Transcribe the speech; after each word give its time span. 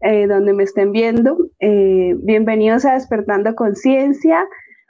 eh, 0.00 0.26
donde 0.26 0.52
me 0.52 0.64
estén 0.64 0.92
viendo. 0.92 1.36
Eh, 1.60 2.14
bienvenidos 2.18 2.84
a 2.84 2.94
Despertando 2.94 3.54
Conciencia. 3.54 4.44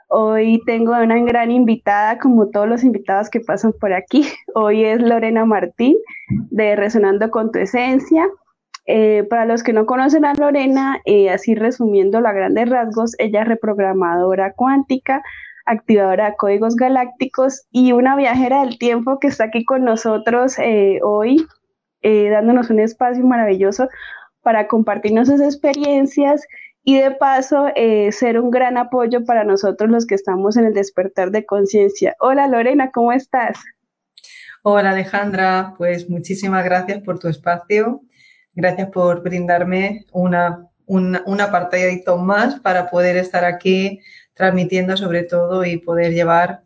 Hoy 0.07 0.61
tengo 0.65 0.91
una 0.91 1.19
gran 1.19 1.51
invitada, 1.51 2.17
como 2.19 2.49
todos 2.49 2.67
los 2.67 2.83
invitados 2.83 3.29
que 3.29 3.39
pasan 3.39 3.73
por 3.79 3.93
aquí. 3.93 4.25
Hoy 4.55 4.85
es 4.85 5.01
Lorena 5.01 5.45
Martín, 5.45 5.95
de 6.49 6.75
Resonando 6.75 7.29
con 7.31 7.51
tu 7.51 7.59
Esencia. 7.59 8.27
para 9.29 9.45
los 9.45 9.61
que 9.61 9.73
no 9.73 9.85
conocen 9.85 10.25
a 10.25 10.33
Lorena, 10.33 10.99
así 11.31 11.53
resumiendo 11.53 12.17
a 12.17 12.33
grandes 12.33 12.69
rasgos, 12.69 13.15
ella 13.19 13.43
es 13.43 13.47
reprogramadora 13.47 14.53
cuántica, 14.53 15.21
activadora 15.69 16.31
de 16.31 16.35
códigos 16.35 16.75
galácticos 16.75 17.67
y 17.71 17.91
una 17.91 18.15
viajera 18.15 18.61
del 18.61 18.77
tiempo 18.77 19.19
que 19.19 19.27
está 19.27 19.45
aquí 19.45 19.63
con 19.63 19.83
nosotros 19.83 20.57
eh, 20.59 20.99
hoy, 21.03 21.45
eh, 22.01 22.29
dándonos 22.29 22.69
un 22.69 22.79
espacio 22.79 23.25
maravilloso 23.25 23.87
para 24.41 24.67
compartirnos 24.67 25.27
sus 25.27 25.41
experiencias 25.41 26.45
y 26.83 26.99
de 26.99 27.11
paso 27.11 27.67
eh, 27.75 28.11
ser 28.11 28.39
un 28.39 28.51
gran 28.51 28.77
apoyo 28.77 29.25
para 29.25 29.43
nosotros 29.43 29.89
los 29.89 30.05
que 30.05 30.15
estamos 30.15 30.57
en 30.57 30.65
el 30.65 30.73
despertar 30.73 31.31
de 31.31 31.45
conciencia. 31.45 32.15
Hola 32.19 32.47
Lorena, 32.47 32.91
¿cómo 32.91 33.11
estás? 33.11 33.57
Hola 34.63 34.91
Alejandra, 34.91 35.73
pues 35.77 36.09
muchísimas 36.09 36.63
gracias 36.65 37.01
por 37.01 37.19
tu 37.19 37.27
espacio, 37.27 38.01
gracias 38.53 38.89
por 38.89 39.23
brindarme 39.23 40.05
una, 40.11 40.67
una, 40.85 41.21
un 41.25 41.41
apartadito 41.41 42.17
más 42.17 42.59
para 42.59 42.89
poder 42.89 43.17
estar 43.17 43.45
aquí 43.45 44.01
transmitiendo 44.33 44.95
sobre 44.97 45.23
todo 45.23 45.65
y 45.65 45.77
poder 45.77 46.13
llevar 46.13 46.63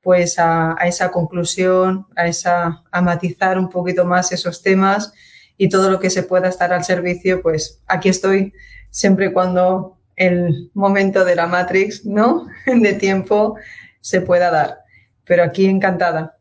pues 0.00 0.38
a, 0.38 0.76
esa 0.84 1.10
conclusión, 1.10 2.06
a, 2.14 2.28
esa, 2.28 2.84
a 2.92 3.02
matizar 3.02 3.58
un 3.58 3.68
poquito 3.68 4.04
más 4.04 4.30
esos 4.30 4.62
temas 4.62 5.12
y 5.56 5.68
todo 5.68 5.90
lo 5.90 6.00
que 6.00 6.10
se 6.10 6.22
pueda 6.22 6.48
estar 6.48 6.72
al 6.72 6.84
servicio, 6.84 7.42
pues 7.42 7.82
aquí 7.86 8.08
estoy 8.08 8.52
siempre 8.90 9.32
cuando 9.32 9.98
el 10.16 10.70
momento 10.74 11.24
de 11.24 11.36
la 11.36 11.46
Matrix, 11.46 12.04
¿no? 12.04 12.46
De 12.66 12.94
tiempo 12.94 13.56
se 14.00 14.20
pueda 14.20 14.50
dar. 14.50 14.78
Pero 15.24 15.42
aquí 15.42 15.66
encantada. 15.66 16.36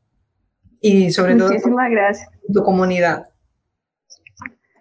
Y 0.79 1.11
sobre 1.11 1.35
todo 1.35 1.49
gracias. 1.49 2.29
tu 2.53 2.63
comunidad. 2.63 3.27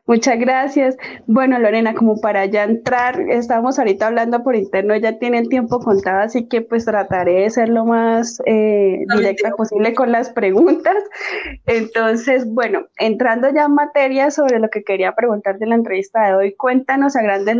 Muchas 0.06 0.38
gracias. 0.38 0.98
Bueno, 1.26 1.58
Lorena, 1.58 1.94
como 1.94 2.20
para 2.20 2.44
ya 2.44 2.64
entrar, 2.64 3.22
estamos 3.30 3.78
ahorita 3.78 4.08
hablando 4.08 4.42
por 4.42 4.54
interno, 4.54 4.94
ya 4.96 5.18
tiene 5.18 5.38
el 5.38 5.48
tiempo 5.48 5.80
contado, 5.80 6.20
así 6.20 6.46
que 6.46 6.60
pues 6.60 6.84
trataré 6.84 7.40
de 7.40 7.50
ser 7.50 7.70
lo 7.70 7.86
más 7.86 8.42
eh, 8.44 8.98
directa 9.16 9.52
posible 9.52 9.94
con 9.94 10.12
las 10.12 10.28
preguntas. 10.28 10.96
Entonces, 11.64 12.44
bueno, 12.46 12.86
entrando 12.98 13.48
ya 13.48 13.64
en 13.64 13.74
materia 13.74 14.30
sobre 14.30 14.58
lo 14.58 14.68
que 14.68 14.84
quería 14.84 15.14
preguntarte 15.14 15.64
en 15.64 15.70
la 15.70 15.76
entrevista 15.76 16.26
de 16.26 16.34
hoy, 16.34 16.54
cuéntanos 16.54 17.16
a 17.16 17.22
grandes, 17.22 17.56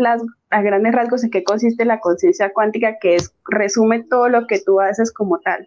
a 0.51 0.61
grandes 0.61 0.95
rasgos 0.95 1.25
en 1.25 1.31
qué 1.31 1.45
consiste 1.45 1.87
la 1.87 2.01
conciencia 2.01 2.53
cuántica, 2.53 2.99
que 3.01 3.15
es, 3.15 3.35
resume 3.49 4.05
todo 4.05 4.29
lo 4.29 4.47
que 4.47 4.61
tú 4.61 4.81
haces 4.81 5.15
como 5.15 5.39
tal 5.39 5.67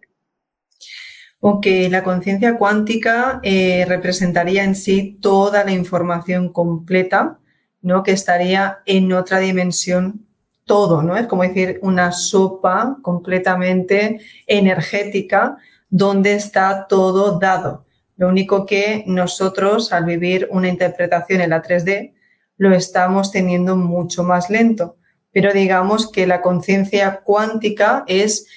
o 1.39 1.61
que 1.61 1.89
la 1.89 2.03
conciencia 2.03 2.57
cuántica 2.57 3.39
eh, 3.43 3.85
representaría 3.87 4.63
en 4.63 4.75
sí 4.75 5.17
toda 5.21 5.63
la 5.63 5.71
información 5.71 6.51
completa, 6.51 7.39
¿no? 7.81 8.03
Que 8.03 8.11
estaría 8.11 8.79
en 8.85 9.13
otra 9.13 9.39
dimensión 9.39 10.25
todo, 10.65 11.01
¿no? 11.01 11.17
Es 11.17 11.27
como 11.27 11.43
decir 11.43 11.79
una 11.81 12.11
sopa 12.11 12.97
completamente 13.01 14.19
energética 14.45 15.57
donde 15.89 16.33
está 16.33 16.87
todo 16.87 17.39
dado. 17.39 17.85
Lo 18.17 18.27
único 18.27 18.65
que 18.65 19.03
nosotros, 19.07 19.93
al 19.93 20.05
vivir 20.05 20.47
una 20.51 20.67
interpretación 20.67 21.41
en 21.41 21.51
la 21.51 21.61
3D, 21.61 22.13
lo 22.57 22.73
estamos 22.73 23.31
teniendo 23.31 23.75
mucho 23.75 24.23
más 24.23 24.49
lento. 24.49 24.97
Pero 25.31 25.53
digamos 25.53 26.11
que 26.11 26.25
la 26.25 26.41
conciencia 26.41 27.21
cuántica 27.23 28.03
es 28.07 28.47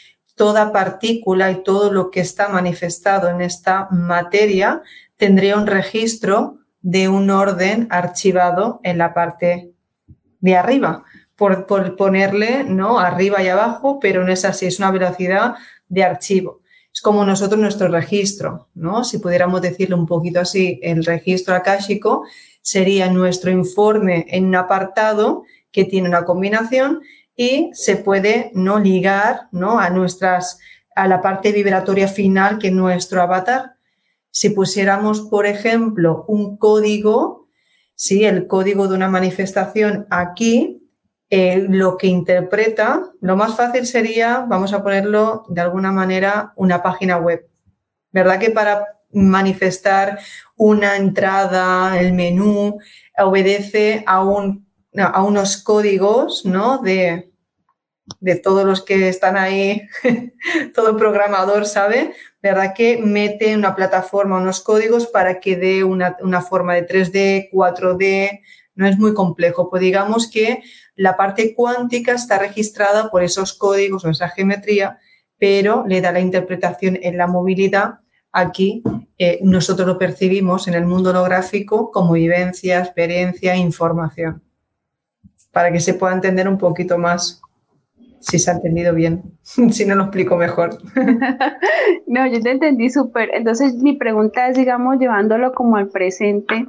toda 0.40 0.72
partícula 0.72 1.50
y 1.50 1.62
todo 1.62 1.92
lo 1.92 2.10
que 2.10 2.20
está 2.20 2.48
manifestado 2.48 3.28
en 3.28 3.42
esta 3.42 3.88
materia 3.90 4.80
tendría 5.18 5.54
un 5.54 5.66
registro 5.66 6.60
de 6.80 7.10
un 7.10 7.28
orden 7.28 7.86
archivado 7.90 8.80
en 8.82 8.96
la 8.96 9.12
parte 9.12 9.74
de 10.40 10.56
arriba, 10.56 11.04
por, 11.36 11.66
ponerle 11.94 12.64
¿no? 12.64 12.98
arriba 12.98 13.42
y 13.42 13.48
abajo, 13.48 14.00
pero 14.00 14.24
no 14.24 14.32
es 14.32 14.46
así, 14.46 14.64
es 14.64 14.78
una 14.78 14.90
velocidad 14.90 15.56
de 15.90 16.04
archivo. 16.04 16.62
Es 16.90 17.02
como 17.02 17.26
nosotros 17.26 17.60
nuestro 17.60 17.88
registro, 17.88 18.68
¿no? 18.72 19.04
Si 19.04 19.18
pudiéramos 19.18 19.60
decirlo 19.60 19.98
un 19.98 20.06
poquito 20.06 20.40
así, 20.40 20.80
el 20.82 21.04
registro 21.04 21.54
akáshico 21.54 22.24
sería 22.62 23.10
nuestro 23.10 23.50
informe 23.50 24.24
en 24.30 24.46
un 24.46 24.54
apartado 24.54 25.44
que 25.70 25.84
tiene 25.84 26.08
una 26.08 26.24
combinación 26.24 27.02
y 27.40 27.70
se 27.72 27.96
puede 27.96 28.50
no 28.52 28.78
ligar 28.78 29.48
¿no? 29.50 29.78
a 29.78 29.88
nuestras 29.88 30.58
a 30.94 31.08
la 31.08 31.22
parte 31.22 31.52
vibratoria 31.52 32.06
final 32.06 32.58
que 32.58 32.66
es 32.66 32.74
nuestro 32.74 33.22
avatar. 33.22 33.76
Si 34.30 34.50
pusiéramos, 34.50 35.22
por 35.22 35.46
ejemplo, 35.46 36.26
un 36.28 36.58
código, 36.58 37.48
¿sí? 37.94 38.26
el 38.26 38.46
código 38.46 38.88
de 38.88 38.94
una 38.94 39.08
manifestación 39.08 40.06
aquí, 40.10 40.86
eh, 41.30 41.64
lo 41.66 41.96
que 41.96 42.08
interpreta, 42.08 43.10
lo 43.22 43.36
más 43.36 43.56
fácil 43.56 43.86
sería, 43.86 44.44
vamos 44.46 44.74
a 44.74 44.82
ponerlo 44.82 45.46
de 45.48 45.62
alguna 45.62 45.92
manera, 45.92 46.52
una 46.56 46.82
página 46.82 47.16
web. 47.16 47.48
¿Verdad 48.12 48.38
que 48.38 48.50
para 48.50 48.84
manifestar 49.12 50.18
una 50.56 50.94
entrada, 50.98 51.98
el 51.98 52.12
menú, 52.12 52.78
obedece 53.16 54.04
a, 54.06 54.22
un, 54.22 54.66
a 54.94 55.22
unos 55.22 55.56
códigos 55.56 56.44
¿no? 56.44 56.82
de, 56.82 57.29
de 58.18 58.36
todos 58.36 58.64
los 58.64 58.82
que 58.82 59.08
están 59.08 59.36
ahí, 59.36 59.88
todo 60.74 60.96
programador 60.96 61.66
sabe, 61.66 62.12
¿verdad? 62.42 62.74
Que 62.74 62.98
mete 62.98 63.54
una 63.54 63.74
plataforma 63.74 64.38
unos 64.38 64.60
códigos 64.60 65.06
para 65.06 65.40
que 65.40 65.56
dé 65.56 65.84
una, 65.84 66.16
forma 66.42 66.74
de 66.74 66.86
3D, 66.86 67.50
4D, 67.52 68.40
no 68.74 68.86
es 68.86 68.98
muy 68.98 69.14
complejo. 69.14 69.70
Pues 69.70 69.82
digamos 69.82 70.30
que 70.30 70.62
la 70.96 71.16
parte 71.16 71.54
cuántica 71.54 72.12
está 72.12 72.38
registrada 72.38 73.10
por 73.10 73.22
esos 73.22 73.54
códigos 73.54 74.04
o 74.04 74.10
esa 74.10 74.28
geometría, 74.28 74.98
pero 75.38 75.84
le 75.86 76.00
da 76.00 76.12
la 76.12 76.20
interpretación 76.20 76.98
en 77.02 77.16
la 77.16 77.26
movilidad. 77.26 78.00
Aquí 78.32 78.82
eh, 79.18 79.40
nosotros 79.42 79.86
lo 79.86 79.98
percibimos 79.98 80.68
en 80.68 80.74
el 80.74 80.86
mundo 80.86 81.10
holográfico 81.10 81.90
como 81.90 82.12
vivencia, 82.12 82.78
experiencia, 82.78 83.56
información, 83.56 84.42
para 85.50 85.72
que 85.72 85.80
se 85.80 85.94
pueda 85.94 86.14
entender 86.14 86.48
un 86.48 86.58
poquito 86.58 86.96
más 86.96 87.40
si 88.20 88.38
se 88.38 88.50
ha 88.50 88.54
entendido 88.54 88.94
bien, 88.94 89.22
si 89.42 89.84
no 89.86 89.94
lo 89.94 90.04
explico 90.04 90.36
mejor. 90.36 90.78
no, 92.06 92.26
yo 92.26 92.40
te 92.40 92.50
entendí 92.50 92.90
súper. 92.90 93.30
Entonces 93.34 93.74
mi 93.74 93.94
pregunta 93.96 94.48
es, 94.48 94.56
digamos, 94.56 94.98
llevándolo 94.98 95.52
como 95.52 95.76
al 95.76 95.88
presente, 95.88 96.66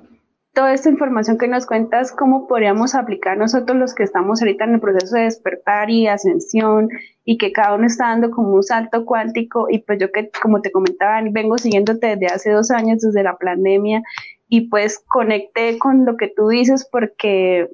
toda 0.53 0.73
esta 0.73 0.89
información 0.89 1.37
que 1.37 1.47
nos 1.47 1.65
cuentas, 1.65 2.11
¿cómo 2.11 2.47
podríamos 2.47 2.95
aplicar 2.95 3.37
nosotros 3.37 3.77
los 3.77 3.93
que 3.93 4.03
estamos 4.03 4.41
ahorita 4.41 4.65
en 4.65 4.75
el 4.75 4.79
proceso 4.79 5.15
de 5.15 5.23
despertar 5.23 5.89
y 5.89 6.07
ascensión 6.07 6.89
y 7.23 7.37
que 7.37 7.51
cada 7.51 7.75
uno 7.75 7.85
está 7.85 8.07
dando 8.07 8.31
como 8.31 8.55
un 8.55 8.63
salto 8.63 9.05
cuántico? 9.05 9.67
Y 9.69 9.79
pues 9.79 9.99
yo 9.99 10.11
que, 10.11 10.29
como 10.41 10.61
te 10.61 10.71
comentaba, 10.71 11.21
vengo 11.31 11.57
siguiéndote 11.57 12.15
desde 12.15 12.27
hace 12.27 12.51
dos 12.51 12.71
años, 12.71 12.99
desde 13.01 13.23
la 13.23 13.37
pandemia, 13.37 14.01
y 14.47 14.69
pues 14.69 15.01
conecté 15.07 15.77
con 15.77 16.05
lo 16.05 16.17
que 16.17 16.27
tú 16.27 16.49
dices 16.49 16.87
porque 16.91 17.69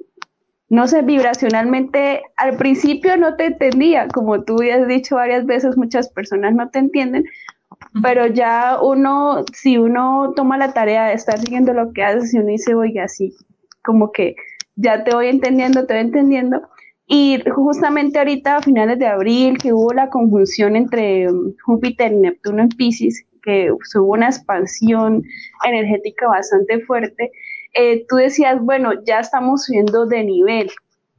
no 0.70 0.86
sé, 0.86 1.02
vibracionalmente 1.02 2.22
al 2.36 2.56
principio 2.56 3.16
no 3.16 3.36
te 3.36 3.46
entendía, 3.46 4.08
como 4.08 4.44
tú 4.44 4.62
ya 4.62 4.76
has 4.76 4.88
dicho 4.88 5.16
varias 5.16 5.46
veces, 5.46 5.76
muchas 5.76 6.10
personas 6.10 6.54
no 6.54 6.68
te 6.68 6.78
entienden, 6.78 7.24
pero 8.02 8.26
ya 8.26 8.78
uno, 8.82 9.44
si 9.52 9.78
uno 9.78 10.32
toma 10.36 10.58
la 10.58 10.72
tarea 10.72 11.06
de 11.06 11.14
estar 11.14 11.38
siguiendo 11.38 11.72
lo 11.72 11.92
que 11.92 12.02
haces 12.02 12.34
y 12.34 12.38
uno 12.38 12.48
dice, 12.48 12.74
oiga, 12.74 13.04
así, 13.04 13.34
como 13.82 14.12
que 14.12 14.36
ya 14.76 15.04
te 15.04 15.14
voy 15.14 15.28
entendiendo, 15.28 15.86
te 15.86 15.94
voy 15.94 16.02
entendiendo. 16.02 16.62
Y 17.06 17.42
justamente 17.54 18.18
ahorita 18.18 18.56
a 18.56 18.62
finales 18.62 18.98
de 18.98 19.06
abril, 19.06 19.56
que 19.56 19.72
hubo 19.72 19.94
la 19.94 20.10
conjunción 20.10 20.76
entre 20.76 21.30
um, 21.30 21.54
Júpiter 21.64 22.12
y 22.12 22.16
Neptuno 22.16 22.62
en 22.62 22.68
Pisces, 22.68 23.24
que 23.42 23.70
hubo 23.72 24.12
una 24.12 24.26
expansión 24.26 25.22
energética 25.64 26.28
bastante 26.28 26.80
fuerte, 26.80 27.32
eh, 27.78 28.04
tú 28.08 28.16
decías, 28.16 28.60
bueno, 28.60 28.90
ya 29.04 29.20
estamos 29.20 29.64
subiendo 29.64 30.06
de 30.06 30.24
nivel, 30.24 30.70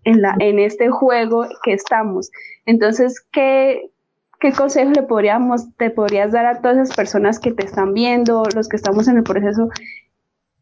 en, 0.03 0.59
este 0.59 0.89
juego 0.89 1.45
que 1.63 1.73
estamos. 1.73 2.31
Entonces, 2.65 3.25
¿qué, 3.31 3.91
¿qué 4.39 4.51
consejo 4.51 4.91
le 4.91 5.03
podríamos, 5.03 5.73
te 5.77 5.89
podrías 5.89 6.31
dar 6.31 6.45
a 6.45 6.61
todas 6.61 6.77
esas 6.77 6.95
personas 6.95 7.39
que 7.39 7.51
te 7.51 7.63
están 7.63 7.93
viendo, 7.93 8.43
los 8.55 8.67
que 8.67 8.75
estamos 8.75 9.07
en 9.07 9.17
el 9.17 9.23
proceso? 9.23 9.69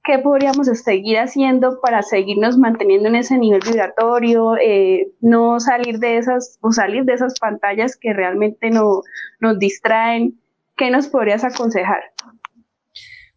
¿Qué 0.04 0.20
podríamos 0.20 0.68
seguir 0.68 1.18
haciendo 1.18 1.82
para 1.82 2.02
seguirnos 2.02 2.58
manteniendo 2.58 3.10
en 3.10 3.16
ese 3.16 3.38
nivel 3.38 3.62
vibratorio, 3.66 4.56
eh, 4.58 5.12
no 5.20 5.60
salir 5.60 6.00
de 6.00 6.18
esas 6.18 6.60
o 6.62 6.72
salir 6.72 7.04
de 7.04 7.14
esas 7.14 7.40
pantallas 7.40 7.98
que 7.98 8.14
realmente 8.14 8.70
no, 8.70 9.02
nos 9.40 9.60
distraen? 9.60 10.40
¿Qué 10.78 10.92
nos 10.92 11.08
podrías 11.08 11.44
aconsejar? 11.44 12.04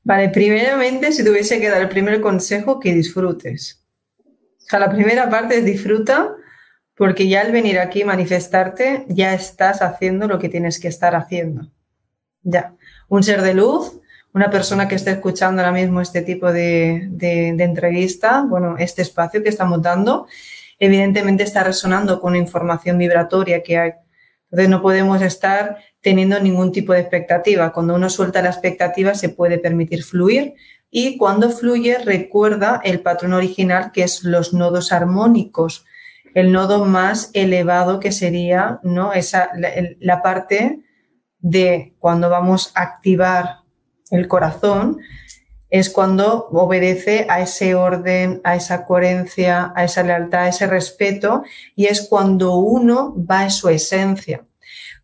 Vale, 0.02 0.28
primeramente, 0.30 1.12
si 1.12 1.24
tuviese 1.24 1.60
que 1.60 1.68
dar 1.68 1.80
el 1.82 1.88
primer 1.88 2.20
consejo, 2.20 2.80
que 2.80 2.94
disfrutes. 2.94 3.84
O 4.18 4.68
sea, 4.68 4.78
la 4.78 4.90
primera 4.90 5.28
parte 5.28 5.58
es 5.58 5.64
disfruta, 5.64 6.34
porque 6.94 7.28
ya 7.28 7.42
al 7.42 7.52
venir 7.52 7.78
aquí 7.78 8.04
manifestarte, 8.04 9.04
ya 9.08 9.34
estás 9.34 9.82
haciendo 9.82 10.26
lo 10.26 10.38
que 10.38 10.48
tienes 10.48 10.78
que 10.78 10.88
estar 10.88 11.14
haciendo. 11.14 11.70
Ya. 12.42 12.74
Un 13.08 13.22
ser 13.22 13.42
de 13.42 13.54
luz 13.54 14.00
una 14.32 14.50
persona 14.50 14.86
que 14.86 14.94
esté 14.94 15.10
escuchando 15.10 15.60
ahora 15.60 15.72
mismo 15.72 16.00
este 16.00 16.22
tipo 16.22 16.52
de, 16.52 17.08
entrevista, 17.58 18.44
bueno, 18.48 18.76
este 18.78 19.02
espacio 19.02 19.42
que 19.42 19.48
estamos 19.48 19.82
dando, 19.82 20.26
evidentemente 20.78 21.42
está 21.42 21.64
resonando 21.64 22.20
con 22.20 22.36
información 22.36 22.96
vibratoria 22.98 23.62
que 23.62 23.78
hay. 23.78 23.92
Entonces 24.44 24.68
no 24.68 24.82
podemos 24.82 25.20
estar 25.22 25.78
teniendo 26.00 26.40
ningún 26.40 26.72
tipo 26.72 26.92
de 26.92 27.00
expectativa. 27.00 27.72
Cuando 27.72 27.94
uno 27.94 28.08
suelta 28.10 28.42
la 28.42 28.50
expectativa 28.50 29.14
se 29.14 29.28
puede 29.28 29.58
permitir 29.58 30.02
fluir 30.02 30.54
y 30.90 31.16
cuando 31.18 31.50
fluye 31.50 31.98
recuerda 31.98 32.80
el 32.84 33.00
patrón 33.00 33.34
original 33.34 33.92
que 33.92 34.02
es 34.02 34.24
los 34.24 34.52
nodos 34.52 34.92
armónicos, 34.92 35.84
el 36.34 36.52
nodo 36.52 36.84
más 36.84 37.30
elevado 37.34 38.00
que 38.00 38.12
sería 38.12 38.80
¿no? 38.82 39.12
Esa, 39.12 39.50
la 39.98 40.22
parte 40.22 40.80
de 41.38 41.94
cuando 41.98 42.28
vamos 42.28 42.72
a 42.74 42.82
activar 42.82 43.60
el 44.10 44.28
corazón, 44.28 44.98
es 45.70 45.88
cuando 45.88 46.48
obedece 46.50 47.26
a 47.28 47.40
ese 47.40 47.76
orden, 47.76 48.40
a 48.42 48.56
esa 48.56 48.84
coherencia, 48.84 49.72
a 49.76 49.84
esa 49.84 50.02
lealtad, 50.02 50.42
a 50.42 50.48
ese 50.48 50.66
respeto, 50.66 51.44
y 51.76 51.86
es 51.86 52.08
cuando 52.08 52.56
uno 52.56 53.14
va 53.16 53.42
a 53.42 53.50
su 53.50 53.68
esencia. 53.68 54.44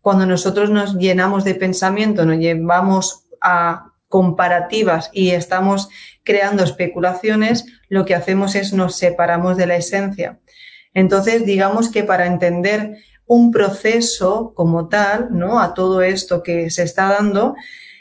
Cuando 0.07 0.25
nosotros 0.25 0.69
nos 0.69 0.95
llenamos 0.95 1.43
de 1.43 1.53
pensamiento, 1.53 2.25
nos 2.25 2.37
llevamos 2.37 3.25
a 3.41 3.91
comparativas 4.07 5.09
y 5.11 5.31
estamos 5.31 5.89
creando 6.23 6.63
especulaciones, 6.63 7.65
lo 7.89 8.05
que 8.05 8.15
hacemos 8.15 8.55
es 8.55 8.71
nos 8.71 8.95
separamos 8.95 9.57
de 9.57 9.67
la 9.67 9.75
esencia. 9.75 10.39
Entonces, 10.93 11.45
digamos 11.45 11.89
que 11.91 12.05
para 12.05 12.25
entender 12.25 12.99
un 13.25 13.51
proceso 13.51 14.53
como 14.55 14.87
tal, 14.87 15.27
¿no? 15.31 15.59
A 15.59 15.73
todo 15.73 16.01
esto 16.01 16.41
que 16.41 16.69
se 16.69 16.83
está 16.83 17.09
dando, 17.09 17.57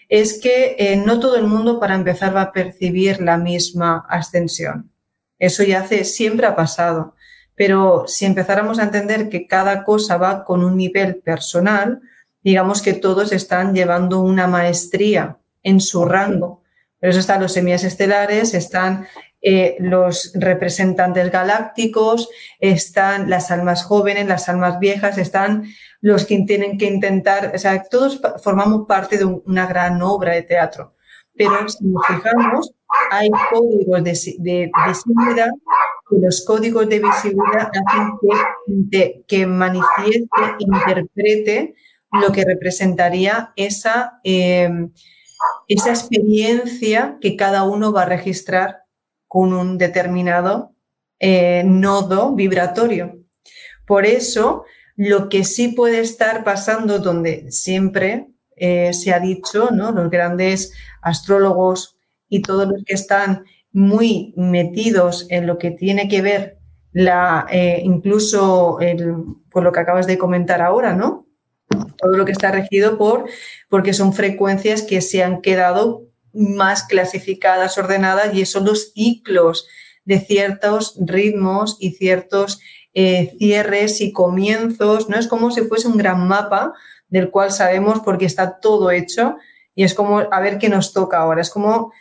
es 0.08 0.41
que 0.41 0.76
eh, 0.79 0.97
no 1.05 1.19
todo 1.19 1.35
el 1.35 1.49
mundo 1.49 1.81
para 1.81 1.97
empezar 1.97 2.37
va 2.37 2.43
a 2.43 2.53
percibir 2.53 3.20
la 3.20 3.37
misma 3.37 4.06
ascensión. 4.08 4.93
Eso 5.41 5.64
ya 5.64 5.81
hace, 5.81 6.05
siempre 6.05 6.47
ha 6.47 6.55
pasado. 6.55 7.16
Pero 7.56 8.05
si 8.06 8.26
empezáramos 8.26 8.79
a 8.79 8.85
entender 8.85 9.29
que 9.29 9.47
cada 9.47 9.82
cosa 9.82 10.19
va 10.19 10.44
con 10.44 10.62
un 10.62 10.76
nivel 10.76 11.17
personal, 11.17 12.00
digamos 12.44 12.82
que 12.82 12.93
todos 12.93 13.32
están 13.32 13.75
llevando 13.75 14.20
una 14.20 14.47
maestría 14.47 15.38
en 15.62 15.81
su 15.81 16.05
rango. 16.05 16.62
Por 17.00 17.08
eso 17.08 17.19
están 17.19 17.41
los 17.41 17.53
semillas 17.53 17.82
estelares, 17.82 18.55
están 18.55 19.06
eh, 19.43 19.76
los 19.81 20.32
representantes 20.35 21.31
galácticos, 21.31 22.29
están 22.58 23.31
las 23.31 23.50
almas 23.50 23.85
jóvenes, 23.85 24.26
las 24.26 24.49
almas 24.49 24.79
viejas, 24.79 25.19
están 25.19 25.64
los 26.00 26.25
que 26.25 26.43
tienen 26.47 26.79
que 26.79 26.87
intentar, 26.87 27.53
o 27.55 27.58
sea, 27.58 27.82
todos 27.85 28.20
formamos 28.43 28.87
parte 28.87 29.19
de 29.19 29.25
una 29.25 29.67
gran 29.67 30.00
obra 30.03 30.35
de 30.35 30.43
teatro. 30.43 30.94
Pero 31.35 31.69
si 31.69 31.85
nos 31.85 32.06
fijamos, 32.06 32.73
hay 33.11 33.31
códigos 33.50 34.05
de, 34.05 34.70
visibilidad 34.87 35.50
que 36.08 36.17
los 36.20 36.44
códigos 36.44 36.88
de 36.88 37.00
visibilidad 37.00 37.70
hacen 37.70 38.88
que, 38.91 39.25
que 39.26 39.47
manifieste, 39.47 40.26
interprete 40.58 41.75
lo 42.12 42.32
que 42.32 42.44
representaría 42.44 43.53
esa, 43.56 44.20
em, 44.23 44.93
esa 45.69 45.91
experiencia 45.91 47.19
que 47.20 47.37
cada 47.37 47.64
uno 47.64 47.93
va 47.93 48.03
a 48.03 48.06
registrar 48.06 48.85
con 49.26 49.53
un 49.53 49.79
determinado 49.79 50.73
eh, 51.19 51.62
nodo 51.64 52.35
vibratorio. 52.35 53.17
Por 53.87 54.06
eso, 54.06 54.64
lo 54.97 55.29
que 55.29 55.44
sí 55.44 55.69
puede 55.69 56.00
estar 56.00 56.44
pasando, 56.44 56.99
donde 56.99 57.50
siempre 57.50 58.29
eh, 58.56 58.93
se 58.94 59.12
ha 59.12 59.20
dicho, 59.20 59.70
¿no? 59.70 59.93
los 59.93 60.11
grandes 60.11 60.73
astrólogos 61.03 61.97
y 62.29 62.43
todos 62.43 62.67
los 62.69 62.82
que 62.85 62.94
están 62.94 63.44
muy 63.73 64.33
metidos 64.37 65.27
en 65.31 65.47
lo 65.47 65.59
que 65.59 65.71
tiene 65.71 66.09
que 66.09 66.23
ver 66.23 66.59
la, 66.93 67.47
eh, 67.51 67.81
incluso 67.85 68.81
el, 68.81 69.17
por 69.51 69.63
lo 69.63 69.73
que 69.73 69.81
acabas 69.81 70.07
de 70.07 70.17
comentar 70.17 70.63
ahora, 70.63 70.95
¿no? 70.95 71.27
Todo 71.99 72.17
lo 72.17 72.25
que 72.25 72.33
está 72.33 72.51
regido 72.51 72.97
por, 72.97 73.29
porque 73.69 73.93
son 73.93 74.15
frecuencias 74.15 74.83
que 74.83 75.03
se 75.03 75.23
han 75.23 75.43
quedado 75.43 76.05
más 76.33 76.85
clasificadas, 76.85 77.77
ordenadas, 77.77 78.35
y 78.35 78.47
son 78.47 78.65
los 78.65 78.93
ciclos 78.93 79.67
de 80.05 80.21
ciertos 80.21 80.97
ritmos 81.05 81.77
y 81.81 81.93
ciertos 81.93 82.61
eh, 82.95 83.37
cierres 83.39 84.01
y 84.01 84.11
comienzos, 84.11 85.11
¿no? 85.11 85.19
Es 85.19 85.29
como 85.29 85.51
si 85.51 85.61
fuese 85.63 85.89
un 85.89 85.99
gran 85.99 86.27
mapa 86.27 86.73
del 87.09 87.31
cual 87.31 87.53
sabemos 87.53 88.01
porque 88.01 88.25
está 88.25 88.59
todo 88.59 88.91
hecho 88.91 89.37
y 89.75 89.85
es 89.85 89.93
como 89.93 90.21
a 90.21 90.41
ver 90.41 90.57
qué 90.57 90.71
nos 90.71 90.95
toca 90.95 91.19
ahora. 91.19 91.43
Es 91.43 91.51
como, 91.51 91.93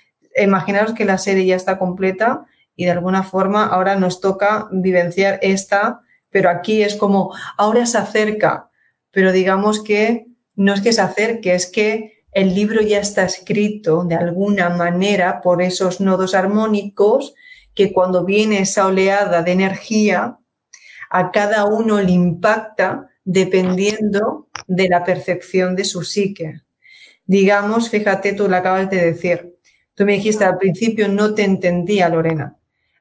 imaginaros 0.43 0.93
que 0.93 1.05
la 1.05 1.17
serie 1.17 1.45
ya 1.45 1.55
está 1.55 1.77
completa 1.77 2.45
y 2.75 2.85
de 2.85 2.91
alguna 2.91 3.23
forma 3.23 3.65
ahora 3.65 3.95
nos 3.95 4.19
toca 4.19 4.67
vivenciar 4.71 5.39
esta, 5.41 6.01
pero 6.29 6.49
aquí 6.49 6.83
es 6.83 6.95
como, 6.95 7.33
ahora 7.57 7.85
se 7.85 7.97
acerca, 7.97 8.69
pero 9.11 9.31
digamos 9.31 9.81
que 9.81 10.27
no 10.55 10.73
es 10.73 10.81
que 10.81 10.93
se 10.93 11.01
acerque, 11.01 11.53
es 11.53 11.67
que 11.67 12.23
el 12.31 12.53
libro 12.53 12.81
ya 12.81 12.99
está 12.99 13.23
escrito 13.23 14.03
de 14.03 14.15
alguna 14.15 14.69
manera 14.69 15.41
por 15.41 15.61
esos 15.61 16.01
nodos 16.01 16.35
armónicos 16.35 17.33
que 17.73 17.93
cuando 17.93 18.25
viene 18.25 18.59
esa 18.59 18.87
oleada 18.87 19.41
de 19.41 19.51
energía, 19.53 20.37
a 21.09 21.31
cada 21.31 21.65
uno 21.65 22.01
le 22.01 22.11
impacta 22.11 23.09
dependiendo 23.23 24.49
de 24.67 24.89
la 24.89 25.03
percepción 25.03 25.75
de 25.75 25.85
su 25.85 26.03
psique. 26.03 26.61
Digamos, 27.25 27.89
fíjate, 27.89 28.33
tú 28.33 28.47
lo 28.47 28.55
acabas 28.55 28.89
de 28.89 28.97
decir. 28.97 29.54
Tú 29.95 30.05
me 30.05 30.13
dijiste 30.13 30.43
al 30.43 30.57
principio 30.57 31.07
no 31.07 31.33
te 31.33 31.43
entendía, 31.43 32.09
Lorena, 32.09 32.57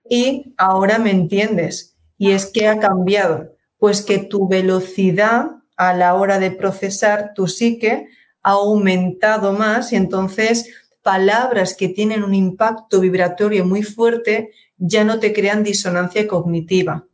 y 0.09 0.55
ahora 0.57 0.99
me 0.99 1.11
entiendes. 1.11 1.97
Y 2.17 2.31
es 2.31 2.47
que 2.47 2.69
ha 2.69 2.79
cambiado, 2.79 3.55
pues 3.79 4.03
que 4.03 4.19
tu 4.19 4.49
velocidad 4.49 5.51
a 5.77 5.93
la 5.93 6.15
hora 6.15 6.39
de 6.39 6.53
procesar 6.53 7.33
tu 7.35 7.49
psique 7.49 8.09
ha 8.43 8.53
aumentado 8.53 9.53
más 9.53 9.93
y 9.93 9.97
entonces 9.97 10.69
palabras 11.03 11.75
que 11.77 11.89
tienen 11.89 12.25
un 12.25 12.35
impacto 12.35 13.01
vibratorio 13.01 13.65
muy 13.65 13.83
fuerte 13.83 14.53
ya 14.79 15.05
no 15.05 15.19
te 15.19 15.33
crean 15.33 15.63
disonancia 15.63 16.27
cognitiva. 16.27 17.07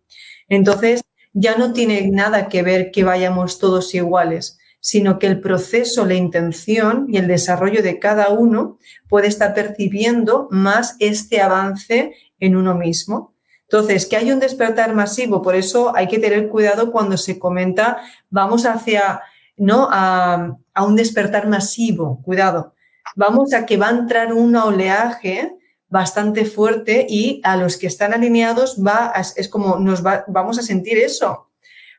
Entonces, 0.48 1.02
ya 1.32 1.56
no 1.56 1.72
tiene 1.72 2.08
nada 2.08 2.48
que 2.48 2.62
ver 2.62 2.90
que 2.90 3.04
vayamos 3.04 3.58
todos 3.58 3.94
iguales, 3.94 4.58
sino 4.80 5.18
que 5.18 5.26
el 5.26 5.40
proceso, 5.40 6.06
la 6.06 6.14
intención 6.14 7.06
y 7.08 7.18
el 7.18 7.28
desarrollo 7.28 7.82
de 7.82 7.98
cada 7.98 8.30
uno 8.30 8.78
puede 9.08 9.28
estar 9.28 9.54
percibiendo 9.54 10.48
más 10.50 10.96
este 10.98 11.40
avance 11.40 12.14
en 12.40 12.56
uno 12.56 12.74
mismo. 12.74 13.34
Entonces, 13.62 14.06
que 14.06 14.16
hay 14.16 14.32
un 14.32 14.40
despertar 14.40 14.94
masivo, 14.94 15.42
por 15.42 15.54
eso 15.54 15.94
hay 15.94 16.08
que 16.08 16.18
tener 16.18 16.48
cuidado 16.48 16.90
cuando 16.90 17.16
se 17.16 17.38
comenta, 17.38 17.98
vamos 18.28 18.66
hacia, 18.66 19.20
¿no? 19.56 19.88
A, 19.92 20.56
un 20.82 20.96
despertar 20.96 21.46
masivo, 21.46 22.22
cuidado. 22.22 22.74
Vamos 23.14 23.52
a 23.52 23.66
que 23.66 23.76
va 23.76 23.88
a 23.88 23.90
entrar 23.90 24.32
un 24.32 24.56
oleaje 24.56 25.52
bastante 25.88 26.46
fuerte 26.46 27.06
y 27.06 27.42
a 27.44 27.56
los 27.56 27.76
que 27.76 27.86
están 27.86 28.14
alineados 28.14 28.78
va 28.84 29.12
es 29.36 29.48
como 29.48 29.78
nos 29.78 30.02
vamos 30.02 30.58
a 30.58 30.62
sentir 30.62 30.96
eso. 30.96 31.49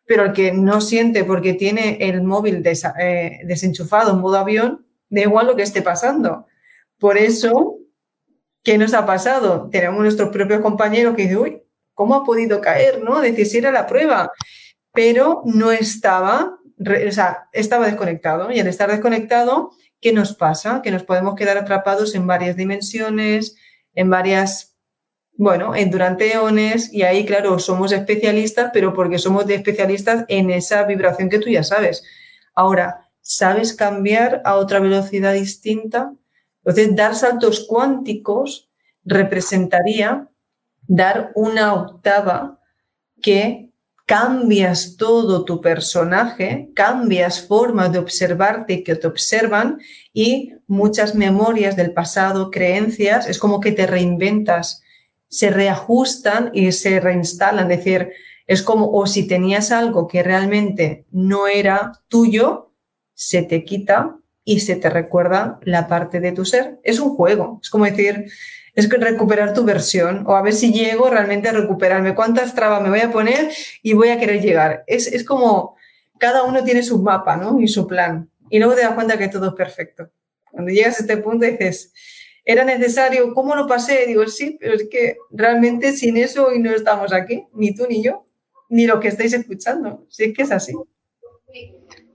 Pero 0.06 0.26
el 0.26 0.34
que 0.34 0.52
no 0.52 0.82
siente 0.82 1.24
porque 1.24 1.54
tiene 1.54 1.98
el 2.02 2.22
móvil 2.24 2.64
eh, 2.66 3.40
desenchufado 3.44 4.12
en 4.12 4.20
modo 4.20 4.38
avión, 4.38 4.86
da 5.10 5.22
igual 5.22 5.48
lo 5.48 5.56
que 5.56 5.64
esté 5.64 5.82
pasando. 5.82 6.48
Por 6.98 7.18
eso, 7.18 7.78
¿qué 8.64 8.78
nos 8.78 8.94
ha 8.94 9.06
pasado? 9.06 9.70
Tenemos 9.72 10.00
nuestros 10.02 10.30
propios 10.30 10.62
compañeros 10.62 11.16
que 11.16 11.24
dicen, 11.24 11.38
uy, 11.38 11.64
¿cómo 11.94 12.16
ha 12.16 12.24
podido 12.24 12.62
caer? 12.62 13.04
¿No? 13.04 13.22
Decir, 13.22 13.46
si 13.46 13.58
era 13.58 13.72
la 13.72 13.88
prueba. 13.88 14.32
Pero 14.94 15.42
no 15.46 15.72
estaba, 15.72 16.58
o 16.80 17.12
sea, 17.12 17.48
estaba 17.54 17.86
desconectado. 17.86 18.52
Y 18.52 18.60
al 18.60 18.68
estar 18.68 18.90
desconectado, 18.90 19.72
¿qué 20.00 20.14
nos 20.14 20.36
pasa? 20.36 20.82
Que 20.82 20.92
nos 20.92 21.04
podemos 21.04 21.36
quedar 21.36 21.58
atrapados 21.58 22.16
en 22.16 22.28
varias 22.28 22.56
dimensiones, 22.56 23.56
en 23.94 24.10
varias 24.10 24.71
bueno, 25.42 25.74
en, 25.74 25.90
durante 25.90 26.32
eones 26.32 26.94
y 26.94 27.02
ahí, 27.02 27.26
claro, 27.26 27.58
somos 27.58 27.92
especialistas, 27.92 28.70
pero 28.72 28.94
porque 28.94 29.18
somos 29.18 29.48
de 29.48 29.56
especialistas 29.56 30.24
en 30.28 30.52
esa 30.52 30.84
vibración 30.84 31.32
que 31.32 31.40
tú 31.40 31.50
ya 31.50 31.64
sabes. 31.64 32.04
Ahora, 32.54 33.10
¿sabes 33.22 33.74
cambiar 33.74 34.44
a 34.46 34.54
otra 34.58 34.80
velocidad 34.80 35.34
distinta? 35.34 36.14
Entonces, 36.64 36.96
dar 36.96 37.16
saltos 37.16 37.66
cuánticos 37.68 38.70
representaría 39.04 40.28
dar 40.88 41.32
una 41.34 41.74
octava 41.74 42.60
que 43.20 43.72
cambias 44.06 44.96
todo 44.96 45.44
tu 45.44 45.60
personaje, 45.60 46.70
cambias 46.76 47.48
formas 47.48 47.92
de 47.92 47.98
observarte 47.98 48.84
que 48.84 48.94
te 48.94 49.08
observan 49.08 49.80
y 50.14 50.54
muchas 50.68 51.16
memorias 51.16 51.76
del 51.76 51.94
pasado, 51.94 52.52
creencias, 52.52 53.28
es 53.28 53.40
como 53.40 53.60
que 53.60 53.72
te 53.72 53.88
reinventas, 53.88 54.84
se 55.32 55.50
reajustan 55.50 56.52
y 56.54 56.72
se 56.74 57.00
reinstalan. 57.00 57.72
Es 57.72 57.78
decir, 57.78 58.12
es 58.46 58.62
como, 58.62 58.92
o 58.92 59.08
si 59.08 59.28
tenías 59.28 59.72
algo 59.72 60.08
que 60.08 60.24
realmente 60.24 61.06
no 61.10 61.48
era 61.48 61.94
tuyo, 62.10 62.74
se 63.14 63.42
te 63.42 63.64
quita 63.64 64.18
y 64.44 64.60
se 64.60 64.76
te 64.76 64.90
recuerda 64.90 65.60
la 65.64 65.88
parte 65.88 66.20
de 66.20 66.34
tu 66.34 66.44
ser. 66.44 66.80
Es 66.84 67.00
un 67.00 67.16
juego, 67.16 67.60
es 67.64 67.70
como 67.70 67.86
decir, 67.86 68.26
es 68.76 68.90
recuperar 68.90 69.54
tu 69.54 69.64
versión 69.64 70.26
o 70.28 70.36
a 70.36 70.42
ver 70.42 70.54
si 70.54 70.74
llego 70.74 71.10
realmente 71.10 71.48
a 71.48 71.54
recuperarme, 71.54 72.14
cuántas 72.14 72.54
trabas 72.54 72.82
me 72.82 72.90
voy 72.90 73.00
a 73.00 73.12
poner 73.12 73.52
y 73.82 73.94
voy 73.94 74.10
a 74.10 74.20
querer 74.20 74.42
llegar. 74.42 74.84
Es, 74.86 75.24
como 75.24 75.78
cada 76.20 76.44
uno 76.44 76.62
tiene 76.64 76.84
su 76.84 77.02
mapa 77.02 77.38
¿no? 77.38 77.60
y 77.60 77.70
su 77.70 77.88
plan 77.88 78.30
y 78.50 78.60
luego 78.60 78.76
te 78.76 78.82
das 78.82 78.96
cuenta 78.96 79.18
que 79.18 79.30
todo 79.30 79.48
es 79.48 79.54
perfecto. 79.54 80.10
Cuando 80.52 80.72
llegas 80.72 80.98
a 80.98 81.04
este 81.04 81.16
punto 81.18 81.46
dices, 81.46 81.94
¿era 82.46 82.64
necesario? 82.64 83.34
¿Cómo 83.34 83.56
lo 83.56 83.68
pasé? 83.68 84.06
Digo, 84.08 84.26
sí, 84.28 84.58
pero 84.60 84.74
es 84.74 84.88
que 84.90 85.18
realmente 85.32 85.94
sin 85.94 86.18
eso 86.18 86.48
hoy 86.48 86.60
no 86.60 86.72
estamos 86.72 87.14
aquí, 87.14 87.46
ni 87.54 87.74
tú 87.74 87.86
ni 87.88 88.04
yo, 88.04 88.26
ni 88.70 88.86
lo 88.86 89.00
que 89.00 89.10
estáis 89.10 89.34
escuchando. 89.34 90.06
Si 90.10 90.24
es 90.24 90.34
que 90.34 90.44
es 90.44 90.52
así. 90.52 90.74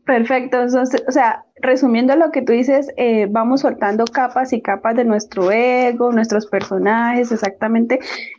Perfecto, 0.07 0.59
o 0.63 1.13
sea, 1.13 1.45
resumiendo 1.57 2.15
lo 2.15 2.31
que 2.31 2.41
tú 2.41 2.53
dices, 2.53 2.93
eh, 2.97 3.27
vamos 3.29 3.63
soltando 3.63 4.05
capas 4.05 4.53
y 4.53 4.63
capas 4.63 4.95
de 4.95 5.05
nuestro 5.05 5.51
ego, 5.51 6.13
nuestros 6.13 6.47
personajes, 6.47 7.33
exactamente, 7.33 7.99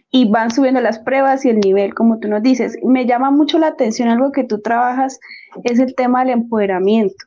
y 0.09 0.31
van 0.31 0.49
subiendo 0.49 0.79
las 0.79 0.99
pruebas 0.99 1.43
y 1.43 1.49
el 1.49 1.59
nivel, 1.59 1.93
como 1.93 2.19
tú 2.19 2.29
nos 2.29 2.41
dices. 2.41 2.77
Me 2.83 3.05
llama 3.05 3.31
mucho 3.31 3.59
la 3.59 3.67
atención 3.67 4.07
algo 4.07 4.31
que 4.31 4.45
tú 4.45 4.61
trabajas, 4.61 5.19
es 5.65 5.79
el 5.79 5.93
tema 5.93 6.23
del 6.23 6.35
empoderamiento, 6.35 7.25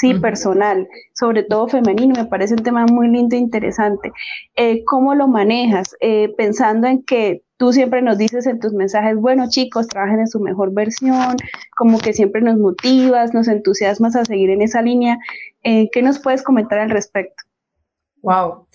sí, 0.00 0.14
personal, 0.14 0.88
sobre 1.14 1.42
todo 1.42 1.68
femenino, 1.68 2.14
me 2.16 2.26
parece 2.26 2.54
un 2.54 2.62
tema 2.62 2.86
muy 2.86 3.08
lindo 3.08 3.36
e 3.36 3.38
interesante. 3.38 4.12
Eh, 4.54 4.84
¿Cómo 4.84 5.14
lo 5.14 5.28
manejas? 5.28 5.96
Eh, 6.00 6.32
pensando 6.36 6.86
en 6.86 7.02
que 7.02 7.42
tú 7.56 7.72
siempre 7.72 8.02
nos 8.02 8.18
dices 8.18 8.46
en 8.46 8.60
tus 8.60 8.72
mensajes, 8.72 9.16
bueno 9.16 9.48
chicos, 9.48 9.88
trabajen 9.88 10.20
en 10.20 10.28
su 10.28 10.40
mejor 10.40 10.72
versión, 10.72 11.36
como 11.76 11.98
que 11.98 12.12
siempre 12.12 12.42
nos 12.42 12.58
motivas, 12.58 13.34
nos 13.34 13.48
entusiasmas 13.48 14.16
a 14.16 14.24
seguir 14.24 14.50
en 14.50 14.62
esa 14.62 14.82
línea. 14.82 15.18
Eh, 15.62 15.88
¿Qué 15.92 16.02
nos 16.02 16.18
puedes 16.18 16.42
comentar 16.42 16.78
al 16.78 16.90
respecto? 16.90 17.44
Wow. 18.22 18.66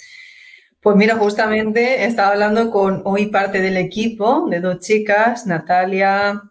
Pues 0.81 0.95
mira, 0.95 1.15
justamente 1.15 2.05
estaba 2.05 2.29
hablando 2.29 2.71
con 2.71 3.03
hoy 3.05 3.27
parte 3.27 3.61
del 3.61 3.77
equipo 3.77 4.47
de 4.49 4.59
dos 4.61 4.79
chicas, 4.79 5.45
Natalia 5.45 6.41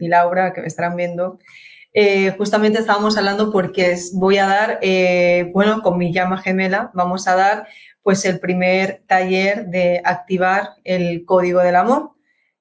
y 0.00 0.08
Laura, 0.08 0.52
que 0.52 0.60
me 0.60 0.66
estarán 0.66 0.96
viendo. 0.96 1.38
Eh, 1.98 2.34
justamente 2.36 2.78
estábamos 2.78 3.16
hablando 3.16 3.50
porque 3.50 3.96
voy 4.12 4.36
a 4.36 4.46
dar, 4.46 4.78
eh, 4.82 5.50
bueno, 5.54 5.80
con 5.80 5.96
mi 5.96 6.12
llama 6.12 6.36
gemela, 6.36 6.90
vamos 6.92 7.26
a 7.26 7.34
dar 7.34 7.68
pues 8.02 8.26
el 8.26 8.38
primer 8.38 9.02
taller 9.06 9.68
de 9.68 10.02
activar 10.04 10.72
el 10.84 11.24
código 11.24 11.60
del 11.60 11.74
amor. 11.74 12.10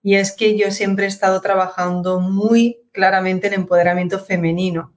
Y 0.02 0.16
es 0.16 0.32
que 0.32 0.58
yo 0.58 0.72
siempre 0.72 1.04
he 1.04 1.10
estado 1.10 1.42
trabajando 1.42 2.22
muy 2.22 2.80
claramente 2.94 3.48
el 3.48 3.56
empoderamiento 3.56 4.20
femenino. 4.20 4.94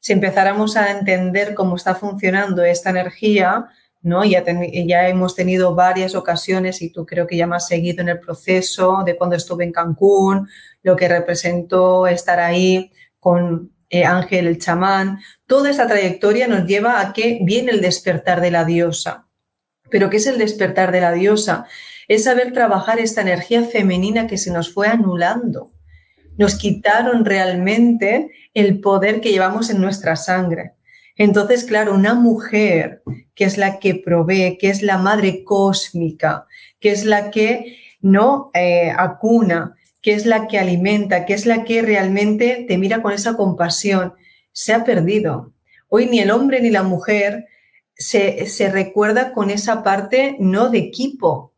Si 0.00 0.14
empezáramos 0.14 0.78
a 0.78 0.90
entender 0.90 1.52
cómo 1.52 1.76
está 1.76 1.94
funcionando 1.94 2.64
esta 2.64 2.88
energía, 2.88 3.66
¿no? 4.00 4.24
Ya, 4.24 4.42
ya 4.86 5.08
hemos 5.08 5.34
tenido 5.36 5.74
varias 5.74 6.14
ocasiones 6.14 6.80
y 6.80 6.90
tú 6.90 7.04
creo 7.04 7.26
que 7.26 7.36
ya 7.36 7.46
me 7.46 7.56
has 7.56 7.68
seguido 7.68 8.00
en 8.00 8.08
el 8.08 8.20
proceso 8.20 9.02
de 9.04 9.18
cuando 9.18 9.36
estuve 9.36 9.64
en 9.64 9.72
Cancún, 9.72 10.48
lo 10.82 10.96
que 10.96 11.08
representó 11.08 12.06
estar 12.06 12.40
ahí 12.40 12.90
con 13.20 13.71
eh, 13.92 14.06
Ángel 14.06 14.46
el 14.46 14.58
chamán. 14.58 15.20
Toda 15.46 15.70
esa 15.70 15.86
trayectoria 15.86 16.48
nos 16.48 16.66
lleva 16.66 17.00
a 17.00 17.12
que 17.12 17.40
viene 17.42 17.72
el 17.72 17.82
despertar 17.82 18.40
de 18.40 18.50
la 18.50 18.64
diosa. 18.64 19.26
Pero 19.90 20.08
¿qué 20.08 20.16
es 20.16 20.26
el 20.26 20.38
despertar 20.38 20.92
de 20.92 21.02
la 21.02 21.12
diosa? 21.12 21.66
Es 22.08 22.24
saber 22.24 22.54
trabajar 22.54 22.98
esta 22.98 23.20
energía 23.20 23.62
femenina 23.64 24.26
que 24.26 24.38
se 24.38 24.50
nos 24.50 24.72
fue 24.72 24.88
anulando. 24.88 25.70
Nos 26.38 26.54
quitaron 26.54 27.26
realmente 27.26 28.30
el 28.54 28.80
poder 28.80 29.20
que 29.20 29.30
llevamos 29.30 29.68
en 29.68 29.82
nuestra 29.82 30.16
sangre. 30.16 30.72
Entonces, 31.14 31.64
claro, 31.64 31.94
una 31.94 32.14
mujer 32.14 33.02
que 33.34 33.44
es 33.44 33.58
la 33.58 33.78
que 33.78 33.96
provee, 33.96 34.56
que 34.58 34.70
es 34.70 34.80
la 34.80 34.96
madre 34.96 35.44
cósmica, 35.44 36.46
que 36.80 36.92
es 36.92 37.04
la 37.04 37.30
que 37.30 37.76
no 38.00 38.50
eh, 38.54 38.90
acuna, 38.96 39.76
que 40.02 40.14
es 40.14 40.26
la 40.26 40.48
que 40.48 40.58
alimenta, 40.58 41.24
que 41.24 41.32
es 41.32 41.46
la 41.46 41.64
que 41.64 41.80
realmente 41.80 42.64
te 42.68 42.76
mira 42.76 43.00
con 43.00 43.12
esa 43.12 43.34
compasión, 43.36 44.14
se 44.52 44.74
ha 44.74 44.84
perdido. 44.84 45.52
Hoy 45.88 46.06
ni 46.06 46.18
el 46.18 46.32
hombre 46.32 46.60
ni 46.60 46.70
la 46.70 46.82
mujer 46.82 47.46
se, 47.94 48.70
recuerda 48.70 49.32
con 49.32 49.48
esa 49.50 49.82
parte 49.82 50.36
no 50.40 50.68
de 50.68 50.78
equipo. 50.78 51.52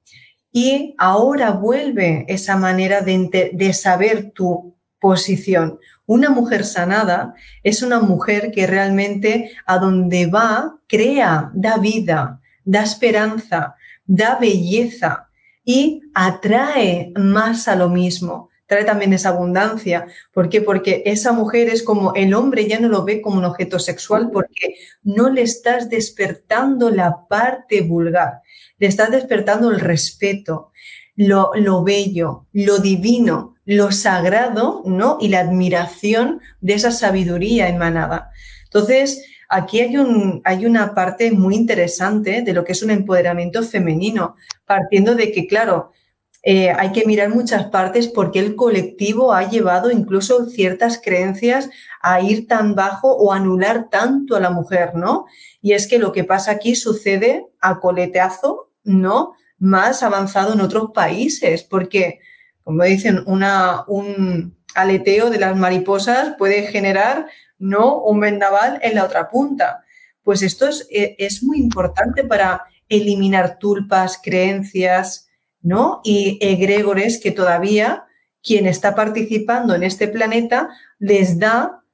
Y 0.53 0.95
ahora 0.99 1.51
vuelve 1.53 2.27
esa 2.29 2.57
manera 2.57 3.01
de, 3.01 3.51
de 3.53 3.73
saber 3.73 4.31
tu 4.33 4.77
posición. 5.01 5.81
Una 6.07 6.31
mujer 6.31 6.65
sanada 6.65 7.35
es 7.63 7.83
una 7.83 7.99
mujer 7.99 8.53
que 8.53 8.67
realmente 8.67 9.53
a 9.67 9.79
donde 9.79 10.27
va 10.27 10.79
crea, 10.87 11.51
da 11.55 11.79
vida, 11.79 12.41
da 12.65 12.83
esperanza, 12.83 13.75
da 14.07 14.37
belleza 14.39 15.29
y 15.65 16.03
atrae 16.15 17.13
más 17.17 17.69
a 17.69 17.77
lo 17.77 17.89
mismo 17.89 18.51
trae 18.67 18.85
también 18.85 19.13
esa 19.13 19.31
abundancia. 19.31 20.07
¿Por 20.33 20.49
qué? 20.49 20.61
Porque 20.61 21.03
esa 21.07 21.33
mujer 21.33 21.69
es 21.69 21.83
como 21.83 22.15
el 22.15 22.35
hombre 22.35 22.67
ya 22.67 22.81
no 22.81 22.89
lo 22.89 23.05
ve 23.05 23.21
como 23.21 23.39
un 23.39 23.45
objeto 23.45 23.79
sexual 23.79 24.31
porque 24.33 24.77
no 25.03 25.31
le 25.31 25.43
estás 25.43 25.91
despertando 25.91 26.91
la 26.91 27.27
parte 27.29 27.83
vulgar, 27.83 28.41
le 28.79 28.87
estás 28.87 29.11
despertando 29.11 29.71
el 29.71 29.81
respeto, 29.81 30.73
lo, 31.17 31.53
lo 31.55 31.85
bello, 31.85 32.47
lo 32.53 32.79
divino, 32.79 33.55
lo 33.65 33.93
sagrado, 33.93 34.83
¿no? 34.85 35.19
Y 35.21 35.29
la 35.29 35.41
admiración 35.41 36.41
de 36.61 36.75
esa 36.75 36.91
sabiduría 36.91 37.69
emanada. 37.69 38.31
Entonces, 38.65 39.25
aquí 39.49 39.81
hay, 39.81 39.97
un, 39.97 40.41
hay 40.45 40.67
una 40.67 40.95
parte 40.95 41.33
muy 41.33 41.55
interesante 41.55 42.43
de 42.43 42.53
lo 42.53 42.65
que 42.65 42.73
es 42.73 42.83
un 42.83 42.91
empoderamiento 42.91 43.63
femenino, 43.63 44.37
partiendo 44.67 45.15
de 45.15 45.33
que, 45.33 45.47
claro, 45.47 45.93
eh, 46.47 46.71
hay 46.71 46.93
que 46.93 47.07
mirar 47.07 47.31
muchas 47.31 47.65
partes 47.71 48.07
porque 48.07 48.39
el 48.39 48.55
colectivo 48.55 49.33
ha 49.33 49.49
llevado 49.49 49.91
incluso 49.91 50.45
ciertas 50.45 51.01
creencias 51.03 51.71
a 52.03 52.21
ir 52.21 52.47
tan 52.47 52.75
bajo 52.75 53.17
o 53.17 53.33
anular 53.33 53.89
tanto 53.89 54.37
a 54.37 54.41
la 54.41 54.51
mujer, 54.51 54.95
¿no? 54.95 55.25
Y 55.63 55.73
es 55.73 55.87
que 55.87 55.99
lo 55.99 56.13
que 56.13 56.23
pasa 56.23 56.53
aquí 56.53 56.75
sucede 56.75 57.47
a 57.63 57.81
coleteazo, 57.81 58.71
¿no? 58.85 59.33
Más 59.59 60.03
avanzado 60.03 60.53
en 60.53 60.61
otros 60.61 60.91
países, 60.93 61.65
porque, 61.65 62.19
como 62.63 62.85
dicen, 62.85 63.25
un 63.27 64.55
aleteo 64.75 65.31
de 65.31 65.39
las 65.39 65.57
mariposas 65.57 66.35
puede 66.37 66.67
generar, 66.67 67.27
¿no? 67.59 68.01
Un 68.03 68.21
vendaval 68.21 68.79
en 68.83 68.95
la 68.97 69.05
otra 69.05 69.29
punta. 69.29 69.85
Pues 70.23 70.43
esto 70.43 70.69
es, 70.69 70.87
eh, 70.91 71.17
es 71.19 71.43
muy 71.43 71.59
importante 71.59 72.25
para 72.25 72.63
eliminar 72.89 73.59
tulpas, 73.59 74.21
creencias, 74.23 75.29
¿no? 75.61 76.01
Y 76.05 76.39
egregores 76.41 77.21
que 77.21 77.31
todavía 77.31 78.05
quien 78.43 78.67
está 78.67 78.95
participando 78.95 79.75
en 79.75 79.83
este 79.83 80.07
planeta 80.07 80.69
les 80.99 81.39
da 81.39 81.85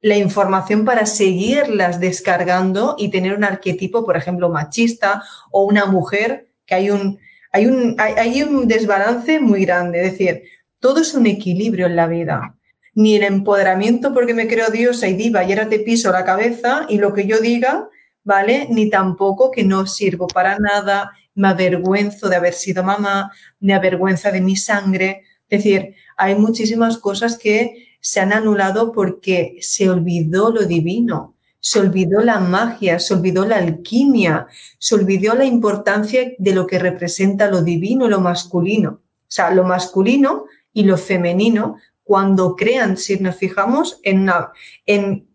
la 0.00 0.16
información 0.16 0.84
para 0.84 1.06
seguirlas 1.06 1.98
descargando 1.98 2.94
y 2.96 3.10
tener 3.10 3.34
un 3.34 3.44
arquetipo, 3.44 4.04
por 4.04 4.16
ejemplo, 4.16 4.48
machista 4.48 5.24
o 5.50 5.64
una 5.64 5.86
mujer, 5.86 6.48
que 6.64 6.76
hay 6.76 6.90
un, 6.90 7.18
hay 7.50 7.66
un, 7.66 7.96
hay, 7.98 8.42
un 8.42 8.68
desbalance 8.68 9.40
muy 9.40 9.64
grande. 9.64 10.04
Es 10.04 10.12
decir, 10.12 10.42
todo 10.78 11.00
es 11.00 11.14
un 11.14 11.26
equilibrio 11.26 11.86
en 11.86 11.96
la 11.96 12.06
vida. 12.06 12.55
Ni 12.96 13.14
el 13.14 13.22
empoderamiento 13.22 14.12
porque 14.12 14.34
me 14.34 14.48
creo 14.48 14.70
diosa 14.70 15.06
y 15.06 15.14
diva 15.14 15.44
y 15.44 15.52
ahora 15.52 15.68
te 15.68 15.78
piso 15.78 16.10
la 16.10 16.24
cabeza 16.24 16.86
y 16.88 16.98
lo 16.98 17.14
que 17.14 17.28
yo 17.28 17.38
diga, 17.38 17.88
¿vale? 18.24 18.66
Ni 18.68 18.90
tampoco 18.90 19.52
que 19.52 19.62
no 19.62 19.86
sirvo 19.86 20.26
para 20.26 20.58
nada 20.58 21.12
me 21.36 21.48
avergüenzo 21.48 22.28
de 22.28 22.36
haber 22.36 22.54
sido 22.54 22.82
mamá, 22.82 23.30
me 23.60 23.74
avergüenza 23.74 24.32
de 24.32 24.40
mi 24.40 24.56
sangre. 24.56 25.22
Es 25.48 25.62
decir, 25.62 25.94
hay 26.16 26.34
muchísimas 26.34 26.98
cosas 26.98 27.38
que 27.38 27.98
se 28.00 28.20
han 28.20 28.32
anulado 28.32 28.90
porque 28.90 29.58
se 29.60 29.88
olvidó 29.88 30.50
lo 30.50 30.66
divino, 30.66 31.34
se 31.60 31.80
olvidó 31.80 32.20
la 32.20 32.40
magia, 32.40 32.98
se 32.98 33.14
olvidó 33.14 33.44
la 33.44 33.58
alquimia, 33.58 34.46
se 34.78 34.94
olvidó 34.94 35.34
la 35.34 35.44
importancia 35.44 36.32
de 36.38 36.54
lo 36.54 36.66
que 36.66 36.78
representa 36.78 37.48
lo 37.48 37.62
divino 37.62 38.06
y 38.06 38.10
lo 38.10 38.20
masculino. 38.20 38.90
O 38.90 39.28
sea, 39.28 39.50
lo 39.50 39.64
masculino 39.64 40.46
y 40.72 40.84
lo 40.84 40.96
femenino, 40.96 41.76
cuando 42.06 42.54
crean, 42.54 42.96
si 42.96 43.18
nos 43.18 43.34
fijamos 43.34 44.00
en, 44.04 44.30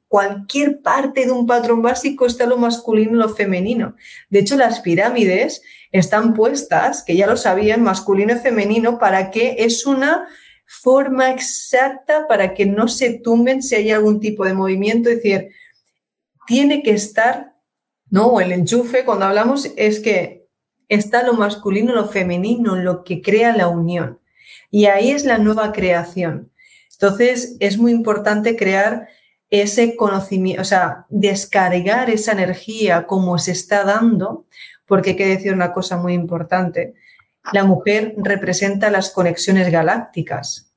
cualquier 0.08 0.82
parte 0.82 1.26
de 1.26 1.32
un 1.32 1.46
patrón 1.46 1.82
básico 1.82 2.26
está 2.26 2.46
lo 2.46 2.58
masculino 2.58 3.12
y 3.12 3.16
lo 3.16 3.30
femenino. 3.30 3.96
De 4.30 4.40
hecho, 4.40 4.58
las 4.58 4.82
pirámides 4.82 5.62
están 5.92 6.34
puestas, 6.34 7.04
que 7.04 7.16
ya 7.16 7.28
lo 7.28 7.38
sabían, 7.38 7.82
masculino 7.82 8.34
y 8.34 8.40
femenino, 8.40 9.00
para 9.00 9.32
que 9.32 9.56
es 9.60 9.86
una 9.86 10.28
forma 10.66 11.32
exacta 11.32 12.26
para 12.28 12.54
que 12.54 12.66
no 12.66 12.88
se 12.88 13.20
tumben 13.20 13.62
si 13.62 13.76
hay 13.76 13.92
algún 13.92 14.22
tipo 14.22 14.46
de 14.46 14.54
movimiento. 14.54 15.10
Es 15.10 15.18
decir, 15.18 15.50
tiene 16.48 16.84
que 16.84 16.92
estar, 16.92 17.54
¿no? 18.10 18.40
El 18.40 18.54
enchufe, 18.54 19.04
cuando 19.04 19.26
hablamos, 19.26 19.70
es 19.76 20.00
que 20.00 20.48
está 20.88 21.24
lo 21.24 21.34
masculino, 21.34 21.94
lo 21.94 22.08
femenino, 22.08 22.76
lo 22.76 23.04
que 23.04 23.22
crea 23.22 23.56
la 23.56 23.68
unión. 23.68 24.20
Y 24.70 24.86
ahí 24.86 25.12
es 25.12 25.26
la 25.26 25.38
nueva 25.38 25.74
creación. 25.74 26.51
Entonces, 27.02 27.58
es 27.60 27.78
muy 27.78 27.92
importante 27.92 28.56
crear 28.56 29.08
ese 29.50 29.96
conocimiento, 29.96 30.62
o 30.62 30.66
sea, 30.66 31.06
descargar 31.10 32.10
esa 32.10 32.32
energía 32.34 33.08
como 33.08 33.38
se 33.38 33.52
está 33.52 33.84
dando, 33.84 34.46
porque 34.86 35.12
hay 35.12 35.16
que 35.16 35.26
decir 35.26 35.54
una 35.54 35.74
cosa 35.74 35.98
muy 35.98 36.14
importante 36.14 36.94
la 37.52 37.64
mujer 37.64 38.14
representa 38.18 38.90
las 38.90 39.10
conexiones 39.10 39.72
galácticas. 39.72 40.72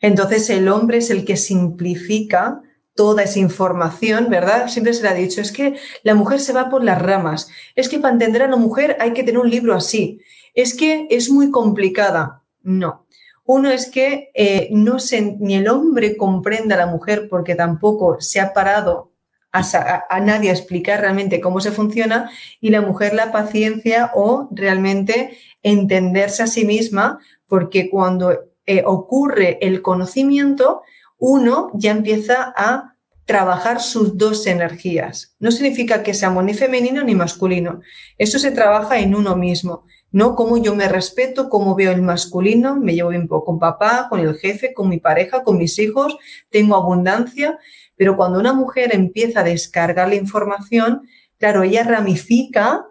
Entonces 0.00 0.48
el 0.50 0.68
hombre 0.68 0.98
es 0.98 1.10
el 1.10 1.24
que 1.24 1.36
simplifica 1.36 2.62
toda 2.94 3.24
esa 3.24 3.38
información, 3.38 4.28
¿verdad? 4.28 4.68
Siempre 4.68 4.94
se 4.94 5.02
le 5.02 5.08
ha 5.08 5.14
dicho, 5.14 5.40
es 5.40 5.52
que 5.52 5.76
la 6.02 6.14
mujer 6.14 6.40
se 6.40 6.52
va 6.52 6.68
por 6.68 6.82
las 6.84 7.00
ramas, 7.00 7.48
es 7.74 7.88
que 7.88 7.98
para 7.98 8.12
entender 8.12 8.42
a 8.42 8.48
la 8.48 8.56
mujer 8.56 8.96
hay 9.00 9.12
que 9.12 9.22
tener 9.22 9.40
un 9.40 9.50
libro 9.50 9.74
así, 9.74 10.20
es 10.54 10.74
que 10.74 11.06
es 11.10 11.30
muy 11.30 11.50
complicada. 11.50 12.42
No. 12.62 13.06
Uno 13.50 13.70
es 13.70 13.90
que 13.90 14.30
eh, 14.34 14.68
no 14.72 14.98
se, 14.98 15.22
ni 15.22 15.54
el 15.54 15.68
hombre 15.68 16.18
comprenda 16.18 16.74
a 16.74 16.78
la 16.84 16.86
mujer 16.86 17.28
porque 17.30 17.54
tampoco 17.54 18.20
se 18.20 18.40
ha 18.40 18.52
parado 18.52 19.12
a, 19.52 20.20
nadie 20.20 20.50
a 20.50 20.52
explicar 20.52 21.00
realmente 21.00 21.40
cómo 21.40 21.62
se 21.62 21.72
funciona 21.72 22.30
y 22.60 22.68
la 22.68 22.82
mujer 22.82 23.14
la 23.14 23.32
paciencia 23.32 24.10
o 24.14 24.50
realmente 24.50 25.38
entenderse 25.62 26.42
a 26.42 26.46
sí 26.46 26.66
misma, 26.66 27.20
porque 27.46 27.88
cuando 27.88 28.38
eh, 28.66 28.82
ocurre 28.84 29.56
el 29.62 29.80
conocimiento, 29.80 30.82
uno 31.16 31.70
ya 31.72 31.92
empieza 31.92 32.52
a 32.54 32.96
trabajar 33.24 33.80
sus 33.80 34.18
dos 34.18 34.46
energías. 34.46 35.34
No 35.38 35.52
significa 35.52 36.02
que 36.02 36.12
seamos 36.12 36.44
ni 36.44 36.52
femenino 36.52 37.02
ni 37.02 37.14
masculino. 37.14 37.80
Eso 38.18 38.38
se 38.38 38.50
trabaja 38.50 38.98
en 38.98 39.14
uno 39.14 39.36
mismo, 39.36 39.86
¿no? 40.10 40.34
Cómo 40.34 40.56
yo 40.56 40.74
me 40.74 40.88
respeto, 40.88 41.48
cómo 41.48 41.74
veo 41.74 41.92
el 41.92 42.02
masculino, 42.02 42.76
me 42.76 42.94
llevo 42.94 43.10
bien 43.10 43.28
con 43.28 43.58
papá, 43.58 44.06
con 44.08 44.20
el 44.20 44.34
jefe, 44.36 44.72
con 44.74 44.88
mi 44.88 44.98
pareja, 44.98 45.42
con 45.42 45.58
mis 45.58 45.78
hijos, 45.78 46.16
tengo 46.50 46.76
abundancia, 46.76 47.58
pero 47.96 48.16
cuando 48.16 48.38
una 48.38 48.52
mujer 48.52 48.94
empieza 48.94 49.40
a 49.40 49.44
descargar 49.44 50.08
la 50.08 50.14
información, 50.14 51.08
claro, 51.38 51.62
ella 51.62 51.84
ramifica 51.84 52.86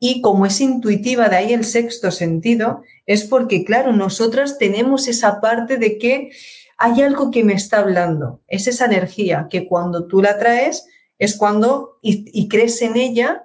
y 0.00 0.20
como 0.20 0.46
es 0.46 0.60
intuitiva, 0.60 1.28
de 1.28 1.36
ahí 1.36 1.52
el 1.52 1.64
sexto 1.64 2.10
sentido, 2.10 2.82
es 3.06 3.24
porque, 3.24 3.64
claro, 3.64 3.92
nosotras 3.92 4.58
tenemos 4.58 5.08
esa 5.08 5.40
parte 5.40 5.76
de 5.76 5.98
que 5.98 6.30
hay 6.76 7.02
algo 7.02 7.30
que 7.32 7.42
me 7.42 7.54
está 7.54 7.80
hablando, 7.80 8.40
es 8.46 8.68
esa 8.68 8.84
energía 8.84 9.48
que 9.50 9.66
cuando 9.66 10.06
tú 10.06 10.22
la 10.22 10.38
traes 10.38 10.86
es 11.18 11.36
cuando 11.36 11.98
y, 12.00 12.48
crees 12.48 12.80
en 12.82 12.96
ella, 12.96 13.44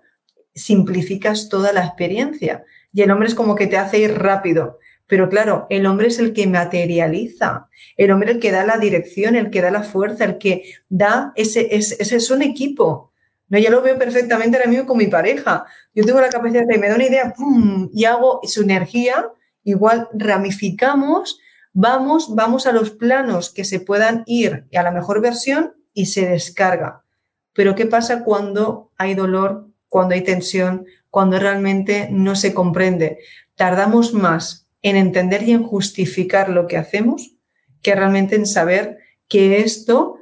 simplificas 0.54 1.50
toda 1.50 1.74
la 1.74 1.84
experiencia. 1.84 2.64
Y 2.94 3.02
el 3.02 3.12
hombre 3.12 3.28
es 3.28 3.36
como 3.36 3.56
que 3.56 3.68
te 3.68 3.78
hace 3.78 4.00
ir 4.00 4.14
rápido. 4.14 4.80
Pero 5.08 5.30
claro, 5.30 5.68
el 5.70 5.86
hombre 5.86 6.08
es 6.08 6.20
el 6.20 6.34
que 6.34 6.48
materializa, 6.48 7.68
el 7.98 8.12
hombre 8.12 8.32
el 8.32 8.40
que 8.40 8.52
da 8.52 8.66
la 8.66 8.78
dirección, 8.78 9.36
el 9.36 9.50
que 9.50 9.62
da 9.62 9.70
la 9.70 9.84
fuerza, 9.84 10.24
el 10.24 10.38
que 10.38 10.64
da 10.90 11.34
ese, 11.36 11.76
ese, 11.76 11.98
ese 12.00 12.16
es 12.16 12.32
un 12.32 12.42
equipo. 12.42 13.12
No, 13.50 13.60
ya 13.60 13.70
lo 13.70 13.82
veo 13.82 13.98
perfectamente 14.00 14.58
ahora 14.58 14.70
mismo 14.70 14.86
con 14.86 14.98
mi 14.98 15.08
pareja. 15.08 15.66
Yo 15.94 16.06
tengo 16.06 16.22
la 16.22 16.30
capacidad 16.30 16.66
de, 16.66 16.78
me 16.78 16.88
da 16.88 16.96
una 16.96 17.06
idea, 17.06 17.34
¡pum! 17.36 17.90
y 17.94 18.06
hago 18.06 18.40
su 18.44 18.62
energía, 18.62 19.30
igual 19.64 20.08
ramificamos, 20.14 21.40
vamos, 21.74 22.34
vamos 22.34 22.66
a 22.66 22.72
los 22.72 22.92
planos 22.92 23.52
que 23.52 23.66
se 23.66 23.80
puedan 23.80 24.24
ir 24.26 24.66
a 24.74 24.84
la 24.84 24.92
mejor 24.92 25.22
versión 25.22 25.74
y 25.94 26.08
se 26.08 26.28
descarga. 26.28 27.04
Pero 27.54 27.76
¿qué 27.76 27.86
pasa 27.86 28.24
cuando 28.24 28.92
hay 28.98 29.14
dolor, 29.14 29.68
cuando 29.88 30.16
hay 30.16 30.22
tensión, 30.22 30.86
cuando 31.14 31.38
realmente 31.38 32.08
no 32.10 32.36
se 32.36 32.56
comprende? 32.56 33.20
Tardamos 33.54 34.16
más 34.16 34.68
en 34.82 34.96
entender 34.96 35.44
y 35.44 35.52
en 35.52 35.62
justificar 35.62 36.50
lo 36.50 36.66
que 36.66 36.76
hacemos 36.76 37.36
que 37.84 37.94
realmente 37.94 38.36
en 38.36 38.48
saber 38.48 38.98
que 39.28 39.60
esto 39.60 40.18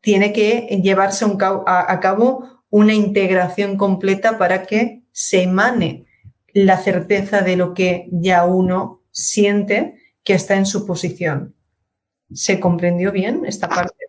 tiene 0.00 0.32
que 0.32 0.80
llevarse 0.82 1.26
a 1.66 2.00
cabo 2.00 2.64
una 2.70 2.94
integración 2.94 3.76
completa 3.76 4.38
para 4.38 4.64
que 4.64 5.02
se 5.12 5.42
emane 5.42 6.06
la 6.54 6.78
certeza 6.78 7.42
de 7.42 7.58
lo 7.58 7.74
que 7.74 8.08
ya 8.10 8.46
uno 8.46 9.02
siente 9.10 9.98
que 10.24 10.32
está 10.32 10.56
en 10.56 10.64
su 10.64 10.86
posición. 10.86 11.54
¿Se 12.32 12.60
comprendió 12.60 13.12
bien 13.12 13.44
esta 13.44 13.68
parte? 13.68 14.06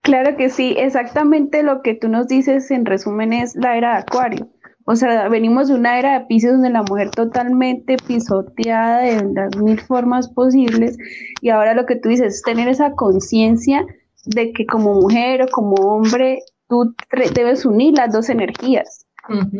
Claro 0.00 0.36
que 0.36 0.48
sí, 0.48 0.74
exactamente 0.76 1.62
lo 1.62 1.82
que 1.82 1.94
tú 1.94 2.08
nos 2.08 2.26
dices 2.26 2.72
en 2.72 2.86
resumen 2.86 3.32
es 3.32 3.54
la 3.54 3.76
era 3.76 3.92
de 3.92 3.98
Acuario. 3.98 4.48
O 4.90 4.96
sea, 4.96 5.28
venimos 5.28 5.68
de 5.68 5.74
una 5.74 5.98
era 5.98 6.18
de 6.18 6.24
Pisces 6.24 6.52
donde 6.52 6.70
la 6.70 6.82
mujer 6.82 7.10
totalmente 7.10 7.98
pisoteada 8.06 9.00
de 9.00 9.34
las 9.34 9.54
mil 9.58 9.78
formas 9.78 10.28
posibles 10.28 10.96
y 11.42 11.50
ahora 11.50 11.74
lo 11.74 11.84
que 11.84 11.96
tú 11.96 12.08
dices 12.08 12.36
es 12.36 12.42
tener 12.42 12.68
esa 12.68 12.92
conciencia 12.92 13.84
de 14.24 14.50
que 14.54 14.64
como 14.64 14.94
mujer 14.94 15.42
o 15.42 15.48
como 15.48 15.74
hombre 15.74 16.38
tú 16.70 16.94
debes 17.34 17.66
unir 17.66 17.98
las 17.98 18.14
dos 18.14 18.30
energías. 18.30 19.04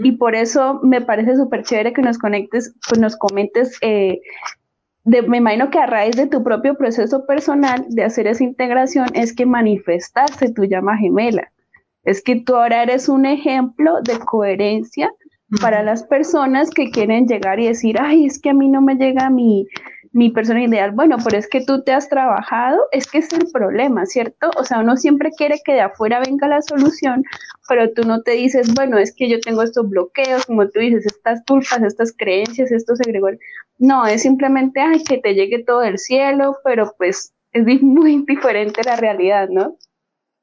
Y 0.03 0.13
por 0.13 0.35
eso 0.35 0.81
me 0.83 1.03
parece 1.03 1.37
súper 1.37 1.63
chévere 1.63 1.93
que 1.93 2.01
nos 2.01 2.17
conectes, 2.17 2.75
pues 2.89 2.99
nos 2.99 3.15
comentes, 3.15 3.77
eh, 3.83 4.21
de, 5.05 5.21
me 5.21 5.37
imagino 5.37 5.69
que 5.69 5.79
a 5.79 5.85
raíz 5.85 6.17
de 6.17 6.27
tu 6.27 6.43
propio 6.43 6.75
proceso 6.75 7.27
personal 7.27 7.85
de 7.91 8.03
hacer 8.03 8.27
esa 8.29 8.45
integración 8.45 9.09
es 9.13 9.35
que 9.35 9.45
manifestarse 9.45 10.51
tu 10.55 10.65
llama 10.65 10.97
gemela. 10.97 11.53
Es 12.05 12.23
que 12.23 12.37
tú 12.37 12.57
ahora 12.57 12.83
eres 12.83 13.09
un 13.09 13.27
ejemplo 13.27 14.01
de 14.03 14.19
coherencia 14.19 15.11
para 15.61 15.83
las 15.83 16.03
personas 16.05 16.71
que 16.71 16.91
quieren 16.91 17.27
llegar 17.27 17.59
y 17.59 17.69
decir, 17.69 17.97
ay, 18.01 18.27
es 18.27 18.41
que 18.41 18.51
a 18.51 18.55
mí 18.55 18.69
no 18.69 18.83
me 18.83 18.97
llega 18.97 19.31
mi, 19.31 19.67
mi 20.13 20.31
persona 20.31 20.63
ideal. 20.63 20.93
Bueno, 20.93 21.17
pero 21.25 21.39
es 21.39 21.49
que 21.49 21.65
tú 21.65 21.83
te 21.83 21.93
has 21.93 22.09
trabajado, 22.09 22.79
es 22.93 23.07
que 23.07 23.19
es 23.19 23.33
el 23.33 23.47
problema, 23.53 24.07
¿cierto? 24.07 24.51
O 24.57 24.65
sea, 24.65 24.81
uno 24.81 24.97
siempre 24.97 25.31
quiere 25.37 25.61
que 25.65 25.73
de 25.73 25.81
afuera 25.81 26.21
venga 26.21 26.49
la 26.49 26.63
solución, 26.63 27.25
pero 27.69 27.93
tú 27.93 28.03
no 28.03 28.23
te 28.23 28.33
dices, 28.33 28.75
bueno, 28.75 28.99
es 28.99 29.15
que 29.15 29.29
yo 29.29 29.41
tengo 29.41 29.63
estos 29.63 29.89
bloqueos, 29.89 30.47
como 30.47 30.69
tú 30.69 30.81
dices, 30.81 31.07
estas 31.07 31.43
culpas, 31.47 31.83
estas 31.83 32.15
creencias, 32.17 32.73
estos 32.73 33.01
egregores. 33.01 33.41
No, 33.79 34.07
es 34.07 34.23
simplemente, 34.23 34.81
ay, 34.81 35.03
que 35.05 35.19
te 35.19 35.35
llegue 35.35 35.65
todo 35.65 35.83
el 35.83 35.99
cielo, 35.99 36.57
pero 36.65 36.93
pues 36.99 37.33
es 37.53 37.65
muy 37.83 38.25
diferente 38.27 38.83
la 38.85 38.97
realidad, 38.97 39.49
¿no? 39.51 39.77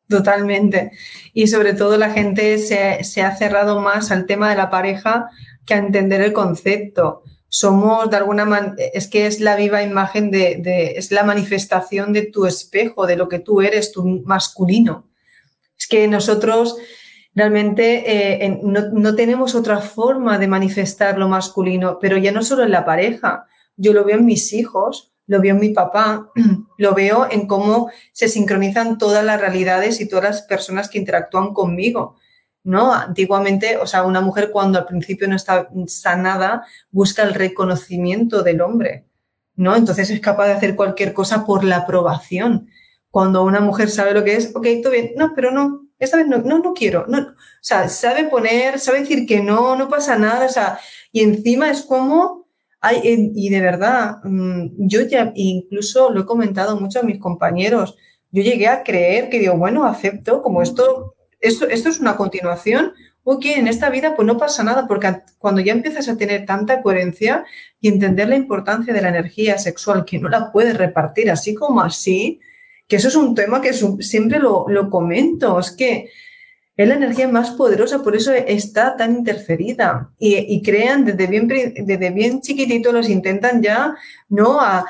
Totalmente. 0.07 0.91
Y 1.33 1.47
sobre 1.47 1.73
todo 1.73 1.97
la 1.97 2.11
gente 2.11 2.57
se, 2.59 3.21
ha 3.21 3.35
cerrado 3.35 3.81
más 3.81 4.11
al 4.11 4.25
tema 4.25 4.49
de 4.49 4.55
la 4.55 4.69
pareja 4.69 5.29
que 5.65 5.73
a 5.73 5.77
entender 5.77 6.21
el 6.21 6.33
concepto. 6.33 7.23
Somos 7.47 8.09
de 8.11 8.17
alguna 8.17 8.45
manera, 8.45 8.75
es 8.93 9.07
que 9.07 9.25
es 9.25 9.39
la 9.39 9.55
viva 9.55 9.81
imagen 9.81 10.29
de, 10.29 10.93
es 10.95 11.11
la 11.11 11.23
manifestación 11.23 12.13
de 12.13 12.23
tu 12.23 12.45
espejo, 12.45 13.07
de 13.07 13.15
lo 13.15 13.29
que 13.29 13.39
tú 13.39 13.61
eres, 13.61 13.91
tu 13.91 14.03
masculino. 14.25 15.07
Es 15.77 15.87
que 15.87 16.07
nosotros 16.07 16.77
realmente 17.33 18.45
eh, 18.45 18.59
no, 18.61 18.89
no 18.91 19.15
tenemos 19.15 19.55
otra 19.55 19.79
forma 19.79 20.37
de 20.37 20.47
manifestar 20.47 21.17
lo 21.17 21.27
masculino, 21.27 21.97
pero 21.99 22.17
ya 22.17 22.31
no 22.31 22.43
solo 22.43 22.63
en 22.63 22.71
la 22.71 22.85
pareja. 22.85 23.45
Yo 23.75 23.93
lo 23.93 24.05
veo 24.05 24.17
en 24.17 24.25
mis 24.25 24.53
hijos 24.53 25.14
lo 25.27 25.41
veo 25.41 25.55
en 25.55 25.61
mi 25.61 25.69
papá, 25.69 26.31
lo 26.77 26.93
veo 26.93 27.27
en 27.29 27.47
cómo 27.47 27.89
se 28.11 28.27
sincronizan 28.27 28.97
todas 28.97 29.23
las 29.23 29.39
realidades 29.39 29.99
y 30.01 30.07
todas 30.07 30.25
las 30.25 30.41
personas 30.43 30.89
que 30.89 30.99
interactúan 30.99 31.53
conmigo. 31.53 32.17
¿no? 32.65 32.93
Antiguamente, 32.93 33.77
o 33.77 33.85
sea, 33.85 34.03
una 34.03 34.21
mujer 34.21 34.49
cuando 34.51 34.79
al 34.79 34.85
principio 34.85 35.27
no 35.27 35.35
está 35.35 35.69
sanada 35.85 36.65
busca 36.89 37.21
el 37.21 37.35
reconocimiento 37.35 38.41
del 38.41 38.59
hombre, 38.61 39.05
¿no? 39.55 39.75
Entonces 39.75 40.09
es 40.09 40.19
capaz 40.19 40.47
de 40.47 40.53
hacer 40.53 40.75
cualquier 40.75 41.13
cosa 41.13 41.45
por 41.45 41.63
la 41.63 41.77
aprobación. 41.77 42.67
Cuando 43.11 43.43
una 43.43 43.59
mujer 43.59 43.91
sabe 43.91 44.13
lo 44.13 44.23
que 44.23 44.35
es, 44.35 44.51
ok, 44.55 44.67
todo 44.81 44.91
bien, 44.93 45.11
no, 45.15 45.33
pero 45.35 45.51
no, 45.51 45.87
esta 45.99 46.17
vez 46.17 46.27
no, 46.27 46.39
no, 46.39 46.57
no 46.57 46.73
quiero, 46.73 47.05
no, 47.07 47.19
o 47.19 47.33
sea, 47.61 47.87
sabe 47.87 48.25
poner, 48.25 48.79
sabe 48.79 49.01
decir 49.01 49.27
que 49.27 49.41
no, 49.41 49.75
no 49.75 49.87
pasa 49.87 50.17
nada, 50.17 50.47
o 50.47 50.49
sea, 50.49 50.79
y 51.11 51.21
encima 51.21 51.69
es 51.69 51.83
como 51.83 52.44
y 52.93 53.49
de 53.49 53.61
verdad, 53.61 54.17
mm, 54.23 54.87
yo 54.87 55.01
ya 55.01 55.31
incluso 55.35 56.11
lo 56.11 56.21
he 56.21 56.25
comentado 56.25 56.79
mucho 56.79 56.99
a 56.99 57.03
mis 57.03 57.19
compañeros, 57.19 57.97
yo 58.31 58.43
llegué 58.43 58.67
a 58.67 58.83
creer 58.83 59.29
que 59.29 59.39
digo, 59.39 59.57
bueno, 59.57 59.85
acepto 59.85 60.41
como 60.41 60.61
esto, 60.61 61.15
esto, 61.39 61.67
esto 61.67 61.89
es 61.89 61.99
una 61.99 62.17
continuación, 62.17 62.93
ok, 63.23 63.45
en 63.45 63.67
esta 63.67 63.89
vida 63.89 64.15
pues 64.15 64.25
no 64.25 64.37
pasa 64.37 64.63
nada, 64.63 64.87
porque 64.87 65.21
cuando 65.39 65.61
ya 65.61 65.73
empiezas 65.73 66.07
a 66.07 66.15
tener 66.15 66.45
tanta 66.45 66.81
coherencia 66.81 67.43
y 67.81 67.87
entender 67.87 68.29
la 68.29 68.35
importancia 68.35 68.93
de 68.93 69.01
la 69.01 69.09
energía 69.09 69.57
sexual, 69.57 70.05
que 70.05 70.19
no 70.19 70.29
la 70.29 70.51
puedes 70.51 70.77
repartir 70.77 71.31
así 71.31 71.55
como 71.55 71.81
así, 71.81 72.39
que 72.87 72.97
eso 72.97 73.07
es 73.07 73.15
un 73.15 73.33
tema 73.33 73.61
que 73.61 73.73
siempre 73.73 74.39
lo, 74.39 74.89
comento, 74.89 75.59
es 75.59 75.71
que 75.71 76.09
es 76.77 76.87
la 76.87 76.95
energía 76.95 77.27
más 77.29 77.51
poderosa, 77.51 78.03
por 78.03 78.15
eso 78.15 78.33
está 78.33 78.97
tan 78.97 79.15
interferida. 79.15 80.11
Y, 80.19 80.61
crean 80.61 81.05
desde 81.05 81.27
bien, 81.27 81.47
desde 81.47 82.09
bien 82.09 82.41
chiquitito, 82.41 82.91
los 82.91 83.09
intentan 83.09 83.61
ya, 83.61 83.95
¿no? 84.27 84.59
A, 84.59 84.85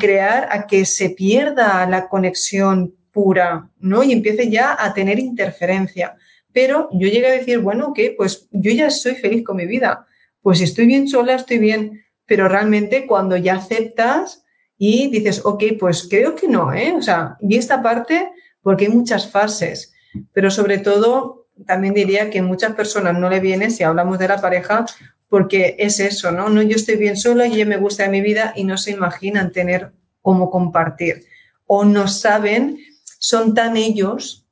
crear, 0.00 0.48
a 0.50 0.66
que 0.66 0.84
se 0.84 1.10
pierda 1.10 1.86
la 1.86 2.08
conexión 2.08 2.94
pura, 3.12 3.70
¿no? 3.78 4.02
Y 4.02 4.12
empiece 4.12 4.50
ya 4.50 4.76
a 4.78 4.92
tener 4.92 5.20
interferencia. 5.20 6.16
Pero 6.52 6.88
yo 6.92 7.06
llegué 7.06 7.28
a 7.28 7.32
decir, 7.32 7.60
bueno, 7.60 7.88
ok, 7.88 8.00
pues 8.16 8.48
yo 8.50 8.72
ya 8.72 8.90
soy 8.90 9.14
feliz 9.14 9.44
con 9.44 9.56
mi 9.56 9.66
vida. 9.66 10.06
Pues 10.42 10.58
si 10.58 10.64
estoy 10.64 10.86
bien 10.86 11.06
sola, 11.06 11.36
estoy 11.36 11.58
bien. 11.58 12.02
Pero 12.26 12.48
realmente 12.48 13.06
cuando 13.06 13.36
ya 13.36 13.54
aceptas 13.54 14.44
y 14.76 15.08
dices, 15.10 15.42
ok, 15.44 15.62
pues 15.78 16.08
creo 16.10 16.34
que 16.34 16.48
no, 16.48 16.72
¿eh? 16.72 16.92
O 16.96 17.02
sea, 17.02 17.36
y 17.40 17.56
esta 17.56 17.80
parte, 17.82 18.30
porque 18.62 18.86
hay 18.86 18.90
muchas 18.90 19.30
fases. 19.30 19.92
Pero 20.32 20.50
sobre 20.50 20.78
todo, 20.78 21.46
también 21.66 21.94
diría 21.94 22.30
que 22.30 22.42
muchas 22.42 22.74
personas 22.74 23.18
no 23.18 23.28
le 23.28 23.40
viene, 23.40 23.70
si 23.70 23.82
hablamos 23.82 24.18
de 24.18 24.28
la 24.28 24.40
pareja, 24.40 24.86
porque 25.28 25.76
es 25.78 26.00
eso, 26.00 26.32
¿no? 26.32 26.48
No, 26.48 26.62
yo 26.62 26.76
estoy 26.76 26.96
bien 26.96 27.16
sola 27.16 27.46
y 27.46 27.56
yo 27.56 27.66
me 27.66 27.76
gusta 27.76 28.08
mi 28.08 28.20
vida 28.20 28.52
y 28.56 28.64
no 28.64 28.76
se 28.76 28.90
imaginan 28.90 29.52
tener 29.52 29.92
cómo 30.22 30.50
compartir. 30.50 31.24
O 31.66 31.84
no 31.84 32.08
saben, 32.08 32.78
son 33.18 33.54
tan 33.54 33.76
ellos 33.76 34.44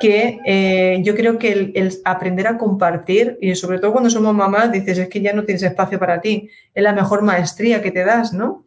que 0.00 0.38
eh, 0.44 1.00
yo 1.02 1.14
creo 1.14 1.38
que 1.38 1.72
el, 1.74 1.98
aprender 2.04 2.46
a 2.46 2.56
compartir, 2.56 3.36
y 3.40 3.54
sobre 3.54 3.78
todo 3.78 3.92
cuando 3.92 4.10
somos 4.10 4.34
mamás, 4.34 4.70
dices, 4.70 4.98
es 4.98 5.08
que 5.08 5.20
ya 5.20 5.32
no 5.32 5.44
tienes 5.44 5.62
espacio 5.62 5.98
para 5.98 6.20
ti, 6.20 6.50
es 6.74 6.82
la 6.82 6.92
mejor 6.92 7.22
maestría 7.22 7.82
que 7.82 7.90
te 7.90 8.04
das, 8.04 8.32
¿no? 8.32 8.64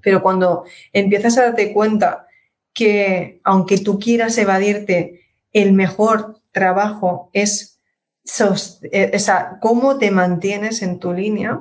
Pero 0.00 0.22
cuando 0.22 0.64
empiezas 0.92 1.38
a 1.38 1.42
darte 1.42 1.72
cuenta 1.72 2.26
que 2.72 3.40
aunque 3.44 3.78
tú 3.78 3.98
quieras 3.98 4.36
evadirte, 4.38 5.22
el 5.52 5.72
mejor 5.72 6.40
trabajo 6.52 7.30
es 7.32 7.80
eh, 8.92 9.18
cómo 9.60 9.98
te 9.98 10.10
mantienes 10.10 10.82
en 10.82 10.98
tu 10.98 11.12
línea, 11.12 11.60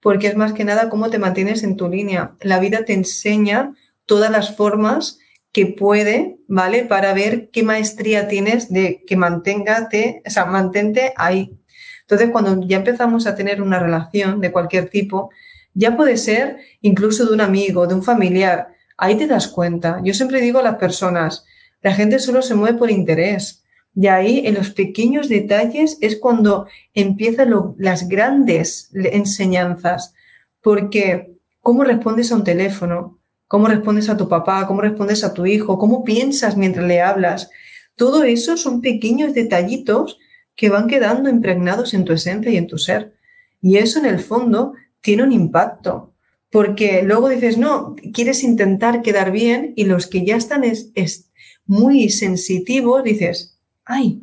porque 0.00 0.28
es 0.28 0.36
más 0.36 0.52
que 0.52 0.64
nada 0.64 0.88
cómo 0.88 1.10
te 1.10 1.18
mantienes 1.18 1.62
en 1.62 1.76
tu 1.76 1.88
línea. 1.88 2.36
La 2.40 2.60
vida 2.60 2.84
te 2.84 2.92
enseña 2.92 3.74
todas 4.04 4.30
las 4.30 4.56
formas 4.56 5.18
que 5.52 5.66
puede, 5.66 6.36
¿vale? 6.48 6.84
Para 6.84 7.12
ver 7.12 7.50
qué 7.50 7.62
maestría 7.62 8.28
tienes 8.28 8.72
de 8.72 9.02
que 9.06 9.16
manténgate, 9.16 10.22
o 10.26 10.30
sea, 10.30 10.44
mantente 10.44 11.12
ahí. 11.16 11.58
Entonces, 12.02 12.30
cuando 12.30 12.60
ya 12.66 12.76
empezamos 12.76 13.26
a 13.26 13.34
tener 13.34 13.60
una 13.60 13.80
relación 13.80 14.40
de 14.40 14.52
cualquier 14.52 14.88
tipo, 14.88 15.30
ya 15.74 15.96
puede 15.96 16.16
ser 16.18 16.58
incluso 16.82 17.26
de 17.26 17.34
un 17.34 17.40
amigo, 17.40 17.86
de 17.86 17.94
un 17.94 18.02
familiar, 18.02 18.68
ahí 18.96 19.16
te 19.16 19.26
das 19.26 19.48
cuenta. 19.48 20.00
Yo 20.04 20.14
siempre 20.14 20.40
digo 20.40 20.58
a 20.58 20.62
las 20.62 20.76
personas, 20.76 21.44
la 21.82 21.94
gente 21.94 22.18
solo 22.18 22.42
se 22.42 22.54
mueve 22.54 22.78
por 22.78 22.90
interés. 22.90 23.62
Y 23.94 24.08
ahí, 24.08 24.46
en 24.46 24.54
los 24.54 24.70
pequeños 24.70 25.28
detalles, 25.28 25.98
es 26.00 26.16
cuando 26.16 26.66
empiezan 26.92 27.74
las 27.78 28.08
grandes 28.08 28.90
enseñanzas. 28.92 30.14
Porque, 30.60 31.34
¿cómo 31.60 31.84
respondes 31.84 32.30
a 32.30 32.36
un 32.36 32.44
teléfono? 32.44 33.16
cómo 33.48 33.68
respondes 33.68 34.08
a 34.08 34.16
tu 34.16 34.28
papá, 34.28 34.66
cómo 34.66 34.80
respondes 34.80 35.24
a 35.24 35.32
tu 35.32 35.46
hijo, 35.46 35.78
cómo 35.78 36.04
piensas 36.04 36.56
mientras 36.56 36.86
le 36.86 37.00
hablas. 37.00 37.50
Todo 37.96 38.24
eso 38.24 38.56
son 38.56 38.80
pequeños 38.80 39.34
detallitos 39.34 40.18
que 40.54 40.68
van 40.68 40.86
quedando 40.86 41.28
impregnados 41.28 41.94
en 41.94 42.04
tu 42.04 42.12
esencia 42.12 42.50
y 42.50 42.56
en 42.56 42.66
tu 42.66 42.78
ser. 42.78 43.14
Y 43.60 43.76
eso 43.76 43.98
en 43.98 44.06
el 44.06 44.20
fondo 44.20 44.74
tiene 45.00 45.22
un 45.22 45.32
impacto, 45.32 46.12
porque 46.56 47.02
luego 47.02 47.28
dices, 47.28 47.58
no, 47.58 47.96
quieres 48.14 48.42
intentar 48.42 49.02
quedar 49.02 49.30
bien 49.30 49.74
y 49.76 49.84
los 49.84 50.06
que 50.06 50.24
ya 50.24 50.36
están 50.36 50.64
es, 50.64 51.28
muy 51.66 52.08
sensitivos, 52.08 53.04
dices, 53.04 53.58
ay, 53.84 54.22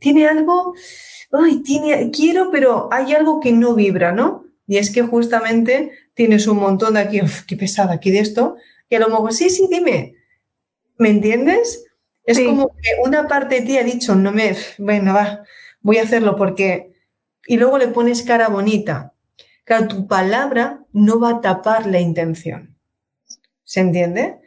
tiene 0.00 0.26
algo, 0.26 0.74
ay, 1.30 1.62
tiene, 1.62 2.10
quiero, 2.10 2.50
pero 2.50 2.88
hay 2.90 3.14
algo 3.14 3.38
que 3.38 3.52
no 3.52 3.76
vibra, 3.76 4.10
¿no? 4.10 4.44
Y 4.66 4.78
es 4.78 4.90
que 4.90 5.02
justamente 5.02 5.92
tienes 6.14 6.48
un 6.48 6.56
montón 6.56 6.94
de 6.94 7.00
aquí, 7.00 7.20
qué 7.46 7.56
pesada 7.56 7.92
aquí 7.92 8.10
de 8.10 8.18
esto, 8.18 8.56
que 8.90 8.96
a 8.96 8.98
lo 8.98 9.08
mejor, 9.08 9.32
sí, 9.32 9.48
sí, 9.48 9.68
dime, 9.70 10.16
¿me 10.98 11.10
entiendes? 11.10 11.84
Es 12.24 12.40
como 12.40 12.70
que 12.70 12.90
una 13.04 13.28
parte 13.28 13.60
de 13.60 13.66
ti 13.66 13.78
ha 13.78 13.84
dicho, 13.84 14.16
no 14.16 14.32
me, 14.32 14.56
bueno, 14.78 15.14
va, 15.14 15.44
voy 15.80 15.98
a 15.98 16.02
hacerlo 16.02 16.34
porque, 16.34 16.90
y 17.46 17.56
luego 17.56 17.78
le 17.78 17.86
pones 17.86 18.24
cara 18.24 18.48
bonita. 18.48 19.14
Claro, 19.68 19.86
tu 19.86 20.06
palabra 20.06 20.86
no 20.94 21.20
va 21.20 21.30
a 21.30 21.40
tapar 21.42 21.86
la 21.86 22.00
intención. 22.00 22.74
¿Se 23.64 23.80
entiende? 23.80 24.38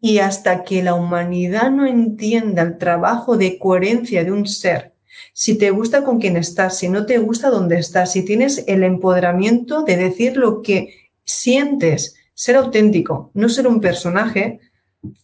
Y 0.00 0.18
hasta 0.18 0.62
que 0.62 0.84
la 0.84 0.94
humanidad 0.94 1.72
no 1.72 1.84
entienda 1.84 2.62
el 2.62 2.78
trabajo 2.78 3.36
de 3.36 3.58
coherencia 3.58 4.22
de 4.22 4.30
un 4.30 4.46
ser 4.46 4.94
si 5.32 5.58
te 5.58 5.70
gusta 5.70 6.04
con 6.04 6.20
quién 6.20 6.36
estás, 6.36 6.78
si 6.78 6.88
no 6.88 7.06
te 7.06 7.18
gusta 7.18 7.50
dónde 7.50 7.76
estás, 7.78 8.12
si 8.12 8.24
tienes 8.24 8.64
el 8.68 8.84
empoderamiento 8.84 9.82
de 9.82 9.96
decir 9.96 10.36
lo 10.36 10.62
que 10.62 11.10
sientes, 11.24 12.14
ser 12.34 12.54
auténtico, 12.54 13.32
no 13.34 13.48
ser 13.48 13.66
un 13.66 13.80
personaje, 13.80 14.60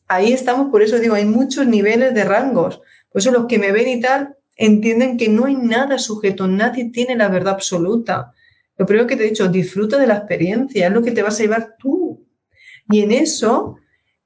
ahí 0.08 0.32
estamos, 0.32 0.72
por 0.72 0.82
eso 0.82 0.98
digo, 0.98 1.14
hay 1.14 1.26
muchos 1.26 1.64
niveles 1.66 2.12
de 2.12 2.24
rangos. 2.24 2.80
Por 3.12 3.20
eso 3.20 3.30
los 3.30 3.46
que 3.46 3.60
me 3.60 3.70
ven 3.70 3.88
y 3.88 4.00
tal 4.00 4.36
entienden 4.56 5.16
que 5.16 5.28
no 5.28 5.44
hay 5.44 5.54
nada 5.54 5.98
sujeto, 5.98 6.48
nadie 6.48 6.90
tiene 6.90 7.16
la 7.16 7.28
verdad 7.28 7.54
absoluta. 7.54 8.32
Lo 8.76 8.86
primero 8.86 9.06
que 9.06 9.16
te 9.16 9.24
he 9.24 9.28
dicho, 9.28 9.48
disfruta 9.48 9.98
de 9.98 10.06
la 10.06 10.16
experiencia, 10.16 10.86
es 10.86 10.92
lo 10.92 11.02
que 11.02 11.12
te 11.12 11.22
vas 11.22 11.38
a 11.38 11.42
llevar 11.42 11.76
tú. 11.78 12.26
Y 12.90 13.00
en 13.00 13.12
eso, 13.12 13.76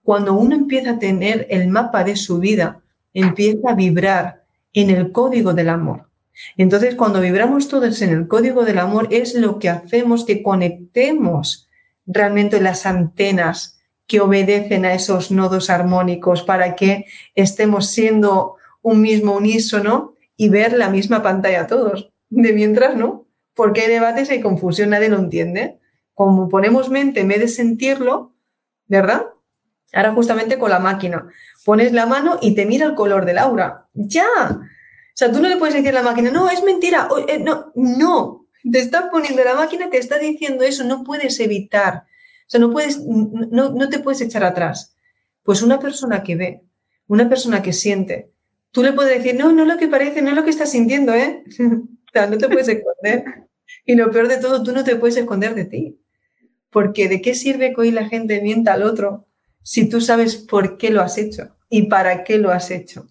cuando 0.03 0.35
uno 0.35 0.55
empieza 0.55 0.93
a 0.93 0.99
tener 0.99 1.47
el 1.51 1.69
mapa 1.69 2.05
de 2.05 2.17
su 2.17 2.39
vida, 2.39 2.81
empieza 3.13 3.71
a 3.71 3.75
vibrar, 3.75 4.39
en 4.73 4.91
el 4.91 5.13
código 5.13 5.55
del 5.55 5.71
amor. 5.71 6.09
Entonces, 6.57 6.95
cuando 6.95 7.21
vibramos 7.21 7.69
todos 7.69 8.01
en 8.03 8.11
el 8.11 8.29
código 8.29 8.65
del 8.65 8.79
amor, 8.79 9.09
es 9.11 9.35
lo 9.35 9.59
que 9.59 9.69
hacemos 9.69 10.25
que 10.25 10.43
conectemos 10.43 11.69
realmente 12.07 12.61
las 12.61 12.87
antenas 12.87 13.81
que 14.07 14.21
obedecen 14.21 14.85
a 14.85 14.95
esos 14.95 15.31
nodos 15.31 15.69
armónicos 15.69 16.43
para 16.43 16.77
que 16.77 17.07
estemos 17.35 17.91
siendo 17.91 18.55
un 18.83 19.01
mismo 19.01 19.37
unísono 19.37 20.15
y 20.37 20.49
ver 20.49 20.73
la 20.73 20.89
misma 20.89 21.23
pantalla 21.23 21.67
todos. 21.67 22.11
De 22.31 22.53
mientras, 22.53 22.95
¿no? 22.95 23.27
Porque 23.59 23.81
hay 23.81 23.89
debates, 23.89 24.31
hay 24.31 24.41
confusión, 24.41 24.91
nadie 24.91 25.09
lo 25.09 25.19
entiende. 25.19 25.81
Como 26.15 26.49
ponemos 26.49 26.91
mente 26.91 27.19
en 27.19 27.27
vez 27.27 27.41
de 27.41 27.49
sentirlo, 27.49 28.37
¿verdad? 28.87 29.27
Ahora 29.93 30.15
justamente 30.15 30.61
con 30.61 30.71
la 30.71 30.79
máquina. 30.79 31.27
Pones 31.65 31.93
la 31.93 32.07
mano 32.07 32.39
y 32.41 32.55
te 32.55 32.67
mira 32.67 32.87
el 32.87 32.95
color 32.95 33.25
del 33.25 33.37
aura. 33.37 33.89
Ya. 33.95 34.29
O 34.49 34.61
sea, 35.13 35.33
tú 35.33 35.43
no 35.43 35.49
le 35.49 35.57
puedes 35.57 35.75
decir 35.75 35.89
a 35.89 35.95
la 35.95 36.09
máquina, 36.09 36.31
no, 36.31 36.49
es 36.49 36.63
mentira. 36.63 37.09
Eh, 37.27 37.41
no, 37.41 37.73
no. 37.75 38.47
Te 38.63 38.79
está 38.79 39.11
poniendo 39.11 39.43
la 39.43 39.57
máquina, 39.57 39.91
te 39.91 39.99
está 39.99 40.21
diciendo 40.21 40.63
eso, 40.63 40.85
no 40.85 41.03
puedes 41.03 41.41
evitar. 41.41 42.05
O 42.47 42.51
sea, 42.51 42.61
no 42.61 42.71
puedes, 42.71 43.01
no, 43.01 43.71
no 43.71 43.89
te 43.89 43.99
puedes 43.99 44.21
echar 44.21 44.45
atrás. 44.45 44.95
Pues 45.43 45.63
una 45.63 45.81
persona 45.81 46.23
que 46.23 46.37
ve, 46.37 46.63
una 47.09 47.29
persona 47.29 47.61
que 47.61 47.73
siente, 47.73 48.31
tú 48.71 48.85
le 48.85 48.93
puedes 48.93 49.19
decir, 49.19 49.35
no, 49.37 49.51
no 49.51 49.63
es 49.63 49.69
lo 49.69 49.79
que 49.79 49.89
parece, 49.89 50.23
no 50.23 50.29
es 50.29 50.37
lo 50.37 50.45
que 50.45 50.51
estás 50.51 50.71
sintiendo, 50.71 51.13
¿eh? 51.13 51.43
no 52.31 52.39
te 52.39 52.49
puedes 52.49 52.69
esconder. 52.69 53.25
Y 53.85 53.95
lo 53.95 54.11
peor 54.11 54.29
de 54.29 54.39
todo, 54.39 54.63
tú 54.63 54.73
no 54.73 54.85
te 54.85 54.97
puedes 54.97 55.17
esconder 55.17 55.55
de 55.55 55.65
ti. 55.65 56.01
Porque 56.71 57.09
¿de 57.09 57.23
qué 57.23 57.35
sirve 57.35 57.73
que 57.75 57.81
hoy 57.81 57.91
la 57.91 58.09
gente 58.09 58.41
mienta 58.43 58.75
al 58.75 58.83
otro 58.83 59.27
si 59.63 59.89
tú 59.89 60.01
sabes 60.01 60.37
por 60.37 60.79
qué 60.79 60.91
lo 60.91 61.03
has 61.03 61.19
hecho 61.19 61.55
y 61.69 61.83
para 61.89 62.25
qué 62.25 62.39
lo 62.39 62.51
has 62.51 62.71
hecho. 62.71 63.07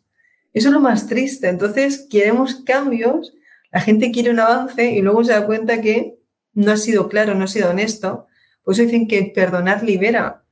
Eso 0.54 0.70
es 0.70 0.74
lo 0.74 0.80
más 0.80 1.08
triste. 1.08 1.50
Entonces, 1.50 2.08
queremos 2.10 2.56
cambios, 2.56 3.34
la 3.72 3.80
gente 3.80 4.12
quiere 4.12 4.32
un 4.32 4.40
avance 4.40 4.92
y 4.92 5.02
luego 5.02 5.24
se 5.24 5.34
da 5.34 5.46
cuenta 5.46 5.82
que 5.82 6.18
no 6.54 6.72
ha 6.72 6.78
sido 6.78 7.10
claro, 7.10 7.36
no 7.36 7.44
ha 7.44 7.48
sido 7.48 7.70
honesto. 7.70 8.26
Por 8.64 8.74
eso 8.74 8.84
dicen 8.84 9.08
que 9.08 9.32
perdonar 9.36 9.84
libera. 9.84 10.46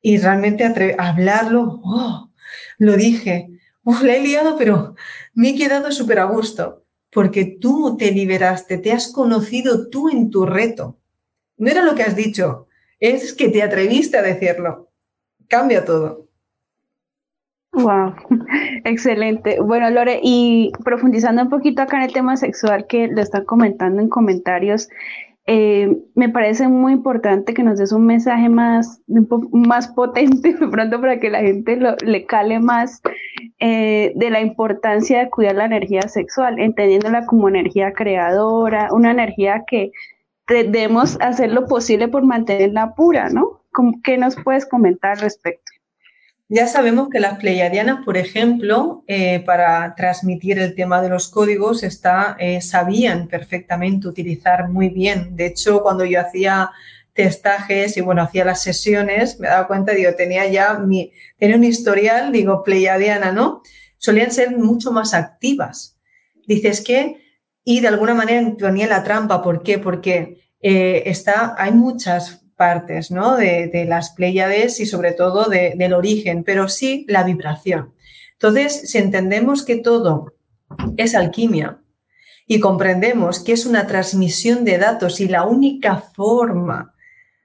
Y 0.00 0.18
realmente 0.18 0.64
hablarlo, 0.98 1.80
oh, 1.84 2.32
lo 2.78 2.96
dije, 2.96 3.48
uf, 3.84 4.02
la 4.02 4.16
he 4.16 4.22
liado, 4.22 4.58
pero 4.58 4.96
me 5.34 5.50
he 5.50 5.54
quedado 5.56 5.92
súper 5.92 6.18
a 6.18 6.24
gusto, 6.24 6.83
porque 7.14 7.56
tú 7.60 7.96
te 7.96 8.10
liberaste, 8.10 8.76
te 8.76 8.92
has 8.92 9.10
conocido 9.10 9.88
tú 9.88 10.10
en 10.10 10.30
tu 10.30 10.44
reto. 10.44 10.98
No 11.56 11.70
era 11.70 11.82
lo 11.82 11.94
que 11.94 12.02
has 12.02 12.16
dicho, 12.16 12.66
es 13.00 13.32
que 13.32 13.48
te 13.48 13.62
atreviste 13.62 14.18
a 14.18 14.22
decirlo 14.22 14.90
cambia 15.48 15.84
todo. 15.84 16.26
Wow, 17.72 18.14
excelente. 18.84 19.60
Bueno, 19.60 19.90
Lore, 19.90 20.20
y 20.22 20.70
profundizando 20.84 21.42
un 21.42 21.48
poquito 21.48 21.82
acá 21.82 21.96
en 21.98 22.04
el 22.04 22.12
tema 22.12 22.36
sexual 22.36 22.86
que 22.86 23.08
lo 23.08 23.20
están 23.20 23.44
comentando 23.44 24.00
en 24.00 24.08
comentarios, 24.08 24.88
eh, 25.46 25.98
me 26.14 26.30
parece 26.30 26.68
muy 26.68 26.94
importante 26.94 27.52
que 27.52 27.62
nos 27.62 27.78
des 27.78 27.92
un 27.92 28.06
mensaje 28.06 28.48
más, 28.48 29.02
más 29.52 29.88
potente 29.88 30.54
de 30.60 30.68
pronto 30.68 31.00
para 31.00 31.20
que 31.20 31.30
la 31.30 31.40
gente 31.40 31.78
le 32.04 32.24
cale 32.24 32.60
más 32.60 33.02
eh, 33.58 34.12
de 34.14 34.30
la 34.30 34.40
importancia 34.40 35.18
de 35.18 35.30
cuidar 35.30 35.56
la 35.56 35.66
energía 35.66 36.02
sexual, 36.08 36.58
entendiéndola 36.58 37.26
como 37.26 37.48
energía 37.48 37.92
creadora, 37.92 38.88
una 38.92 39.10
energía 39.10 39.64
que 39.66 39.92
debemos 40.46 41.18
hacer 41.20 41.52
lo 41.52 41.66
posible 41.66 42.08
por 42.08 42.24
mantenerla 42.24 42.94
pura, 42.94 43.28
¿no? 43.28 43.62
¿Qué 44.02 44.16
nos 44.16 44.36
puedes 44.36 44.66
comentar 44.66 45.12
al 45.12 45.20
respecto? 45.20 45.73
Ya 46.48 46.66
sabemos 46.68 47.08
que 47.10 47.20
las 47.20 47.38
pleiadianas, 47.38 48.04
por 48.04 48.18
ejemplo, 48.18 49.02
eh, 49.06 49.40
para 49.40 49.94
transmitir 49.94 50.58
el 50.58 50.74
tema 50.74 51.00
de 51.00 51.08
los 51.08 51.28
códigos, 51.28 51.82
está, 51.82 52.36
eh, 52.38 52.60
sabían 52.60 53.28
perfectamente 53.28 54.08
utilizar 54.08 54.68
muy 54.68 54.90
bien. 54.90 55.34
De 55.36 55.46
hecho, 55.46 55.82
cuando 55.82 56.04
yo 56.04 56.20
hacía 56.20 56.70
testajes 57.14 57.96
y 57.96 58.02
bueno, 58.02 58.22
hacía 58.22 58.44
las 58.44 58.62
sesiones, 58.62 59.40
me 59.40 59.48
daba 59.48 59.66
cuenta, 59.66 59.92
digo, 59.92 60.12
tenía 60.14 60.46
ya 60.46 60.74
mi, 60.74 61.12
tenía 61.38 61.56
un 61.56 61.64
historial, 61.64 62.30
digo, 62.30 62.62
pleiadiana, 62.62 63.32
¿no? 63.32 63.62
Solían 63.96 64.30
ser 64.30 64.54
mucho 64.54 64.92
más 64.92 65.14
activas. 65.14 65.96
Dices 66.46 66.82
que, 66.82 67.22
y 67.64 67.80
de 67.80 67.88
alguna 67.88 68.14
manera 68.14 68.54
ponía 68.58 68.86
la 68.86 69.02
trampa, 69.02 69.42
¿por 69.42 69.62
qué? 69.62 69.78
Porque 69.78 70.42
eh, 70.60 71.04
está, 71.06 71.54
hay 71.56 71.72
muchas 71.72 72.43
partes 72.56 73.10
¿no? 73.10 73.36
de, 73.36 73.84
las 73.88 74.10
Pléyades 74.10 74.80
y 74.80 74.86
sobre 74.86 75.12
todo 75.12 75.48
del 75.48 75.92
origen, 75.92 76.44
pero 76.44 76.68
sí 76.68 77.04
la 77.08 77.24
vibración. 77.24 77.92
Entonces, 78.32 78.90
si 78.90 78.98
entendemos 78.98 79.64
que 79.64 79.76
todo 79.76 80.32
es 80.96 81.14
alquimia 81.14 81.78
y 82.46 82.60
comprendemos 82.60 83.40
que 83.40 83.52
es 83.52 83.66
una 83.66 83.86
transmisión 83.86 84.64
de 84.64 84.78
datos 84.78 85.20
y 85.20 85.28
la 85.28 85.44
única 85.44 85.96
forma 85.96 86.94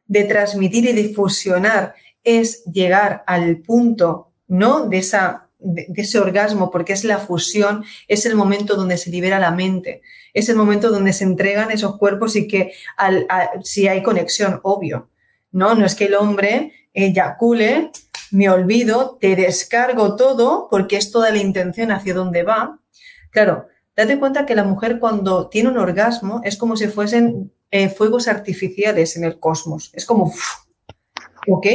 de 0.07 0.23
transmitir 0.23 0.85
y 0.85 0.93
difusionar 0.93 1.95
es 2.23 2.63
llegar 2.65 3.23
al 3.27 3.57
punto 3.57 4.31
¿no? 4.47 4.87
de 4.87 4.97
esa 4.97 5.48
de, 5.59 5.87
ese 5.95 6.19
orgasmo, 6.19 6.71
porque 6.71 6.93
es 6.93 7.03
la 7.03 7.19
fusión, 7.19 7.83
es 8.07 8.25
el 8.25 8.35
momento 8.35 8.75
donde 8.75 8.97
se 8.97 9.09
libera 9.09 9.39
la 9.39 9.51
mente, 9.51 10.01
es 10.33 10.49
el 10.49 10.55
momento 10.55 10.89
donde 10.89 11.13
se 11.13 11.25
entregan 11.25 11.71
esos 11.71 11.97
cuerpos 11.97 12.35
y 12.35 12.47
que 12.47 12.73
si 13.63 13.87
hay 13.87 14.01
conexión, 14.01 14.59
obvio. 14.63 15.09
No, 15.51 15.75
no 15.75 15.85
es 15.85 15.95
que 15.95 16.05
el 16.05 16.15
hombre 16.15 16.73
eyacule, 16.93 17.91
me 18.31 18.49
olvido, 18.49 19.17
te 19.19 19.35
descargo 19.35 20.15
todo, 20.15 20.67
porque 20.69 20.97
es 20.97 21.11
toda 21.11 21.31
la 21.31 21.39
intención 21.39 21.91
hacia 21.91 22.13
dónde 22.13 22.43
va. 22.43 22.79
Claro, 23.31 23.67
date 23.95 24.19
cuenta 24.19 24.45
que 24.45 24.55
la 24.55 24.63
mujer 24.63 24.99
cuando 24.99 25.49
tiene 25.49 25.69
un 25.69 25.77
orgasmo 25.77 26.41
es 26.43 26.55
como 26.55 26.77
si 26.77 26.87
fuesen 26.87 27.51
eh, 27.71 27.89
fuegos 27.89 28.27
artificiales 28.27 29.15
en 29.17 29.23
el 29.23 29.39
cosmos. 29.39 29.91
Es 29.93 30.05
como, 30.05 30.31
¿ok? 31.47 31.67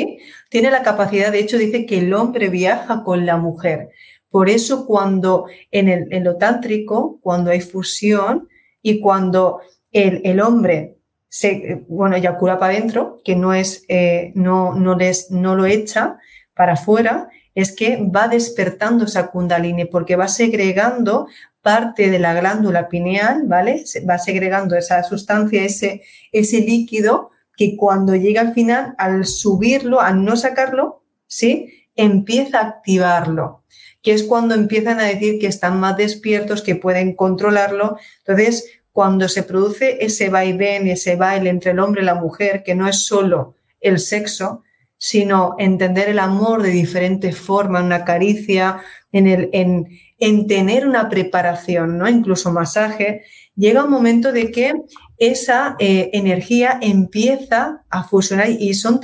Tiene 0.48 0.70
la 0.70 0.82
capacidad, 0.82 1.32
de 1.32 1.40
hecho, 1.40 1.58
dice 1.58 1.86
que 1.86 1.98
el 1.98 2.12
hombre 2.14 2.48
viaja 2.48 3.02
con 3.02 3.26
la 3.26 3.36
mujer. 3.36 3.90
Por 4.30 4.48
eso 4.48 4.86
cuando 4.86 5.46
en, 5.70 5.88
el, 5.88 6.12
en 6.12 6.24
lo 6.24 6.36
tántrico, 6.36 7.18
cuando 7.22 7.50
hay 7.50 7.60
fusión 7.60 8.48
y 8.82 9.00
cuando 9.00 9.60
el, 9.92 10.20
el 10.24 10.40
hombre 10.40 10.96
se, 11.28 11.84
bueno, 11.88 12.16
eyacula 12.16 12.58
para 12.58 12.74
adentro, 12.74 13.20
que 13.24 13.36
no 13.36 13.54
es, 13.54 13.84
eh, 13.88 14.32
no, 14.34 14.74
no, 14.74 14.96
les, 14.96 15.30
no 15.30 15.54
lo 15.54 15.66
echa 15.66 16.18
para 16.54 16.74
afuera, 16.74 17.28
es 17.54 17.74
que 17.74 17.98
va 18.04 18.28
despertando 18.28 19.04
esa 19.04 19.28
kundalini 19.30 19.84
porque 19.84 20.16
va 20.16 20.28
segregando 20.28 21.26
parte 21.62 22.10
de 22.10 22.18
la 22.18 22.34
glándula 22.34 22.88
pineal, 22.88 23.44
¿vale? 23.46 23.84
Va 24.08 24.18
segregando 24.18 24.76
esa 24.76 25.02
sustancia, 25.02 25.62
ese, 25.64 26.02
ese 26.30 26.60
líquido 26.60 27.30
que 27.56 27.76
cuando 27.76 28.14
llega 28.16 28.40
al 28.40 28.54
final, 28.54 28.94
al 28.98 29.24
subirlo, 29.26 30.00
al 30.00 30.24
no 30.24 30.36
sacarlo, 30.36 31.02
¿sí? 31.26 31.86
Empieza 31.96 32.58
a 32.58 32.66
activarlo, 32.66 33.62
que 34.02 34.12
es 34.12 34.24
cuando 34.24 34.54
empiezan 34.54 35.00
a 35.00 35.04
decir 35.04 35.38
que 35.38 35.46
están 35.46 35.78
más 35.78 35.96
despiertos, 35.96 36.62
que 36.62 36.74
pueden 36.74 37.14
controlarlo. 37.14 37.96
Entonces, 38.18 38.66
cuando 38.92 39.28
se 39.28 39.42
produce 39.42 40.04
ese 40.04 40.28
vaivén, 40.28 40.88
ese 40.88 41.16
baile 41.16 41.50
entre 41.50 41.72
el 41.72 41.80
hombre 41.80 42.02
y 42.02 42.04
la 42.04 42.14
mujer, 42.14 42.62
que 42.62 42.74
no 42.74 42.88
es 42.88 43.04
solo 43.04 43.54
el 43.80 43.98
sexo, 43.98 44.62
sino 44.96 45.54
entender 45.58 46.08
el 46.08 46.18
amor 46.18 46.62
de 46.62 46.70
diferentes 46.70 47.36
formas, 47.36 47.84
una 47.84 48.04
caricia, 48.04 48.80
en, 49.12 49.26
el, 49.26 49.50
en, 49.52 49.88
en 50.18 50.46
tener 50.46 50.86
una 50.86 51.08
preparación, 51.08 51.98
¿no? 51.98 52.08
Incluso 52.08 52.52
masaje, 52.52 53.24
llega 53.56 53.84
un 53.84 53.90
momento 53.90 54.32
de 54.32 54.50
que 54.50 54.72
esa 55.18 55.76
eh, 55.78 56.10
energía 56.12 56.78
empieza 56.80 57.84
a 57.88 58.04
fusionar 58.04 58.50
y 58.50 58.74
son, 58.74 59.00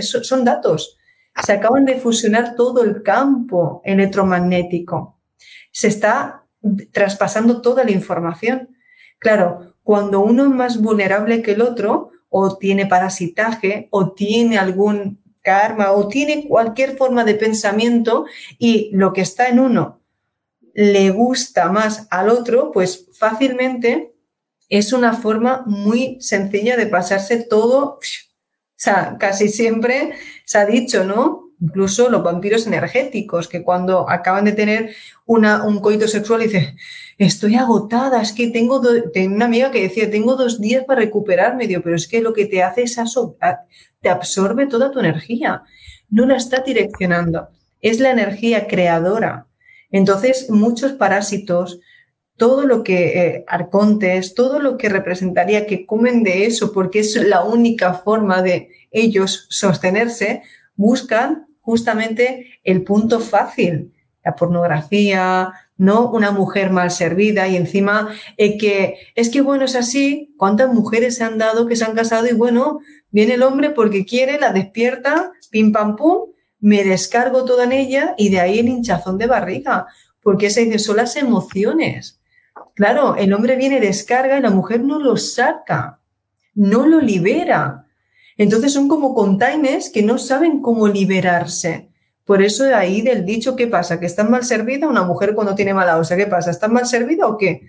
son 0.00 0.44
datos. 0.44 0.98
Se 1.44 1.52
acaban 1.52 1.84
de 1.84 1.96
fusionar 1.96 2.54
todo 2.56 2.82
el 2.82 3.02
campo 3.02 3.80
electromagnético. 3.84 5.18
Se 5.70 5.88
está 5.88 6.44
traspasando 6.92 7.62
toda 7.62 7.84
la 7.84 7.90
información. 7.90 8.68
Claro, 9.18 9.74
cuando 9.82 10.20
uno 10.20 10.44
es 10.44 10.50
más 10.50 10.80
vulnerable 10.80 11.42
que 11.42 11.52
el 11.52 11.62
otro, 11.62 12.10
o 12.28 12.56
tiene 12.56 12.86
parasitaje, 12.86 13.88
o 13.90 14.12
tiene 14.12 14.58
algún 14.58 15.22
karma, 15.42 15.92
o 15.92 16.08
tiene 16.08 16.46
cualquier 16.48 16.96
forma 16.96 17.24
de 17.24 17.34
pensamiento, 17.34 18.26
y 18.58 18.90
lo 18.92 19.12
que 19.12 19.22
está 19.22 19.48
en 19.48 19.58
uno 19.60 20.01
le 20.74 21.10
gusta 21.10 21.70
más 21.70 22.06
al 22.10 22.28
otro, 22.28 22.70
pues 22.72 23.08
fácilmente 23.12 24.14
es 24.68 24.92
una 24.92 25.12
forma 25.12 25.64
muy 25.66 26.16
sencilla 26.20 26.76
de 26.76 26.86
pasarse 26.86 27.44
todo. 27.44 27.98
O 27.98 27.98
sea, 28.74 29.16
casi 29.18 29.48
siempre 29.48 30.14
se 30.44 30.58
ha 30.58 30.64
dicho, 30.64 31.04
¿no? 31.04 31.50
Incluso 31.60 32.08
los 32.08 32.24
vampiros 32.24 32.66
energéticos, 32.66 33.48
que 33.48 33.62
cuando 33.62 34.08
acaban 34.10 34.44
de 34.46 34.52
tener 34.52 34.94
una, 35.26 35.62
un 35.62 35.80
coito 35.80 36.08
sexual 36.08 36.40
dicen, 36.40 36.76
estoy 37.18 37.54
agotada, 37.54 38.20
es 38.20 38.32
que 38.32 38.48
tengo, 38.48 38.80
tengo 39.12 39.36
una 39.36 39.44
amiga 39.44 39.70
que 39.70 39.82
decía, 39.82 40.10
tengo 40.10 40.34
dos 40.34 40.60
días 40.60 40.84
para 40.84 41.02
recuperarme, 41.02 41.68
digo, 41.68 41.82
pero 41.82 41.94
es 41.94 42.08
que 42.08 42.20
lo 42.20 42.32
que 42.32 42.46
te 42.46 42.62
hace 42.62 42.82
es 42.82 42.96
te 44.00 44.08
absorbe 44.08 44.66
toda 44.66 44.90
tu 44.90 44.98
energía, 44.98 45.62
no 46.10 46.26
la 46.26 46.36
está 46.36 46.62
direccionando, 46.62 47.48
es 47.80 48.00
la 48.00 48.10
energía 48.10 48.66
creadora 48.66 49.46
entonces, 49.92 50.50
muchos 50.50 50.92
parásitos, 50.92 51.78
todo 52.36 52.66
lo 52.66 52.82
que, 52.82 53.18
eh, 53.18 53.44
arcontes, 53.46 54.34
todo 54.34 54.58
lo 54.58 54.76
que 54.76 54.88
representaría 54.88 55.66
que 55.66 55.86
comen 55.86 56.24
de 56.24 56.46
eso, 56.46 56.72
porque 56.72 57.00
es 57.00 57.14
la 57.16 57.44
única 57.44 57.94
forma 57.94 58.42
de 58.42 58.70
ellos 58.90 59.46
sostenerse, 59.50 60.42
buscan 60.74 61.46
justamente 61.60 62.58
el 62.64 62.82
punto 62.82 63.20
fácil, 63.20 63.92
la 64.24 64.34
pornografía, 64.34 65.52
¿no? 65.76 66.10
Una 66.10 66.30
mujer 66.30 66.70
mal 66.70 66.90
servida 66.90 67.48
y 67.48 67.56
encima 67.56 68.08
eh, 68.36 68.56
que 68.56 68.96
es 69.14 69.30
que 69.30 69.40
bueno, 69.40 69.64
es 69.64 69.76
así, 69.76 70.34
¿cuántas 70.36 70.72
mujeres 70.72 71.16
se 71.16 71.24
han 71.24 71.38
dado 71.38 71.66
que 71.66 71.76
se 71.76 71.84
han 71.84 71.94
casado 71.94 72.26
y 72.26 72.32
bueno, 72.32 72.80
viene 73.10 73.34
el 73.34 73.42
hombre 73.42 73.70
porque 73.70 74.04
quiere, 74.04 74.38
la 74.38 74.52
despierta, 74.52 75.32
pim 75.50 75.72
pam 75.72 75.96
pum, 75.96 76.31
me 76.62 76.84
descargo 76.84 77.44
toda 77.44 77.64
en 77.64 77.72
ella 77.72 78.14
y 78.16 78.30
de 78.30 78.40
ahí 78.40 78.60
el 78.60 78.68
hinchazón 78.68 79.18
de 79.18 79.26
barriga, 79.26 79.88
porque 80.22 80.48
se 80.48 80.64
dice, 80.64 80.78
son 80.78 80.96
las 80.96 81.16
emociones. 81.16 82.20
Claro, 82.74 83.16
el 83.16 83.32
hombre 83.34 83.56
viene, 83.56 83.80
descarga 83.80 84.38
y 84.38 84.42
la 84.42 84.50
mujer 84.50 84.80
no 84.80 85.00
lo 85.00 85.16
saca, 85.16 85.98
no 86.54 86.86
lo 86.86 87.00
libera. 87.00 87.86
Entonces 88.38 88.72
son 88.72 88.88
como 88.88 89.12
containers 89.12 89.90
que 89.90 90.04
no 90.04 90.18
saben 90.18 90.62
cómo 90.62 90.86
liberarse. 90.86 91.88
Por 92.24 92.40
eso 92.40 92.62
de 92.62 92.74
ahí 92.74 93.02
del 93.02 93.26
dicho, 93.26 93.56
¿qué 93.56 93.66
pasa? 93.66 93.98
¿Que 93.98 94.06
está 94.06 94.22
mal 94.22 94.44
servida 94.44 94.86
una 94.86 95.02
mujer 95.02 95.34
cuando 95.34 95.56
tiene 95.56 95.74
mala 95.74 95.98
osa? 95.98 96.16
¿Qué 96.16 96.28
pasa? 96.28 96.52
¿Está 96.52 96.68
mal 96.68 96.86
servida 96.86 97.26
o 97.26 97.36
qué? 97.36 97.62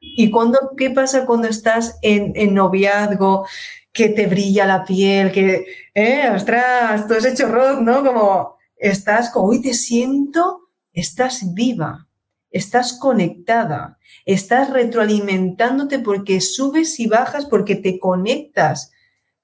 ¿Y 0.00 0.32
cuando, 0.32 0.72
qué 0.76 0.90
pasa 0.90 1.26
cuando 1.26 1.46
estás 1.46 1.96
en, 2.02 2.32
en 2.34 2.54
noviazgo? 2.54 3.46
Que 3.92 4.08
te 4.08 4.26
brilla 4.26 4.66
la 4.66 4.84
piel, 4.84 5.30
que, 5.32 5.66
eh, 5.94 6.30
ostras, 6.34 7.06
tú 7.06 7.14
has 7.14 7.26
hecho 7.26 7.48
rock, 7.48 7.80
¿no? 7.80 8.04
Como 8.04 8.56
estás, 8.76 9.30
como 9.30 9.48
hoy 9.48 9.60
te 9.60 9.74
siento, 9.74 10.70
estás 10.92 11.54
viva, 11.54 12.08
estás 12.50 12.98
conectada, 12.98 13.98
estás 14.24 14.70
retroalimentándote 14.70 15.98
porque 15.98 16.40
subes 16.40 16.98
y 17.00 17.06
bajas, 17.06 17.46
porque 17.46 17.76
te 17.76 17.98
conectas. 17.98 18.92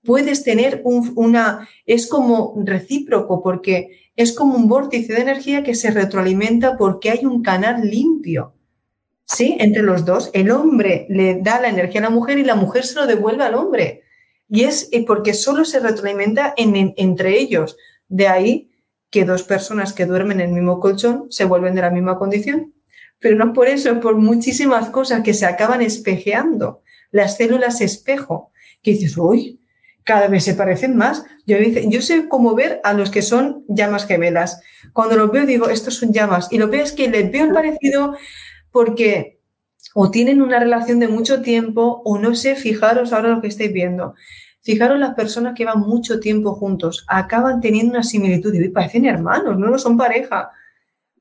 Puedes 0.03 0.45
tener 0.45 0.81
un, 0.85 1.13
una, 1.17 1.69
es 1.85 2.07
como 2.07 2.55
recíproco, 2.65 3.43
porque 3.43 4.11
es 4.17 4.33
como 4.35 4.57
un 4.57 4.67
vórtice 4.67 5.13
de 5.13 5.21
energía 5.21 5.63
que 5.63 5.75
se 5.75 5.91
retroalimenta 5.91 6.77
porque 6.77 7.11
hay 7.11 7.27
un 7.27 7.43
canal 7.43 7.83
limpio. 7.83 8.55
¿Sí? 9.25 9.57
Entre 9.61 9.83
los 9.83 10.07
dos. 10.07 10.31
El 10.33 10.51
hombre 10.51 11.07
le 11.11 11.43
da 11.43 11.61
la 11.61 11.69
energía 11.69 12.01
a 12.01 12.05
la 12.05 12.11
mujer 12.11 12.39
y 12.39 12.45
la 12.45 12.55
mujer 12.55 12.87
se 12.87 12.95
lo 12.95 13.07
devuelve 13.07 13.45
al 13.45 13.55
hombre. 13.55 14.05
Y 14.49 14.65
es 14.65 14.91
porque 15.07 15.35
solo 15.35 15.65
se 15.65 15.81
retroalimenta 15.81 16.55
en, 16.57 16.95
entre 16.97 17.39
ellos. 17.39 17.77
De 18.09 18.29
ahí 18.29 18.71
que 19.11 19.25
dos 19.25 19.43
personas 19.43 19.93
que 19.93 20.07
duermen 20.07 20.41
en 20.41 20.49
el 20.49 20.55
mismo 20.55 20.81
colchón 20.81 21.27
se 21.31 21.45
vuelven 21.45 21.75
de 21.75 21.83
la 21.83 21.91
misma 21.91 22.19
condición. 22.19 22.73
Pero 23.19 23.37
no 23.37 23.53
por 23.53 23.69
eso, 23.69 24.01
por 24.01 24.17
muchísimas 24.17 24.91
cosas 24.91 25.23
que 25.23 25.35
se 25.35 25.47
acaban 25.47 25.83
espejeando. 25.83 26.83
Las 27.11 27.37
células 27.37 27.81
espejo. 27.81 28.53
que 28.83 28.93
dices, 28.93 29.17
uy, 29.17 29.61
cada 30.05 30.29
vez 30.29 30.45
se 30.45 30.55
parecen 30.55 30.97
más. 30.97 31.25
Yo, 31.47 31.59
yo 31.59 32.01
sé 32.01 32.29
cómo 32.29 32.55
ver 32.55 32.81
a 32.85 32.95
los 32.95 33.11
que 33.11 33.23
son 33.23 33.65
llamas 33.69 34.07
gemelas. 34.07 34.63
Cuando 34.93 35.17
los 35.17 35.31
veo 35.31 35.47
digo, 35.47 35.69
estos 35.69 35.97
son 35.97 36.13
llamas. 36.13 36.49
Y 36.51 36.59
lo 36.59 36.69
veo 36.69 36.83
es 36.83 36.93
que 36.93 37.09
les 37.09 37.31
veo 37.31 37.45
el 37.45 37.53
parecido 37.53 38.17
porque 38.71 39.38
o 40.01 40.13
tienen 40.13 40.41
una 40.41 40.61
relación 40.61 41.01
de 41.01 41.09
mucho 41.09 41.43
tiempo 41.43 42.03
o 42.05 42.21
no 42.21 42.37
sé, 42.37 42.55
fijaros 42.55 43.13
ahora 43.13 43.31
lo 43.31 43.41
que 43.41 43.49
estáis 43.49 43.73
viendo. 43.73 44.15
Fijaros 44.61 44.97
las 44.97 45.15
personas 45.15 45.57
que 45.57 45.65
van 45.65 45.81
mucho 45.81 46.21
tiempo 46.21 46.55
juntos, 46.55 47.05
acaban 47.09 47.61
teniendo 47.61 47.95
una 47.95 48.05
similitud 48.05 48.55
y 48.55 48.69
parecen 48.69 49.07
hermanos, 49.07 49.59
no, 49.59 49.69
no 49.69 49.77
son 49.77 49.97
pareja. 49.97 50.51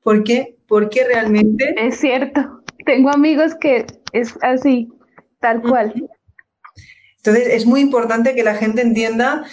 ¿Por 0.00 0.22
qué? 0.22 0.58
Porque 0.68 1.02
realmente... 1.02 1.74
Es 1.76 1.98
cierto, 1.98 2.62
tengo 2.86 3.10
amigos 3.10 3.56
que 3.56 3.84
es 4.12 4.38
así, 4.42 4.88
tal 5.40 5.60
cual. 5.60 5.92
Entonces, 7.16 7.48
es 7.48 7.66
muy 7.66 7.80
importante 7.80 8.36
que 8.36 8.44
la 8.44 8.54
gente 8.54 8.82
entienda 8.82 9.44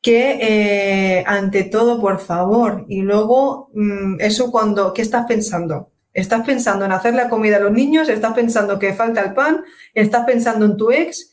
que 0.00 0.38
eh, 0.40 1.24
ante 1.26 1.64
todo, 1.64 2.00
por 2.00 2.20
favor, 2.20 2.86
y 2.88 3.02
luego 3.02 3.68
mm, 3.74 4.18
eso 4.20 4.50
cuando, 4.50 4.94
¿qué 4.94 5.02
estás 5.02 5.26
pensando? 5.26 5.90
¿Estás 6.16 6.46
pensando 6.46 6.86
en 6.86 6.92
hacer 6.92 7.12
la 7.12 7.28
comida 7.28 7.58
a 7.58 7.60
los 7.60 7.72
niños? 7.72 8.08
¿Estás 8.08 8.32
pensando 8.32 8.78
que 8.78 8.94
falta 8.94 9.20
el 9.20 9.34
pan? 9.34 9.62
¿Estás 9.92 10.24
pensando 10.24 10.64
en 10.64 10.78
tu 10.78 10.90
ex? 10.90 11.30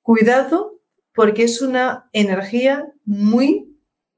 Cuidado, 0.00 0.80
porque 1.14 1.44
es 1.44 1.60
una 1.60 2.08
energía 2.14 2.86
muy 3.04 3.76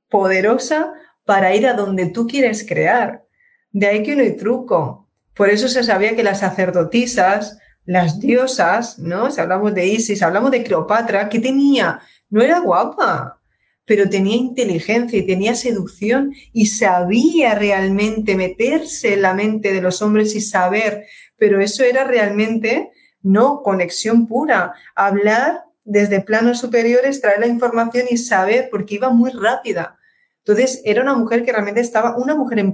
poderosa 0.09 0.92
para 1.24 1.53
ir 1.57 1.66
a 1.66 1.72
donde 1.72 2.07
tú 2.07 2.29
quieres 2.29 2.64
crear. 2.64 3.24
De 3.72 3.88
ahí 3.88 4.05
que 4.05 4.14
no 4.14 4.22
hay 4.22 4.37
truco. 4.37 5.11
Por 5.35 5.50
eso 5.50 5.66
se 5.66 5.83
sabía 5.83 6.14
que 6.14 6.22
las 6.22 6.38
sacerdotisas, 6.38 7.59
las 7.85 8.20
diosas, 8.20 9.00
¿no? 9.00 9.33
Si 9.33 9.40
hablamos 9.40 9.74
de 9.74 9.88
Isis, 9.88 10.22
hablamos 10.22 10.53
de 10.53 10.62
Cleopatra, 10.62 11.29
que 11.29 11.40
tenía, 11.40 12.00
no 12.31 12.40
era 12.40 12.61
guapa, 12.61 13.40
pero 13.85 14.09
tenía 14.09 14.37
inteligencia 14.37 15.18
y 15.18 15.27
tenía 15.27 15.55
seducción 15.55 16.33
y 16.53 16.66
sabía 16.66 17.55
realmente 17.55 18.35
meterse 18.35 19.14
en 19.14 19.23
la 19.23 19.35
mente 19.35 19.73
de 19.73 19.83
los 19.83 20.01
hombres 20.01 20.35
y 20.35 20.40
saber, 20.40 21.07
pero 21.37 21.61
eso 21.61 21.85
era 21.85 22.05
realmente 22.05 22.90
no 23.23 23.62
conexión 23.62 24.27
pura, 24.27 24.75
hablar 24.94 25.64
desde 25.85 26.20
planos 26.20 26.61
superiores, 26.61 27.20
traer 27.20 27.40
la 27.40 27.47
información 27.47 28.07
y 28.11 28.16
saber, 28.16 28.68
porque 28.70 28.94
iba 28.97 29.11
muy 29.11 29.31
rápida. 29.31 29.99
Entonces, 30.38 30.83
era 30.85 31.03
una 31.03 31.14
mujer 31.14 31.44
que 31.44 31.53
realmente 31.53 31.81
estaba, 31.81 32.16
una 32.16 32.35
mujer 32.35 32.64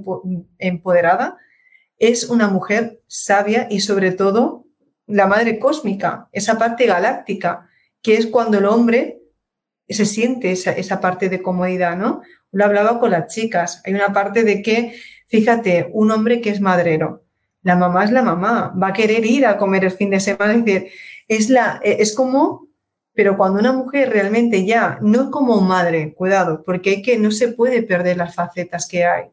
empoderada, 0.59 1.38
es 1.99 2.29
una 2.29 2.49
mujer 2.49 3.01
sabia 3.07 3.66
y 3.70 3.81
sobre 3.81 4.12
todo 4.12 4.66
la 5.07 5.27
madre 5.27 5.59
cósmica, 5.59 6.29
esa 6.33 6.57
parte 6.57 6.87
galáctica, 6.87 7.68
que 8.03 8.14
es 8.14 8.27
cuando 8.27 8.59
el 8.59 8.64
hombre 8.64 9.19
se 9.94 10.07
siente 10.07 10.53
esa, 10.53 11.00
parte 11.00 11.29
de 11.29 11.42
comodidad, 11.42 11.96
¿no? 11.96 12.22
Lo 12.53 12.64
hablaba 12.64 13.00
con 13.00 13.11
las 13.11 13.33
chicas. 13.33 13.83
Hay 13.85 13.94
una 13.94 14.12
parte 14.12 14.44
de 14.44 14.62
que, 14.62 14.94
fíjate, 15.29 15.88
un 15.92 16.11
hombre 16.11 16.40
que 16.40 16.50
es 16.50 16.61
madrero, 16.61 17.24
la 17.62 17.76
mamá 17.76 18.05
es 18.05 18.11
la 18.11 18.22
mamá, 18.22 18.74
va 18.81 18.88
a 18.88 18.92
querer 18.92 19.24
ir 19.26 19.46
a 19.46 19.59
comer 19.59 19.85
el 19.85 19.90
fin 19.90 20.11
de 20.11 20.20
semana, 20.20 20.55
es 20.55 20.64
decir, 20.64 20.90
es, 21.29 21.50
la, 21.50 21.81
es 21.83 22.14
como, 22.14 22.68
pero 23.12 23.37
cuando 23.37 23.59
una 23.59 23.72
mujer 23.72 24.11
realmente 24.11 24.64
ya, 24.64 24.98
no 25.03 25.31
como 25.31 25.61
madre, 25.61 26.14
cuidado, 26.14 26.62
porque 26.64 26.90
hay 26.90 27.03
que, 27.03 27.18
no 27.18 27.31
se 27.31 27.48
puede 27.48 27.83
perder 27.83 28.16
las 28.16 28.35
facetas 28.35 28.88
que 28.88 29.05
hay. 29.05 29.24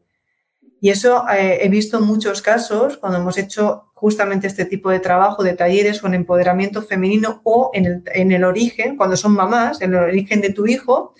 Y 0.80 0.90
eso 0.90 1.24
eh, 1.28 1.58
he 1.62 1.68
visto 1.68 2.00
muchos 2.00 2.42
casos 2.42 2.98
cuando 2.98 3.18
hemos 3.18 3.36
hecho 3.38 3.90
justamente 3.94 4.46
este 4.46 4.64
tipo 4.64 4.90
de 4.90 5.00
trabajo, 5.00 5.42
de 5.42 5.54
talleres 5.54 6.00
con 6.00 6.14
empoderamiento 6.14 6.82
femenino 6.82 7.40
o 7.42 7.70
en 7.74 7.86
el, 7.86 8.02
en 8.14 8.30
el 8.30 8.44
origen, 8.44 8.96
cuando 8.96 9.16
son 9.16 9.32
mamás, 9.32 9.80
en 9.80 9.94
el 9.94 10.00
origen 10.00 10.40
de 10.40 10.52
tu 10.52 10.66
hijo, 10.66 11.14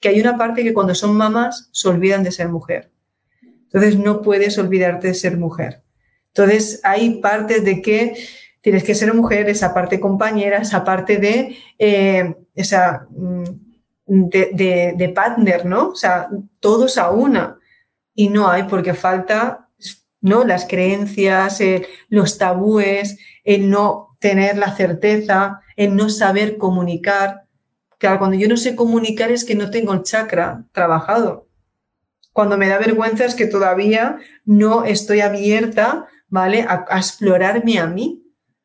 que 0.00 0.08
hay 0.08 0.20
una 0.20 0.36
parte 0.36 0.64
que 0.64 0.74
cuando 0.74 0.94
son 0.94 1.16
mamás 1.16 1.68
se 1.72 1.88
olvidan 1.88 2.24
de 2.24 2.32
ser 2.32 2.48
mujer. 2.48 2.90
Entonces 3.42 3.96
no 3.96 4.20
puedes 4.20 4.58
olvidarte 4.58 5.08
de 5.08 5.14
ser 5.14 5.36
mujer. 5.36 5.82
Entonces 6.28 6.80
hay 6.82 7.20
partes 7.20 7.64
de 7.64 7.80
que 7.80 8.14
tienes 8.60 8.82
que 8.82 8.94
ser 8.94 9.14
mujer, 9.14 9.48
esa 9.48 9.72
parte 9.72 10.00
compañera, 10.00 10.58
esa 10.58 10.82
parte 10.82 11.18
de 11.18 11.56
eh, 11.78 12.34
esa 12.54 13.06
mm, 13.10 13.44
de, 14.06 14.94
de, 14.96 15.08
partner, 15.10 15.64
¿no? 15.64 15.88
O 15.88 15.94
sea, 15.94 16.28
todos 16.60 16.98
a 16.98 17.10
una. 17.10 17.58
Y 18.14 18.28
no 18.28 18.48
hay 18.48 18.64
porque 18.64 18.94
falta 18.94 19.64
¿no? 20.24 20.42
Las 20.42 20.66
creencias, 20.66 21.60
eh, 21.60 21.86
los 22.08 22.38
tabúes, 22.38 23.18
el 23.44 23.68
no 23.68 24.16
tener 24.20 24.56
la 24.56 24.74
certeza, 24.74 25.60
el 25.76 25.94
no 25.94 26.08
saber 26.08 26.56
comunicar. 26.56 27.42
Claro, 27.98 28.20
cuando 28.20 28.38
yo 28.38 28.48
no 28.48 28.56
sé 28.56 28.74
comunicar 28.74 29.30
es 29.30 29.44
que 29.44 29.54
no 29.54 29.70
tengo 29.70 29.92
el 29.92 30.02
chakra 30.02 30.64
trabajado. 30.72 31.46
Cuando 32.32 32.56
me 32.56 32.68
da 32.68 32.78
vergüenza 32.78 33.26
es 33.26 33.34
que 33.34 33.44
todavía 33.44 34.16
no 34.46 34.86
estoy 34.86 35.20
abierta, 35.20 36.06
¿vale? 36.28 36.64
A, 36.66 36.86
explorarme 36.96 37.78
a 37.78 37.86
mí, 37.86 38.24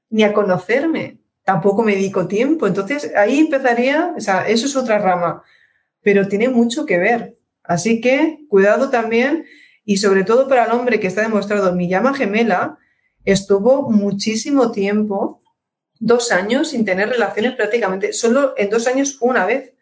ni 0.09 0.23
a 0.23 0.31
conocerme. 0.31 1.19
Tampoco 1.43 1.83
me 1.83 1.93
dedico 1.93 2.25
tiempo. 2.25 2.67
Entonces 2.67 3.11
ahí 3.17 3.37
empezaría, 3.37 4.13
o 4.15 4.21
sea, 4.21 4.47
eso 4.47 4.65
es 4.65 4.77
otra 4.77 4.97
rama, 4.97 5.43
pero 6.01 6.25
tiene 6.29 6.47
mucho 6.47 6.85
que 6.85 6.99
ver. 6.99 7.35
Así 7.69 8.01
que 8.01 8.39
cuidado 8.49 8.89
también 8.89 9.45
y 9.85 9.97
sobre 9.97 10.23
todo 10.23 10.47
para 10.47 10.65
el 10.65 10.71
hombre 10.71 10.99
que 10.99 11.05
está 11.05 11.21
demostrado, 11.21 11.75
mi 11.75 11.87
llama 11.87 12.15
gemela 12.15 12.79
estuvo 13.25 13.91
muchísimo 13.91 14.71
tiempo, 14.71 15.39
dos 15.99 16.31
años, 16.31 16.69
sin 16.69 16.83
tener 16.83 17.09
relaciones 17.09 17.53
prácticamente, 17.55 18.11
solo 18.11 18.55
en 18.57 18.71
dos 18.71 18.87
años 18.87 19.19
una 19.21 19.45
vez. 19.45 19.73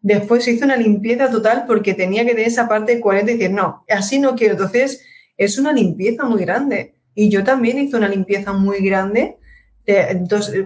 Después 0.00 0.42
se 0.42 0.50
hizo 0.50 0.64
una 0.64 0.76
limpieza 0.76 1.30
total 1.30 1.62
porque 1.68 1.94
tenía 1.94 2.24
que 2.24 2.32
tener 2.32 2.48
esa 2.48 2.68
parte 2.68 3.00
coherente 3.00 3.32
y 3.32 3.38
decir, 3.38 3.54
no, 3.54 3.84
así 3.88 4.18
no 4.18 4.34
quiero. 4.34 4.54
Entonces, 4.54 5.04
es 5.36 5.58
una 5.58 5.72
limpieza 5.72 6.24
muy 6.24 6.40
grande. 6.40 6.96
Y 7.14 7.28
yo 7.28 7.44
también 7.44 7.78
hice 7.78 7.96
una 7.96 8.08
limpieza 8.08 8.52
muy 8.52 8.80
grande, 8.84 9.36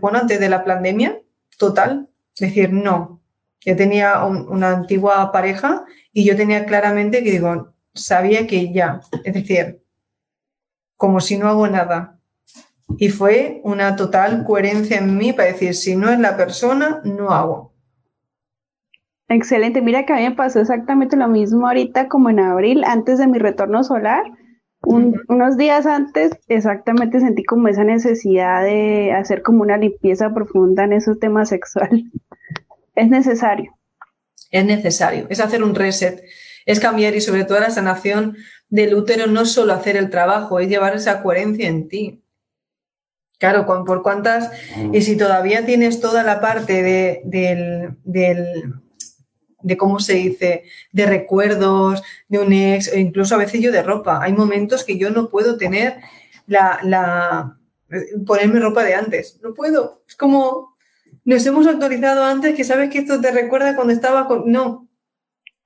bueno, 0.01 0.21
antes 0.21 0.41
de 0.41 0.49
la 0.49 0.65
pandemia, 0.65 1.21
total. 1.59 2.09
Decir, 2.39 2.73
no. 2.73 3.22
Yo 3.65 3.77
tenía 3.77 4.25
una 4.25 4.71
antigua 4.71 5.31
pareja 5.31 5.85
y 6.13 6.25
yo 6.25 6.37
tenía 6.37 6.65
claramente 6.67 7.23
que 7.23 7.31
digo, 7.31 7.75
sabía 7.95 8.47
que 8.47 8.73
ya, 8.73 9.01
es 9.25 9.35
decir, 9.35 9.83
como 10.97 11.21
si 11.21 11.39
no 11.39 11.49
hago 11.49 11.67
nada. 11.69 12.19
Y 12.99 13.09
fue 13.09 13.61
una 13.65 13.97
total 13.97 14.45
coherencia 14.45 14.99
en 14.99 15.17
mí 15.17 15.33
para 15.33 15.49
decir, 15.49 15.75
si 15.75 15.97
no 15.97 16.11
es 16.11 16.19
la 16.19 16.37
persona, 16.37 17.01
no 17.05 17.31
hago. 17.31 17.73
Excelente, 19.29 19.81
mira 19.81 20.05
que 20.05 20.13
a 20.13 20.17
mí 20.17 20.23
me 20.23 20.35
pasó 20.35 20.61
exactamente 20.61 21.17
lo 21.17 21.27
mismo 21.27 21.67
ahorita 21.67 22.09
como 22.09 22.29
en 22.29 22.41
abril, 22.41 22.85
antes 22.85 23.19
de 23.19 23.27
mi 23.27 23.39
retorno 23.39 23.83
solar. 23.83 24.25
Unos 24.85 25.57
días 25.57 25.87
antes, 25.87 26.33
exactamente 26.49 27.21
sentí 27.21 27.45
como 27.45 27.69
esa 27.69 27.85
necesidad 27.85 28.63
de 28.65 29.13
hacer 29.13 29.43
como 29.43 29.63
una 29.63 29.79
limpieza 29.79 30.35
profunda 30.35 30.85
en 30.85 30.93
esos 30.93 31.19
temas 31.19 31.49
sexual. 31.49 32.11
Es 32.95 33.09
necesario. 33.09 33.77
Es 34.51 34.65
necesario, 34.65 35.27
es 35.31 35.41
hacer 35.41 35.63
un 35.63 35.75
reset 35.75 36.23
es 36.67 36.81
cambiar 36.81 37.15
y 37.15 37.21
sobre 37.21 37.45
todo 37.45 37.61
la 37.61 37.71
sanación 37.71 38.37
del 38.69 38.95
útero 38.95 39.27
no 39.27 39.45
solo 39.45 39.73
hacer 39.73 39.97
el 39.97 40.11
trabajo, 40.11 40.61
es 40.61 40.69
llevar 40.69 40.95
esa 40.95 41.23
coherencia 41.23 41.69
en 41.69 41.89
ti. 41.89 42.23
Claro, 43.39 43.67
por 43.67 44.03
cuántas, 44.03 44.51
y 44.93 45.03
si 45.03 45.17
todavía 45.17 45.67
tienes 45.67 46.01
toda 46.01 46.23
la 46.23 46.41
parte 46.41 46.81
de, 46.81 47.23
del, 47.25 48.75
de 49.63 49.77
cómo 49.77 49.99
se 49.99 50.15
dice, 50.15 50.63
de 50.93 51.07
recuerdos 51.07 52.03
de 52.29 52.39
un 52.39 52.53
ex, 52.53 52.93
o 52.93 52.97
incluso 52.97 53.35
a 53.35 53.39
veces 53.39 53.61
yo 53.61 53.73
de 53.73 53.83
ropa. 53.83 54.23
Hay 54.23 54.33
momentos 54.33 54.85
que 54.85 54.97
yo 54.97 55.11
no 55.11 55.29
puedo 55.29 55.57
tener 55.57 55.97
la, 56.47 56.79
la 56.85 57.59
ponerme 58.25 58.61
ropa 58.61 58.85
de 58.85 58.95
antes. 58.95 59.41
No 59.43 59.55
puedo. 59.55 60.05
Es 60.07 60.15
como 60.15 60.72
nos 61.25 61.47
hemos 61.47 61.67
actualizado 61.67 62.25
antes 62.25 62.55
que 62.55 62.65
sabes 62.65 62.91
que 62.91 62.99
esto 62.99 63.21
te 63.21 63.31
recuerda 63.31 63.77
cuando 63.77 63.93
estaba 63.93 64.27
con. 64.27 64.51
No, 64.51 64.89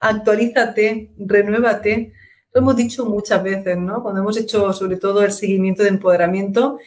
actualízate, 0.00 1.12
renuévate. 1.18 2.12
Lo 2.52 2.60
hemos 2.60 2.76
dicho 2.76 3.06
muchas 3.06 3.42
veces, 3.42 3.76
¿no? 3.76 4.02
Cuando 4.02 4.20
hemos 4.20 4.36
hecho 4.36 4.72
sobre 4.72 4.96
todo 4.96 5.22
el 5.22 5.32
seguimiento 5.32 5.82
de 5.82 5.90
empoderamiento, 5.90 6.78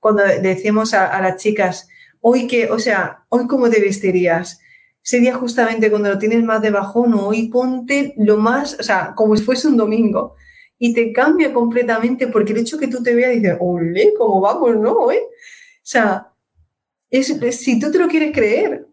cuando 0.00 0.22
decíamos 0.24 0.94
a, 0.94 1.20
las 1.20 1.36
chicas, 1.36 1.88
hoy 2.20 2.46
que, 2.46 2.70
o 2.70 2.78
sea, 2.78 3.24
hoy 3.28 3.46
cómo 3.46 3.68
te 3.70 3.80
vestirías. 3.80 4.60
Sería 5.02 5.34
justamente 5.34 5.88
cuando 5.88 6.08
lo 6.08 6.18
tienes 6.18 6.42
más 6.42 6.60
de 6.62 6.70
bajón 6.70 7.14
o 7.14 7.28
hoy 7.28 7.48
ponte 7.48 8.12
lo 8.16 8.38
más, 8.38 8.76
o 8.78 8.82
sea, 8.82 9.14
como 9.14 9.36
si 9.36 9.44
fuese 9.44 9.68
un 9.68 9.76
domingo. 9.76 10.34
Y 10.78 10.92
te 10.92 11.12
cambia 11.12 11.52
completamente 11.52 12.26
porque 12.26 12.52
el 12.52 12.58
hecho 12.58 12.78
que 12.78 12.88
tú 12.88 13.02
te 13.02 13.14
veas 13.14 13.32
dices, 13.32 13.56
ole, 13.60 14.12
¿cómo 14.18 14.40
vamos, 14.40 14.76
no? 14.76 15.10
Eh? 15.12 15.22
O 15.22 15.88
sea, 15.88 16.32
es, 17.10 17.38
si 17.60 17.78
tú 17.78 17.90
te 17.90 17.98
lo 17.98 18.08
quieres 18.08 18.32
creer, 18.32 18.86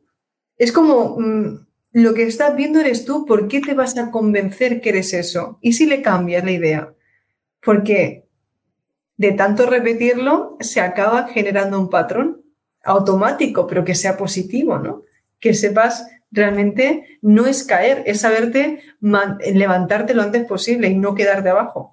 es 0.57 0.72
como, 0.72 1.18
mm, 1.20 1.66
lo 1.93 2.14
que 2.14 2.24
estás 2.24 2.55
viendo 2.55 2.80
eres 2.80 3.05
tú, 3.05 3.26
¿por 3.26 3.47
qué 3.47 3.61
te 3.61 3.74
vas 3.74 3.97
a 3.97 4.11
convencer 4.11 4.82
que 4.82 4.89
eres 4.89 5.14
eso? 5.14 5.59
¿Y 5.61 5.74
si 5.74 5.86
le 5.86 6.01
cambias 6.01 6.43
la 6.43 6.51
idea? 6.51 6.93
Porque 7.64 8.26
de 9.18 9.32
tanto 9.34 9.66
repetirlo 9.66 10.57
se 10.59 10.82
acaba 10.82 11.28
generando 11.28 11.80
un 11.80 11.89
patrón 11.89 12.41
automático, 12.84 13.68
pero 13.68 13.86
que 13.86 13.95
sea 13.95 14.18
positivo, 14.18 14.78
¿no? 14.80 15.03
que 15.43 15.53
sepas 15.53 16.07
realmente 16.32 17.20
no 17.22 17.45
es 17.45 17.66
caer, 17.66 18.01
es 18.05 18.22
saberte 18.22 18.82
levantarte 19.01 20.14
lo 20.14 20.22
antes 20.22 20.45
posible 20.45 20.88
y 20.88 20.95
no 20.95 21.16
quedarte 21.16 21.49
abajo. 21.49 21.93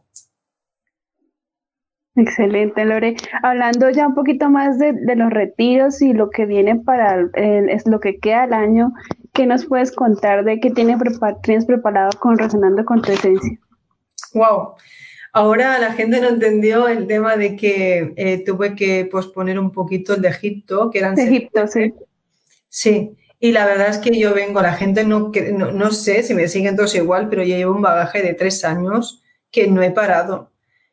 Excelente, 2.16 2.84
Lore. 2.84 3.16
Hablando 3.42 3.88
ya 3.90 4.06
un 4.06 4.14
poquito 4.14 4.50
más 4.50 4.78
de, 4.78 4.94
los 5.14 5.30
retiros 5.30 6.02
y 6.02 6.12
lo 6.12 6.30
que 6.30 6.44
viene 6.44 6.76
para 6.76 7.28
es 7.34 7.86
lo 7.86 8.00
que 8.00 8.18
queda 8.18 8.44
el 8.44 8.52
año, 8.52 8.92
¿qué 9.32 9.46
nos 9.46 9.66
puedes 9.66 9.92
contar 9.92 10.44
de 10.44 10.60
qué 10.60 10.70
tienes, 10.70 10.98
tienes 11.42 11.66
preparado 11.66 12.10
con 12.18 12.36
Resonando 12.36 12.84
con 12.84 13.00
tu 13.00 13.12
Esencia? 13.12 13.58
Wow. 14.34 14.74
Ahora 15.32 15.78
la 15.78 15.92
gente 15.92 16.20
no 16.20 16.28
entendió 16.28 16.88
el 16.88 17.06
tema 17.06 17.36
de 17.36 17.54
que 17.54 18.12
eh, 18.16 18.42
tuve 18.44 18.74
que 18.74 19.08
posponer 19.10 19.60
un 19.60 19.70
poquito 19.70 20.14
el 20.14 20.22
de 20.22 20.28
Egipto, 20.28 20.90
que 20.90 20.98
eran... 20.98 21.14
De 21.14 21.22
Egipto, 21.22 21.66
sí. 21.68 21.94
Sí, 22.68 23.16
y 23.38 23.52
la 23.52 23.64
verdad 23.66 23.88
es 23.88 23.98
que 23.98 24.18
yo 24.18 24.34
vengo, 24.34 24.60
la 24.60 24.74
gente 24.74 25.04
no, 25.04 25.30
no, 25.52 25.72
no 25.72 25.90
sé 25.92 26.22
si 26.24 26.34
me 26.34 26.48
siguen 26.48 26.76
todos 26.76 26.94
igual, 26.96 27.28
pero 27.28 27.42
yo 27.42 27.56
llevo 27.56 27.74
un 27.74 27.82
bagaje 27.82 28.22
de 28.22 28.34
tres 28.34 28.64
años 28.64 29.22
que 29.50 29.68
no 29.68 29.82
he 29.82 29.90
parado. 29.90 30.49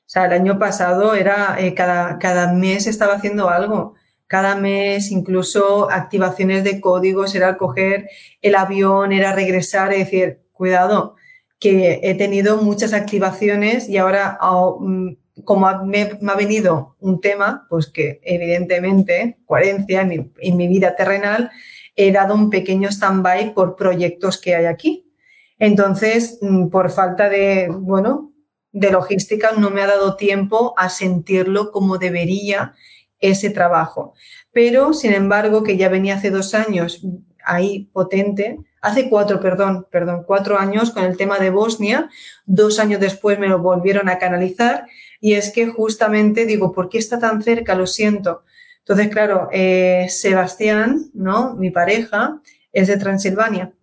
O 0.08 0.10
sea, 0.10 0.26
el 0.26 0.32
año 0.32 0.58
pasado 0.58 1.16
era 1.16 1.58
eh, 1.60 1.74
cada, 1.74 2.18
cada 2.18 2.54
mes 2.54 2.88
estaba 2.88 3.16
haciendo 3.16 3.50
algo. 3.50 3.96
Cada 4.26 4.56
mes, 4.56 5.12
incluso 5.12 5.92
activaciones 5.92 6.64
de 6.64 6.80
códigos, 6.80 7.36
era 7.36 7.58
coger 7.58 8.10
el 8.42 8.56
avión, 8.56 9.12
era 9.12 9.34
regresar 9.34 9.94
y 9.94 10.00
decir, 10.00 10.40
cuidado, 10.54 11.16
que 11.60 12.00
he 12.04 12.16
tenido 12.16 12.62
muchas 12.62 12.94
activaciones 12.94 13.90
y 13.90 13.98
ahora, 13.98 14.38
oh, 14.42 14.80
mm, 14.80 15.18
como 15.44 15.68
me, 15.84 16.10
ha 16.26 16.36
venido 16.36 16.96
un 17.02 17.20
tema, 17.20 17.68
pues 17.70 17.88
que 17.88 18.22
evidentemente, 18.24 19.40
coherencia 19.46 20.02
en 20.02 20.08
mi, 20.08 20.32
en 20.40 20.56
mi 20.56 20.70
vida 20.70 20.96
terrenal, 20.96 21.52
he 21.98 22.14
dado 22.14 22.34
un 22.34 22.50
pequeño 22.50 22.88
stand-by 22.90 23.54
por 23.54 23.76
proyectos 23.76 24.40
que 24.40 24.56
hay 24.56 24.68
aquí. 24.68 25.12
Entonces, 25.60 26.40
mm, 26.42 26.70
por 26.70 26.92
falta 26.92 27.28
de, 27.28 27.68
bueno, 27.70 28.32
de 28.80 28.92
logística 28.92 29.52
no 29.58 29.70
me 29.70 29.82
ha 29.82 29.88
dado 29.88 30.16
tiempo 30.16 30.74
a 30.78 30.90
sentirlo 30.90 31.72
como 31.72 31.98
debería 31.98 32.74
ese 33.20 33.50
trabajo. 33.50 34.14
Pero, 34.52 34.94
sin 34.94 35.14
embargo, 35.14 35.64
que 35.64 35.78
ya 35.78 35.90
venía 35.90 36.16
hace 36.16 36.30
dos 36.30 36.54
años 36.54 37.02
ahí 37.44 37.90
potente, 37.94 38.60
hace 38.82 39.10
cuatro, 39.10 39.40
perdón, 39.40 39.88
perdón, 39.90 40.24
cuatro 40.26 40.60
años 40.60 40.92
con 40.92 41.04
el 41.04 41.18
tema 41.18 41.40
de 41.40 41.50
Bosnia, 41.50 42.10
dos 42.46 42.80
años 42.80 43.00
después 43.00 43.40
me 43.40 43.48
lo 43.48 43.60
volvieron 43.60 44.10
a 44.10 44.20
canalizar 44.20 44.86
y 45.20 45.34
es 45.34 45.52
que 45.52 45.68
justamente 45.68 46.46
digo, 46.46 46.72
¿por 46.72 46.90
qué 46.90 46.98
está 46.98 47.20
tan 47.20 47.42
cerca? 47.42 47.76
Lo 47.76 47.88
siento. 47.88 48.44
Entonces, 48.80 49.10
claro, 49.10 49.50
eh, 49.52 50.08
Sebastián, 50.10 51.10
¿no? 51.14 51.56
Mi 51.56 51.72
pareja, 51.72 52.42
es 52.72 52.88
de 52.88 52.98
Transilvania 52.98 53.74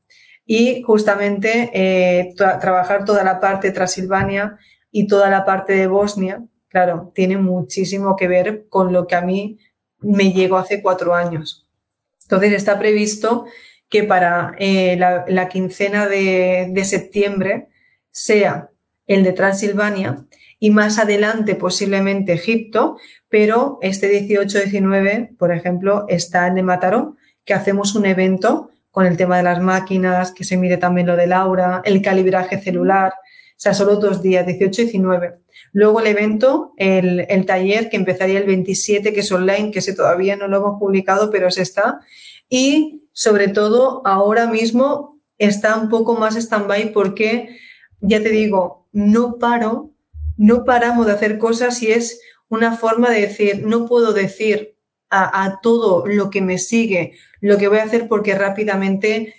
y 0.47 0.83
justamente 0.83 1.71
eh, 1.73 2.35
trabajar 2.37 3.05
toda 3.05 3.25
la 3.25 3.41
parte 3.41 3.69
de 3.69 3.75
Transilvania 3.75 4.59
y 4.97 5.09
toda 5.09 5.29
la 5.29 5.45
parte 5.45 5.73
de 5.73 5.89
Bosnia, 5.89 6.45
claro, 6.69 7.11
tiene 7.17 7.37
muchísimo 7.37 8.15
que 8.15 8.29
ver 8.29 8.67
con 8.69 8.93
lo 8.93 9.09
que 9.09 9.17
a 9.17 9.23
mí 9.23 9.59
me 9.99 10.33
llegó 10.33 10.57
hace 10.57 10.81
cuatro 10.83 11.17
años. 11.17 11.67
Entonces 12.23 12.53
está 12.53 12.79
previsto 12.79 13.45
que 13.89 14.05
para 14.05 14.55
eh, 14.57 14.97
la, 14.97 15.49
quincena 15.49 16.07
de, 16.07 16.81
septiembre 16.85 17.67
sea 18.13 18.71
el 19.09 19.25
de 19.25 19.33
Transilvania 19.33 20.27
y 20.61 20.71
más 20.71 21.01
adelante 21.01 21.57
posiblemente 21.57 22.35
Egipto, 22.35 22.97
pero 23.29 23.79
este 23.83 24.13
18-19, 24.25 25.37
por 25.37 25.53
ejemplo, 25.53 26.05
está 26.07 26.47
el 26.47 26.55
de 26.55 26.63
Mataró, 26.63 27.17
que 27.45 27.53
hacemos 27.53 27.97
un 27.97 28.07
evento 28.07 28.71
con 28.93 29.07
el 29.07 29.17
tema 29.17 29.39
de 29.39 29.43
las 29.43 29.61
máquinas, 29.61 30.31
que 30.31 30.45
se 30.45 30.57
mire 30.57 30.77
también 30.77 31.09
lo 31.09 31.17
del 31.17 31.33
aura, 31.33 31.83
el 31.85 32.01
calibraje 32.01 32.61
celular, 32.61 33.13
sea, 33.57 33.75
solo 33.75 33.97
dos 33.97 34.23
días, 34.23 34.47
18 34.47 34.83
y 34.83 34.85
19. 34.85 35.35
Luego 35.73 36.01
el 36.01 36.07
evento, 36.09 36.73
el, 36.77 37.27
taller 37.47 37.89
que 37.89 37.97
empezaría 37.97 38.39
el 38.39 38.47
27, 38.47 39.13
que 39.13 39.21
es 39.21 39.33
online, 39.33 39.71
que 39.71 39.79
ese 39.79 39.95
todavía 39.95 40.37
no 40.37 40.49
lo 40.49 40.59
hemos 40.59 40.79
publicado, 40.79 41.31
pero 41.31 41.51
se 41.51 41.63
está. 41.63 42.01
Y 42.49 43.09
sobre 43.13 43.49
todo, 43.49 44.03
ahora 44.05 44.47
mismo 44.47 45.21
está 45.39 45.77
un 45.77 45.89
poco 45.89 46.15
más 46.15 46.37
stand-by 46.37 46.93
porque, 46.93 47.57
ya 48.01 48.23
te 48.23 48.31
digo, 48.31 48.87
no 48.93 49.39
paro, 49.39 49.91
no 50.37 50.65
paramos 50.65 51.07
de 51.07 51.13
hacer 51.13 51.39
cosas 51.39 51.83
y 51.83 51.93
es 51.93 52.21
una 52.49 52.77
forma 52.77 53.11
de 53.11 53.23
decir, 53.23 53.67
no 53.67 53.87
puedo 53.87 54.13
decir 54.13 54.77
a 55.11 55.61
todo 55.63 56.05
lo 56.09 56.29
que 56.29 56.41
me 56.41 56.59
sigue 56.59 57.13
lo 57.41 57.57
que 57.57 57.69
voy 57.69 57.79
a 57.79 57.85
hacer 57.85 58.09
porque 58.09 58.35
rápidamente 58.35 59.35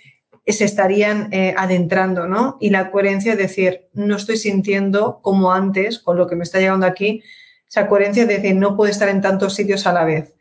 se 0.52 0.64
estarían 0.64 1.28
eh, 1.32 1.54
adentrando, 1.56 2.28
¿no? 2.28 2.56
Y 2.60 2.70
la 2.70 2.90
coherencia 2.90 3.32
es 3.32 3.38
decir, 3.38 3.82
no 3.92 4.16
estoy 4.16 4.36
sintiendo 4.36 5.20
como 5.20 5.52
antes, 5.52 5.98
con 5.98 6.16
lo 6.16 6.28
que 6.28 6.36
me 6.36 6.44
está 6.44 6.60
llegando 6.60 6.86
aquí, 6.86 7.22
esa 7.68 7.88
coherencia 7.88 8.22
es 8.22 8.28
decir, 8.28 8.54
no 8.54 8.76
puedo 8.76 8.90
estar 8.90 9.08
en 9.08 9.20
tantos 9.20 9.54
sitios 9.54 9.86
a 9.86 9.92
la 9.92 10.04
vez. 10.04 10.34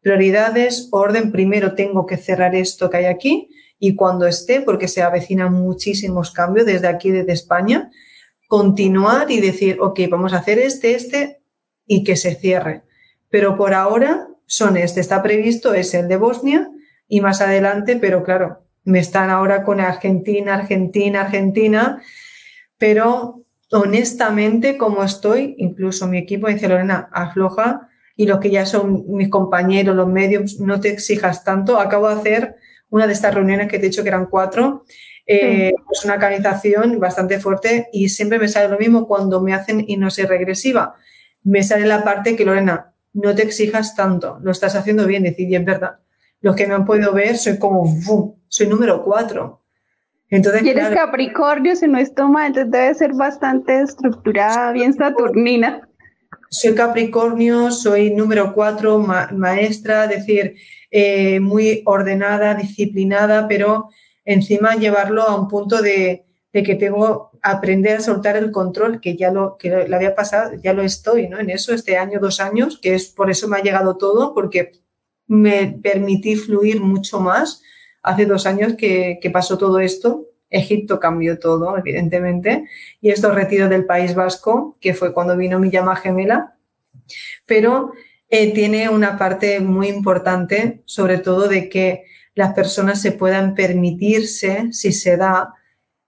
Prioridades, 0.00 0.88
orden, 0.92 1.30
primero 1.30 1.74
tengo 1.74 2.06
que 2.06 2.16
cerrar 2.16 2.54
esto 2.54 2.88
que 2.88 2.96
hay 2.98 3.04
aquí 3.04 3.50
y 3.78 3.96
cuando 3.96 4.26
esté, 4.26 4.62
porque 4.62 4.88
se 4.88 5.02
avecinan 5.02 5.52
muchísimos 5.52 6.30
cambios 6.30 6.64
desde 6.64 6.88
aquí, 6.88 7.10
desde 7.10 7.32
España, 7.32 7.90
continuar 8.48 9.30
y 9.30 9.40
decir, 9.40 9.76
ok, 9.80 10.00
vamos 10.10 10.32
a 10.32 10.38
hacer 10.38 10.58
este, 10.58 10.94
este 10.94 11.42
y 11.86 12.02
que 12.02 12.16
se 12.16 12.34
cierre. 12.34 12.82
Pero 13.28 13.56
por 13.56 13.74
ahora 13.74 14.26
son 14.46 14.76
este, 14.76 15.00
está 15.00 15.22
previsto, 15.22 15.74
es 15.74 15.92
el 15.94 16.08
de 16.08 16.16
Bosnia 16.16 16.70
y 17.08 17.20
más 17.20 17.40
adelante, 17.40 17.96
pero 17.96 18.22
claro, 18.22 18.64
me 18.84 18.98
están 18.98 19.30
ahora 19.30 19.62
con 19.62 19.80
Argentina, 19.80 20.54
Argentina, 20.54 21.22
Argentina, 21.22 22.02
pero 22.78 23.42
honestamente 23.72 24.76
como 24.76 25.04
estoy, 25.04 25.54
incluso 25.58 26.08
mi 26.08 26.18
equipo 26.18 26.48
dice, 26.48 26.68
Lorena, 26.68 27.08
afloja 27.12 27.88
y 28.16 28.26
los 28.26 28.40
que 28.40 28.50
ya 28.50 28.66
son 28.66 29.04
mis 29.08 29.28
compañeros, 29.28 29.96
los 29.96 30.08
medios, 30.08 30.60
no 30.60 30.80
te 30.80 30.90
exijas 30.90 31.44
tanto. 31.44 31.80
Acabo 31.80 32.08
de 32.08 32.16
hacer 32.16 32.56
una 32.90 33.06
de 33.06 33.12
estas 33.12 33.34
reuniones 33.34 33.68
que 33.68 33.78
te 33.78 33.86
he 33.86 33.88
dicho 33.88 34.02
que 34.02 34.08
eran 34.08 34.26
cuatro, 34.26 34.84
eh, 35.26 35.72
pues 35.86 36.04
una 36.04 36.18
canalización 36.18 36.98
bastante 36.98 37.38
fuerte 37.38 37.88
y 37.92 38.08
siempre 38.08 38.38
me 38.38 38.48
sale 38.48 38.68
lo 38.68 38.78
mismo 38.78 39.06
cuando 39.06 39.40
me 39.40 39.54
hacen 39.54 39.84
y 39.86 39.96
no 39.96 40.10
sé 40.10 40.26
regresiva. 40.26 40.96
Me 41.44 41.62
sale 41.62 41.86
la 41.86 42.04
parte 42.04 42.36
que, 42.36 42.44
Lorena, 42.44 42.92
no 43.12 43.34
te 43.34 43.42
exijas 43.42 43.94
tanto, 43.94 44.38
lo 44.42 44.50
estás 44.50 44.74
haciendo 44.74 45.06
bien, 45.06 45.22
decir, 45.22 45.48
y 45.48 45.56
es 45.56 45.64
verdad. 45.64 46.00
Los 46.40 46.56
que 46.56 46.66
me 46.66 46.74
han 46.74 46.84
podido 46.84 47.12
ver, 47.12 47.36
soy 47.36 47.58
como, 47.58 48.36
soy 48.48 48.66
número 48.66 49.02
cuatro. 49.02 49.60
Entonces, 50.30 50.62
y 50.62 50.70
eres 50.70 50.90
Capricornio, 50.90 51.74
si 51.74 51.88
no 51.88 51.98
es 51.98 52.14
toma, 52.14 52.46
entonces 52.46 52.70
debe 52.70 52.94
ser 52.94 53.14
bastante 53.14 53.80
estructurada, 53.80 54.70
bien 54.70 54.94
saturnina. 54.94 55.88
Soy 56.48 56.74
Capricornio, 56.74 57.70
soy 57.72 58.12
número 58.12 58.52
cuatro, 58.52 58.98
maestra, 58.98 60.04
es 60.04 60.10
decir, 60.10 60.54
eh, 60.90 61.40
muy 61.40 61.82
ordenada, 61.84 62.54
disciplinada, 62.54 63.48
pero 63.48 63.90
encima 64.24 64.76
llevarlo 64.76 65.22
a 65.22 65.40
un 65.40 65.48
punto 65.48 65.82
de, 65.82 66.26
que 66.52 66.74
tengo 66.74 67.30
aprender 67.42 67.98
a 67.98 68.00
soltar 68.00 68.36
el 68.36 68.50
control, 68.50 69.00
que 69.00 69.16
ya 69.16 69.32
lo 69.32 69.56
que 69.56 69.88
lo 69.88 69.96
había 69.96 70.14
pasado, 70.14 70.52
ya 70.62 70.72
lo 70.72 70.82
estoy, 70.82 71.28
¿no? 71.28 71.38
En 71.38 71.50
eso, 71.50 71.72
este 71.72 71.96
año, 71.96 72.20
dos 72.20 72.40
años, 72.40 72.78
que 72.80 72.94
es 72.94 73.08
por 73.08 73.30
eso 73.30 73.48
me 73.48 73.56
ha 73.56 73.62
llegado 73.62 73.96
todo, 73.96 74.34
porque 74.34 74.72
me 75.30 75.78
permití 75.80 76.34
fluir 76.34 76.80
mucho 76.80 77.20
más 77.20 77.62
hace 78.02 78.26
dos 78.26 78.46
años 78.46 78.74
que, 78.76 79.20
pasó 79.32 79.56
todo 79.58 79.78
esto. 79.78 80.26
Egipto 80.50 80.98
cambió 80.98 81.38
todo, 81.38 81.78
evidentemente, 81.78 82.64
y 83.00 83.10
esto 83.10 83.30
retiro 83.30 83.68
del 83.68 83.86
País 83.86 84.16
Vasco, 84.16 84.76
que 84.80 84.92
fue 84.92 85.14
cuando 85.14 85.36
vino 85.36 85.60
mi 85.60 85.70
llama 85.70 85.94
gemela, 85.94 86.56
pero 87.46 87.92
eh, 88.28 88.52
tiene 88.52 88.88
una 88.88 89.16
parte 89.16 89.60
muy 89.60 89.86
importante, 89.86 90.82
sobre 90.84 91.18
todo 91.18 91.46
de 91.46 91.68
que 91.68 92.06
las 92.34 92.52
personas 92.52 93.00
se 93.00 93.12
puedan 93.12 93.54
permitirse, 93.54 94.72
si 94.72 94.90
se 94.90 95.16
da, 95.16 95.54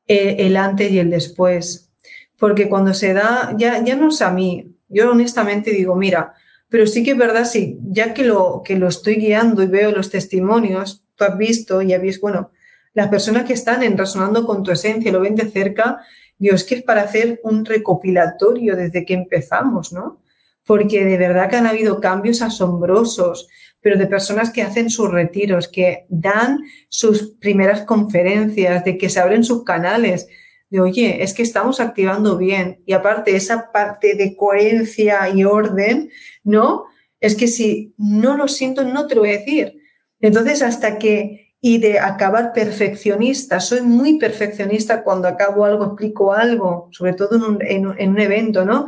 eh, 0.08 0.34
el 0.40 0.56
antes 0.56 0.90
y 0.90 0.98
el 0.98 1.10
después. 1.10 1.92
Porque 2.40 2.68
cuando 2.68 2.92
se 2.92 3.12
da, 3.12 3.54
ya, 3.56 3.84
ya 3.84 3.94
no 3.94 4.08
es 4.08 4.20
a 4.20 4.32
mí, 4.32 4.74
yo 4.88 5.12
honestamente 5.12 5.70
digo, 5.70 5.94
mira, 5.94 6.34
pero 6.72 6.86
sí 6.86 7.04
que 7.04 7.10
es 7.10 7.18
verdad, 7.18 7.44
sí, 7.44 7.78
ya 7.82 8.14
que 8.14 8.24
lo, 8.24 8.62
que 8.64 8.78
lo 8.78 8.88
estoy 8.88 9.16
guiando 9.16 9.62
y 9.62 9.66
veo 9.66 9.92
los 9.92 10.08
testimonios, 10.08 11.04
tú 11.16 11.24
has 11.24 11.36
visto 11.36 11.82
y 11.82 11.92
habéis, 11.92 12.18
bueno, 12.18 12.50
las 12.94 13.08
personas 13.08 13.44
que 13.44 13.52
están 13.52 13.82
en 13.82 13.98
resonando 13.98 14.46
con 14.46 14.62
tu 14.62 14.70
esencia, 14.70 15.12
lo 15.12 15.20
ven 15.20 15.34
de 15.34 15.50
cerca, 15.50 16.00
Dios, 16.38 16.64
que 16.64 16.76
es 16.76 16.82
para 16.82 17.02
hacer 17.02 17.40
un 17.44 17.66
recopilatorio 17.66 18.74
desde 18.74 19.04
que 19.04 19.12
empezamos, 19.12 19.92
¿no? 19.92 20.22
Porque 20.64 21.04
de 21.04 21.18
verdad 21.18 21.50
que 21.50 21.56
han 21.56 21.66
habido 21.66 22.00
cambios 22.00 22.40
asombrosos, 22.40 23.48
pero 23.82 23.98
de 23.98 24.06
personas 24.06 24.50
que 24.50 24.62
hacen 24.62 24.88
sus 24.88 25.10
retiros, 25.10 25.68
que 25.68 26.06
dan 26.08 26.60
sus 26.88 27.34
primeras 27.38 27.82
conferencias, 27.82 28.82
de 28.82 28.96
que 28.96 29.10
se 29.10 29.20
abren 29.20 29.44
sus 29.44 29.62
canales, 29.62 30.26
de 30.72 30.80
oye, 30.80 31.22
es 31.22 31.34
que 31.34 31.42
estamos 31.42 31.80
activando 31.80 32.38
bien. 32.38 32.82
Y 32.86 32.94
aparte, 32.94 33.36
esa 33.36 33.70
parte 33.72 34.14
de 34.14 34.34
coherencia 34.34 35.28
y 35.28 35.44
orden, 35.44 36.10
¿no? 36.44 36.86
Es 37.20 37.36
que 37.36 37.46
si 37.46 37.94
no 37.98 38.38
lo 38.38 38.48
siento, 38.48 38.82
no 38.82 39.06
te 39.06 39.14
lo 39.14 39.20
voy 39.20 39.30
a 39.30 39.38
decir. 39.38 39.76
Entonces, 40.18 40.62
hasta 40.62 40.98
que 40.98 41.52
y 41.60 41.78
de 41.78 42.00
acabar 42.00 42.52
perfeccionista. 42.54 43.60
Soy 43.60 43.82
muy 43.82 44.18
perfeccionista 44.18 45.04
cuando 45.04 45.28
acabo 45.28 45.64
algo, 45.64 45.84
explico 45.84 46.32
algo, 46.32 46.88
sobre 46.90 47.12
todo 47.12 47.36
en 47.36 47.86
un, 47.86 47.96
en 47.98 48.10
un 48.10 48.18
evento, 48.18 48.64
¿no? 48.64 48.86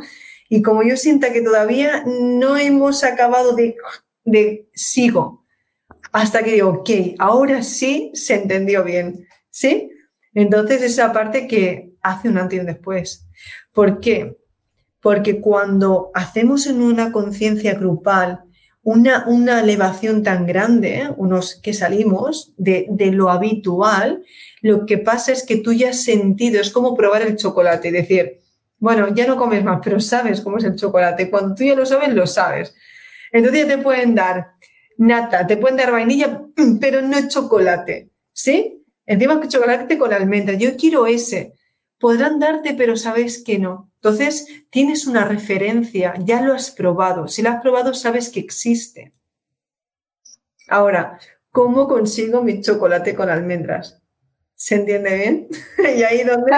Y 0.49 0.63
como 0.63 0.81
yo 0.81 0.97
sienta 0.97 1.31
que 1.31 1.41
todavía 1.41 2.03
no 2.05 2.57
hemos 2.57 3.03
acabado 3.03 3.55
de, 3.55 3.75
de 4.23 4.67
sigo, 4.73 5.45
hasta 6.11 6.43
que 6.43 6.53
digo, 6.53 6.69
ok, 6.69 6.89
ahora 7.19 7.61
sí 7.61 8.11
se 8.15 8.35
entendió 8.35 8.83
bien, 8.83 9.25
¿sí? 9.51 9.91
Entonces 10.35 10.83
esa 10.83 11.11
parte 11.11 11.47
que 11.47 11.93
hace 12.03 12.29
un 12.29 12.37
antes 12.37 12.57
y 12.57 12.59
un 12.59 12.67
después. 12.67 13.25
¿Por 13.73 13.99
qué? 13.99 14.37
Porque 15.01 15.41
cuando 15.41 16.11
hacemos 16.13 16.67
en 16.67 16.81
una 16.83 17.11
conciencia 17.11 17.73
grupal 17.73 18.41
una, 18.83 19.25
una, 19.25 19.61
elevación 19.61 20.21
tan 20.21 20.45
grande, 20.45 20.97
¿eh? 20.99 21.09
unos 21.17 21.55
que 21.55 21.73
salimos 21.73 22.53
de, 22.55 22.85
de, 22.87 23.11
lo 23.11 23.31
habitual, 23.31 24.23
lo 24.61 24.85
que 24.85 24.99
pasa 24.99 25.31
es 25.31 25.43
que 25.43 25.57
tú 25.57 25.73
ya 25.73 25.89
has 25.89 26.03
sentido, 26.03 26.61
es 26.61 26.69
como 26.69 26.95
probar 26.95 27.23
el 27.23 27.35
chocolate, 27.35 27.87
y 27.87 27.91
decir, 27.91 28.41
bueno, 28.77 29.07
ya 29.15 29.25
no 29.25 29.37
comes 29.37 29.63
más, 29.63 29.79
pero 29.83 29.99
sabes 29.99 30.41
cómo 30.41 30.59
es 30.59 30.65
el 30.65 30.75
chocolate. 30.75 31.31
Cuando 31.31 31.55
tú 31.55 31.63
ya 31.63 31.73
lo 31.73 31.87
sabes, 31.87 32.13
lo 32.13 32.27
sabes. 32.27 32.75
Entonces 33.31 33.67
te 33.67 33.79
pueden 33.79 34.13
dar 34.13 34.51
nata, 34.97 35.47
te 35.47 35.57
pueden 35.57 35.77
dar 35.77 35.91
vainilla, 35.91 36.41
pero 36.79 37.01
no 37.01 37.27
chocolate. 37.27 38.11
¿Sí? 38.31 38.84
Encima 39.05 39.39
que 39.39 39.47
chocolate 39.47 39.97
con 39.97 40.13
almendras. 40.13 40.57
Yo 40.57 40.75
quiero 40.77 41.07
ese. 41.07 41.53
Podrán 41.99 42.39
darte, 42.39 42.73
pero 42.73 42.97
sabes 42.97 43.43
que 43.43 43.59
no. 43.59 43.91
Entonces 43.95 44.47
tienes 44.69 45.07
una 45.07 45.25
referencia, 45.25 46.13
ya 46.19 46.41
lo 46.41 46.53
has 46.53 46.71
probado. 46.71 47.27
Si 47.27 47.41
lo 47.41 47.49
has 47.49 47.61
probado, 47.61 47.93
sabes 47.93 48.29
que 48.29 48.39
existe. 48.39 49.13
Ahora, 50.67 51.19
¿cómo 51.51 51.87
consigo 51.87 52.43
mi 52.43 52.61
chocolate 52.61 53.15
con 53.15 53.29
almendras? 53.29 54.01
¿Se 54.55 54.75
entiende 54.75 55.15
bien? 55.15 55.47
y 55.97 56.03
ahí 56.03 56.23
donde 56.23 56.51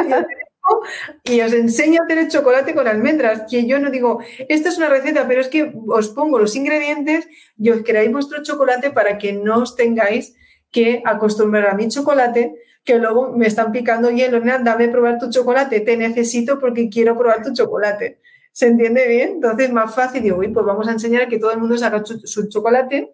y 1.23 1.41
os 1.41 1.53
enseño 1.53 2.01
a 2.01 2.05
hacer 2.05 2.17
el 2.17 2.27
chocolate 2.29 2.73
con 2.73 2.87
almendras, 2.87 3.43
que 3.49 3.65
yo 3.65 3.79
no 3.79 3.89
digo, 3.89 4.19
esta 4.49 4.69
es 4.69 4.77
una 4.77 4.89
receta, 4.89 5.27
pero 5.27 5.41
es 5.41 5.47
que 5.47 5.73
os 5.87 6.09
pongo 6.09 6.39
los 6.39 6.55
ingredientes 6.55 7.27
y 7.57 7.69
os 7.69 7.83
creáis 7.83 8.11
vuestro 8.11 8.43
chocolate 8.43 8.91
para 8.91 9.17
que 9.17 9.33
no 9.33 9.59
os 9.59 9.75
tengáis 9.75 10.35
que 10.71 11.01
acostumbrar 11.05 11.67
a 11.67 11.73
mi 11.73 11.87
chocolate, 11.87 12.55
que 12.83 12.97
luego 12.99 13.31
me 13.31 13.47
están 13.47 13.71
picando 13.71 14.09
hielo, 14.09 14.39
dame 14.41 14.87
probar 14.89 15.19
tu 15.19 15.29
chocolate, 15.29 15.81
te 15.81 15.97
necesito 15.97 16.59
porque 16.59 16.89
quiero 16.89 17.17
probar 17.17 17.43
tu 17.43 17.53
chocolate. 17.53 18.19
¿Se 18.51 18.67
entiende 18.67 19.07
bien? 19.07 19.29
Entonces, 19.35 19.71
más 19.71 19.93
fácil, 19.93 20.23
digo, 20.23 20.37
uy, 20.37 20.47
pues 20.47 20.65
vamos 20.65 20.87
a 20.87 20.91
enseñar 20.91 21.23
a 21.23 21.27
que 21.27 21.37
todo 21.37 21.51
el 21.51 21.59
mundo 21.59 21.77
se 21.77 21.85
haga 21.85 22.03
su 22.03 22.49
chocolate 22.49 23.13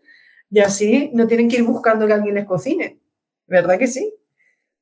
y 0.50 0.60
así 0.60 1.10
no 1.14 1.28
tienen 1.28 1.50
que 1.50 1.58
ir 1.58 1.64
buscando 1.64 2.06
que 2.06 2.14
alguien 2.14 2.36
les 2.36 2.46
cocine. 2.46 3.00
¿Verdad 3.48 3.78
que 3.78 3.88
sí? 3.88 4.14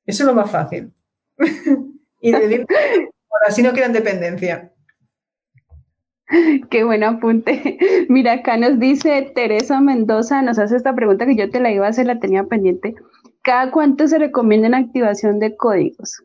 Eso 0.05 0.23
es 0.23 0.27
lo 0.27 0.33
más 0.33 0.51
fácil. 0.51 0.93
y 2.19 2.31
de 2.31 2.65
así 3.47 3.63
no 3.63 3.71
crean 3.71 3.93
dependencia. 3.93 4.73
Qué 6.69 6.83
buen 6.83 7.03
apunte. 7.03 7.77
Mira, 8.09 8.33
acá 8.33 8.57
nos 8.57 8.79
dice 8.79 9.31
Teresa 9.35 9.81
Mendoza, 9.81 10.41
nos 10.41 10.59
hace 10.59 10.77
esta 10.77 10.95
pregunta 10.95 11.25
que 11.25 11.35
yo 11.35 11.49
te 11.49 11.59
la 11.59 11.71
iba 11.71 11.85
a 11.85 11.89
hacer, 11.89 12.05
la 12.05 12.19
tenía 12.19 12.43
pendiente. 12.45 12.95
¿Cada 13.43 13.71
cuánto 13.71 14.07
se 14.07 14.19
recomienda 14.19 14.67
en 14.67 14.75
activación 14.75 15.39
de 15.39 15.55
códigos? 15.55 16.23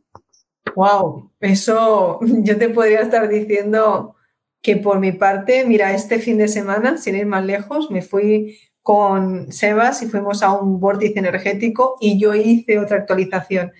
Wow, 0.74 1.30
eso 1.40 2.20
yo 2.22 2.58
te 2.58 2.68
podría 2.68 3.00
estar 3.00 3.28
diciendo 3.28 4.16
que 4.62 4.76
por 4.76 4.98
mi 4.98 5.12
parte, 5.12 5.64
mira, 5.64 5.92
este 5.92 6.18
fin 6.18 6.38
de 6.38 6.48
semana, 6.48 6.98
sin 6.98 7.14
ir 7.14 7.26
más 7.26 7.44
lejos, 7.44 7.90
me 7.90 8.02
fui 8.02 8.58
con 8.82 9.52
Sebas 9.52 10.02
y 10.02 10.06
fuimos 10.06 10.42
a 10.42 10.52
un 10.52 10.78
vórtice 10.80 11.18
energético 11.18 11.96
y 12.00 12.20
yo 12.20 12.34
hice 12.34 12.78
otra 12.78 12.98
actualización. 12.98 13.72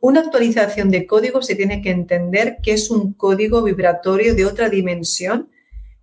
Una 0.00 0.20
actualización 0.20 0.90
de 0.90 1.06
código 1.06 1.42
se 1.42 1.56
tiene 1.56 1.82
que 1.82 1.90
entender 1.90 2.58
que 2.62 2.72
es 2.72 2.90
un 2.90 3.12
código 3.12 3.62
vibratorio 3.62 4.34
de 4.34 4.46
otra 4.46 4.70
dimensión 4.70 5.50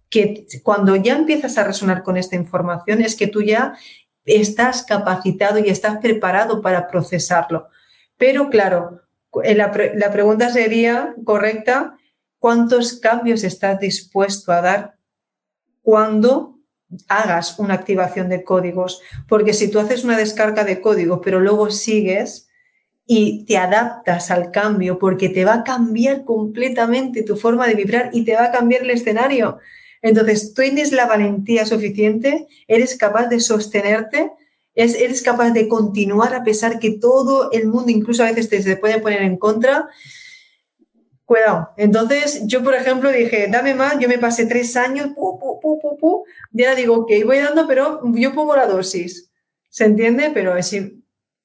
que 0.09 0.47
cuando 0.63 0.95
ya 0.95 1.15
empiezas 1.15 1.57
a 1.57 1.63
resonar 1.63 2.03
con 2.03 2.17
esta 2.17 2.35
información 2.35 3.01
es 3.01 3.15
que 3.15 3.27
tú 3.27 3.41
ya 3.41 3.77
estás 4.25 4.83
capacitado 4.83 5.59
y 5.59 5.69
estás 5.69 5.97
preparado 5.97 6.61
para 6.61 6.87
procesarlo. 6.87 7.67
Pero 8.17 8.49
claro, 8.49 9.01
eh, 9.43 9.55
la, 9.55 10.11
pregunta 10.11 10.49
sería 10.49 11.13
correcta, 11.23 11.97
¿cuántos 12.39 12.99
cambios 12.99 13.43
estás 13.43 13.79
dispuesto 13.79 14.51
a 14.51 14.61
dar 14.61 14.97
cuando 15.81 16.59
hagas 17.07 17.59
una 17.59 17.73
activación 17.73 18.29
de 18.29 18.43
códigos? 18.43 19.01
Porque 19.27 19.53
si 19.53 19.69
tú 19.69 19.79
haces 19.79 20.03
una 20.03 20.17
descarga 20.17 20.63
de 20.63 20.81
código, 20.81 21.21
pero 21.21 21.39
luego 21.39 21.69
sigues, 21.69 22.47
y 23.09 23.45
te 23.45 23.57
adaptas 23.57 24.29
al 24.31 24.51
cambio 24.51 24.99
porque 24.99 25.29
te 25.29 25.45
va 25.45 25.53
a 25.53 25.63
cambiar 25.63 26.25
completamente 26.25 27.23
tu 27.23 27.37
forma 27.37 27.65
de 27.65 27.75
vibrar 27.75 28.09
y 28.11 28.25
te 28.25 28.35
va 28.35 28.43
a 28.43 28.51
cambiar 28.51 28.81
el 28.81 28.89
escenario. 28.89 29.59
Entonces, 30.01 30.53
tú 30.53 30.61
tienes 30.61 30.91
la 30.91 31.05
valentía 31.05 31.65
suficiente, 31.65 32.47
eres 32.67 32.95
capaz 32.97 33.27
de 33.27 33.39
sostenerte, 33.39 34.31
eres 34.73 35.21
capaz 35.21 35.51
de 35.51 35.67
continuar 35.67 36.35
a 36.35 36.43
pesar 36.43 36.79
que 36.79 36.91
todo 36.91 37.51
el 37.51 37.67
mundo, 37.67 37.91
incluso 37.91 38.23
a 38.23 38.27
veces 38.27 38.49
te 38.49 38.61
se 38.61 38.77
puede 38.77 38.99
poner 38.99 39.23
en 39.23 39.37
contra. 39.37 39.89
Cuidado. 41.25 41.71
Entonces, 41.77 42.43
yo, 42.45 42.63
por 42.63 42.75
ejemplo, 42.75 43.11
dije, 43.11 43.47
dame 43.51 43.73
más, 43.73 43.99
yo 43.99 44.07
me 44.07 44.17
pasé 44.17 44.45
tres 44.45 44.77
años, 44.77 45.09
pu, 45.15 45.39
pu, 45.39 45.97
pu, 45.99 46.25
ya 46.51 46.75
digo, 46.75 46.95
ok, 46.95 47.11
voy 47.25 47.39
dando, 47.39 47.67
pero 47.67 48.01
yo 48.13 48.33
pongo 48.33 48.55
la 48.55 48.67
dosis. 48.67 49.29
¿Se 49.69 49.85
entiende? 49.85 50.31
Pero 50.33 50.55
es, 50.55 50.75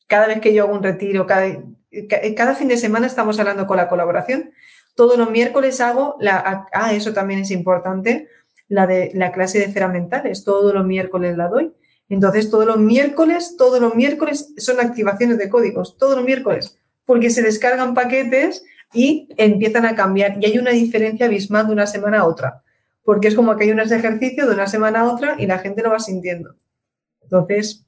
cada 0.07 0.27
vez 0.27 0.41
que 0.41 0.53
yo 0.53 0.65
hago 0.65 0.75
un 0.75 0.83
retiro, 0.83 1.27
cada, 1.27 2.55
fin 2.55 2.69
de 2.69 2.77
semana 2.77 3.07
estamos 3.07 3.41
hablando 3.41 3.67
con 3.67 3.79
la 3.79 3.89
colaboración. 3.89 4.53
Todos 4.95 5.19
los 5.19 5.31
miércoles 5.31 5.81
hago 5.81 6.17
la, 6.21 6.67
ah, 6.73 6.93
eso 6.93 7.13
también 7.13 7.41
es 7.41 7.51
importante, 7.51 8.29
la 8.73 8.87
de 8.87 9.11
la 9.13 9.33
clase 9.33 9.59
de 9.59 9.69
feramentales, 9.69 10.45
todos 10.45 10.73
los 10.73 10.87
miércoles 10.87 11.37
la 11.37 11.49
doy. 11.49 11.75
Entonces, 12.09 12.51
todos 12.51 12.65
los 12.65 12.79
miércoles, 12.79 13.57
todos 13.59 13.81
los 13.81 13.95
miércoles 13.95 14.55
son 14.57 14.81
activaciones 14.81 15.37
de 15.37 15.51
códigos, 15.51 15.99
todos 15.99 16.17
los 16.17 16.25
miércoles, 16.25 16.79
porque 17.05 17.29
se 17.29 17.43
descargan 17.43 17.93
paquetes 17.93 18.65
y 18.95 19.29
empiezan 19.37 19.85
a 19.85 19.95
cambiar. 19.95 20.39
Y 20.41 20.47
hay 20.47 20.59
una 20.59 20.71
diferencia 20.71 21.27
abismal 21.27 21.67
de 21.67 21.75
una 21.75 21.87
semana 21.87 22.21
a 22.21 22.27
otra, 22.27 22.63
porque 23.05 23.29
es 23.29 23.35
como 23.35 23.57
que 23.57 23.65
hay 23.65 23.73
unos 23.73 23.91
ejercicios 23.91 24.49
de 24.49 24.55
una 24.55 24.67
semana 24.67 25.01
a 25.01 25.13
otra 25.13 25.37
y 25.39 25.47
la 25.47 25.59
gente 25.59 25.83
lo 25.83 25.91
va 25.91 26.01
sintiendo. 26.01 26.55
Entonces, 27.21 27.85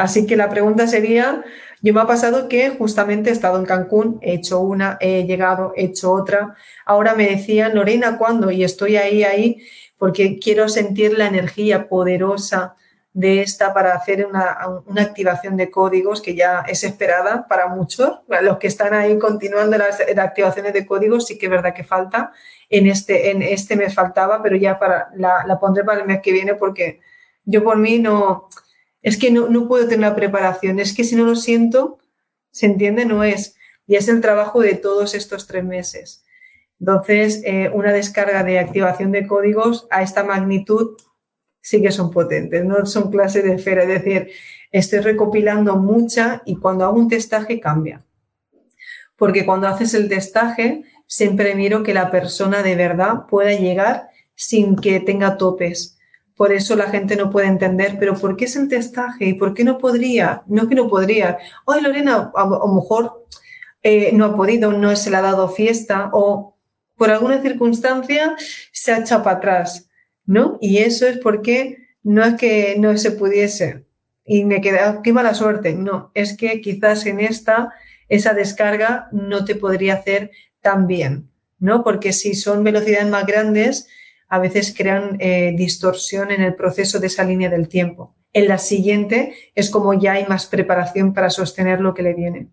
Así 0.00 0.26
que 0.26 0.36
la 0.36 0.48
pregunta 0.48 0.86
sería, 0.86 1.44
yo 1.82 1.94
me 1.94 2.00
ha 2.00 2.06
pasado 2.06 2.48
que 2.48 2.70
justamente 2.70 3.30
he 3.30 3.32
estado 3.32 3.58
en 3.58 3.64
Cancún, 3.64 4.18
he 4.22 4.34
hecho 4.34 4.60
una, 4.60 4.98
he 5.00 5.24
llegado, 5.24 5.72
he 5.76 5.86
hecho 5.86 6.12
otra. 6.12 6.54
Ahora 6.84 7.14
me 7.14 7.28
decían, 7.28 7.74
Lorena, 7.74 8.18
¿cuándo? 8.18 8.50
Y 8.50 8.64
estoy 8.64 8.96
ahí, 8.96 9.24
ahí, 9.24 9.62
porque 9.98 10.38
quiero 10.38 10.68
sentir 10.68 11.16
la 11.16 11.26
energía 11.26 11.88
poderosa 11.88 12.76
de 13.12 13.42
esta 13.42 13.74
para 13.74 13.94
hacer 13.94 14.24
una, 14.24 14.58
activación 14.98 15.56
de 15.56 15.70
códigos 15.70 16.20
que 16.22 16.34
ya 16.34 16.64
es 16.68 16.84
esperada 16.84 17.46
para 17.48 17.68
muchos. 17.68 18.20
Los 18.42 18.58
que 18.58 18.66
están 18.66 18.92
ahí 18.92 19.18
continuando 19.18 19.78
las, 19.78 20.00
activaciones 20.18 20.74
de 20.74 20.86
códigos, 20.86 21.26
sí 21.26 21.38
que 21.38 21.46
es 21.46 21.50
verdad 21.50 21.74
que 21.74 21.84
falta. 21.84 22.32
En 22.68 22.86
este, 22.86 23.30
en 23.30 23.42
este 23.42 23.74
mes 23.74 23.94
faltaba, 23.94 24.42
pero 24.42 24.56
ya 24.56 24.78
para, 24.78 25.08
la, 25.16 25.44
la 25.46 25.58
pondré 25.58 25.82
para 25.82 26.00
el 26.00 26.06
mes 26.06 26.20
que 26.22 26.32
viene 26.32 26.54
porque 26.54 27.00
yo 27.44 27.64
por 27.64 27.78
mí 27.78 27.98
no 27.98 28.48
es 29.02 29.16
que 29.16 29.30
no, 29.30 29.68
puedo 29.68 29.84
tener 29.84 30.00
la 30.00 30.14
preparación, 30.14 30.78
es 30.78 30.94
que 30.94 31.04
si 31.04 31.16
no 31.16 31.24
lo 31.24 31.36
siento, 31.36 31.98
se 32.50 32.66
entiende, 32.66 33.04
no 33.04 33.24
es. 33.24 33.56
Y 33.86 33.96
es 33.96 34.08
el 34.08 34.20
trabajo 34.20 34.60
de 34.60 34.74
todos 34.74 35.14
estos 35.14 35.46
tres 35.46 35.64
meses. 35.64 36.24
Entonces, 36.78 37.42
eh, 37.44 37.70
una 37.72 37.92
descarga 37.92 38.42
de 38.44 38.58
activación 38.58 39.12
de 39.12 39.26
códigos 39.26 39.86
a 39.90 40.02
esta 40.02 40.24
magnitud 40.24 40.96
sí 41.60 41.82
que 41.82 41.92
son 41.92 42.10
potentes, 42.10 42.64
no 42.64 42.86
son 42.86 43.10
clases 43.10 43.44
de 43.44 43.54
esfera, 43.54 43.82
es 43.82 43.88
decir, 43.88 44.30
estoy 44.72 45.00
recopilando 45.00 45.76
mucha 45.76 46.42
y 46.46 46.56
cuando 46.56 46.84
hago 46.84 46.98
un 46.98 47.08
testaje 47.08 47.60
cambia. 47.60 48.04
Porque 49.16 49.44
cuando 49.44 49.68
haces 49.68 49.92
el 49.94 50.08
testaje, 50.08 50.84
siempre 51.06 51.54
miro 51.54 51.82
que 51.82 51.92
la 51.92 52.10
persona 52.10 52.62
de 52.62 52.76
verdad 52.76 53.26
pueda 53.28 53.52
llegar 53.52 54.08
sin 54.34 54.76
que 54.76 55.00
tenga 55.00 55.36
topes 55.36 55.98
por 56.40 56.54
eso 56.54 56.74
la 56.74 56.88
gente 56.88 57.16
no 57.16 57.28
puede 57.28 57.48
entender, 57.48 57.96
pero 57.98 58.14
¿por 58.14 58.34
qué 58.34 58.46
es 58.46 58.56
el 58.56 58.66
testaje? 58.66 59.26
¿Y 59.26 59.34
por 59.34 59.52
qué 59.52 59.62
no 59.62 59.76
podría? 59.76 60.40
No 60.46 60.70
que 60.70 60.74
no 60.74 60.88
podría. 60.88 61.36
Hoy 61.66 61.82
Lorena, 61.82 62.32
a, 62.34 62.46
lo 62.46 62.66
mejor 62.66 63.26
eh, 63.82 64.10
no 64.14 64.24
ha 64.24 64.34
podido, 64.34 64.72
no 64.72 64.96
se 64.96 65.10
le 65.10 65.18
ha 65.18 65.20
dado 65.20 65.50
fiesta 65.50 66.08
o 66.14 66.56
por 66.96 67.10
alguna 67.10 67.42
circunstancia 67.42 68.36
se 68.72 68.90
ha 68.90 69.00
echado 69.00 69.22
para 69.22 69.36
atrás, 69.36 69.90
¿no? 70.24 70.56
Y 70.62 70.78
eso 70.78 71.06
es 71.06 71.18
porque 71.18 71.88
no 72.02 72.24
es 72.24 72.36
que 72.36 72.74
no 72.78 72.96
se 72.96 73.10
pudiese 73.10 73.84
y 74.24 74.46
me 74.46 74.62
queda, 74.62 75.02
qué 75.04 75.12
mala 75.12 75.34
suerte. 75.34 75.74
No, 75.74 76.10
es 76.14 76.38
que 76.38 76.62
quizás 76.62 77.04
en 77.04 77.20
esta, 77.20 77.74
esa 78.08 78.32
descarga 78.32 79.08
no 79.12 79.44
te 79.44 79.56
podría 79.56 79.92
hacer 79.92 80.30
tan 80.62 80.86
bien, 80.86 81.28
¿no? 81.58 81.84
Porque 81.84 82.14
si 82.14 82.32
son 82.32 82.64
velocidades 82.64 83.08
más 83.08 83.26
grandes, 83.26 83.88
a 84.30 84.38
veces 84.38 84.72
crean 84.74 85.16
eh, 85.18 85.52
distorsión 85.56 86.30
en 86.30 86.40
el 86.40 86.54
proceso 86.54 87.00
de 87.00 87.08
esa 87.08 87.24
línea 87.24 87.50
del 87.50 87.68
tiempo. 87.68 88.14
en 88.32 88.46
la 88.46 88.58
siguiente 88.58 89.34
es 89.56 89.70
como 89.70 89.92
ya 89.92 90.12
hay 90.12 90.24
más 90.26 90.46
preparación 90.46 91.12
para 91.12 91.30
sostener 91.30 91.80
lo 91.80 91.94
que 91.94 92.04
le 92.04 92.14
viene. 92.14 92.46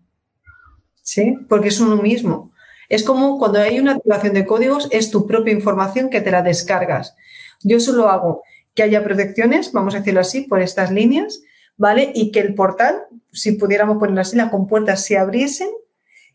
¿Sí? 1.02 1.36
Porque 1.48 1.68
es 1.68 1.78
uno 1.80 1.96
mismo. 1.96 2.50
Es 2.88 3.04
como 3.04 3.38
cuando 3.38 3.60
hay 3.60 3.78
una 3.78 3.92
activación 3.92 4.34
de 4.34 4.44
códigos, 4.44 4.88
es 4.90 5.12
tu 5.12 5.24
propia 5.24 5.52
información 5.52 6.10
que 6.10 6.20
te 6.20 6.32
la 6.32 6.42
descargas. 6.42 7.14
Yo 7.62 7.78
solo 7.78 8.08
hago 8.08 8.42
que 8.74 8.82
haya 8.82 9.04
protecciones, 9.04 9.72
vamos 9.72 9.94
a 9.94 9.98
decirlo 9.98 10.20
así, 10.20 10.42
por 10.42 10.60
estas 10.60 10.90
líneas, 10.90 11.42
¿vale? 11.76 12.10
Y 12.12 12.32
que 12.32 12.40
el 12.40 12.54
portal, 12.54 13.02
si 13.32 13.52
pudiéramos 13.52 13.98
ponerlo 13.98 14.20
así, 14.20 14.36
las 14.36 14.50
compuertas 14.50 15.04
se 15.04 15.16
abriesen, 15.16 15.68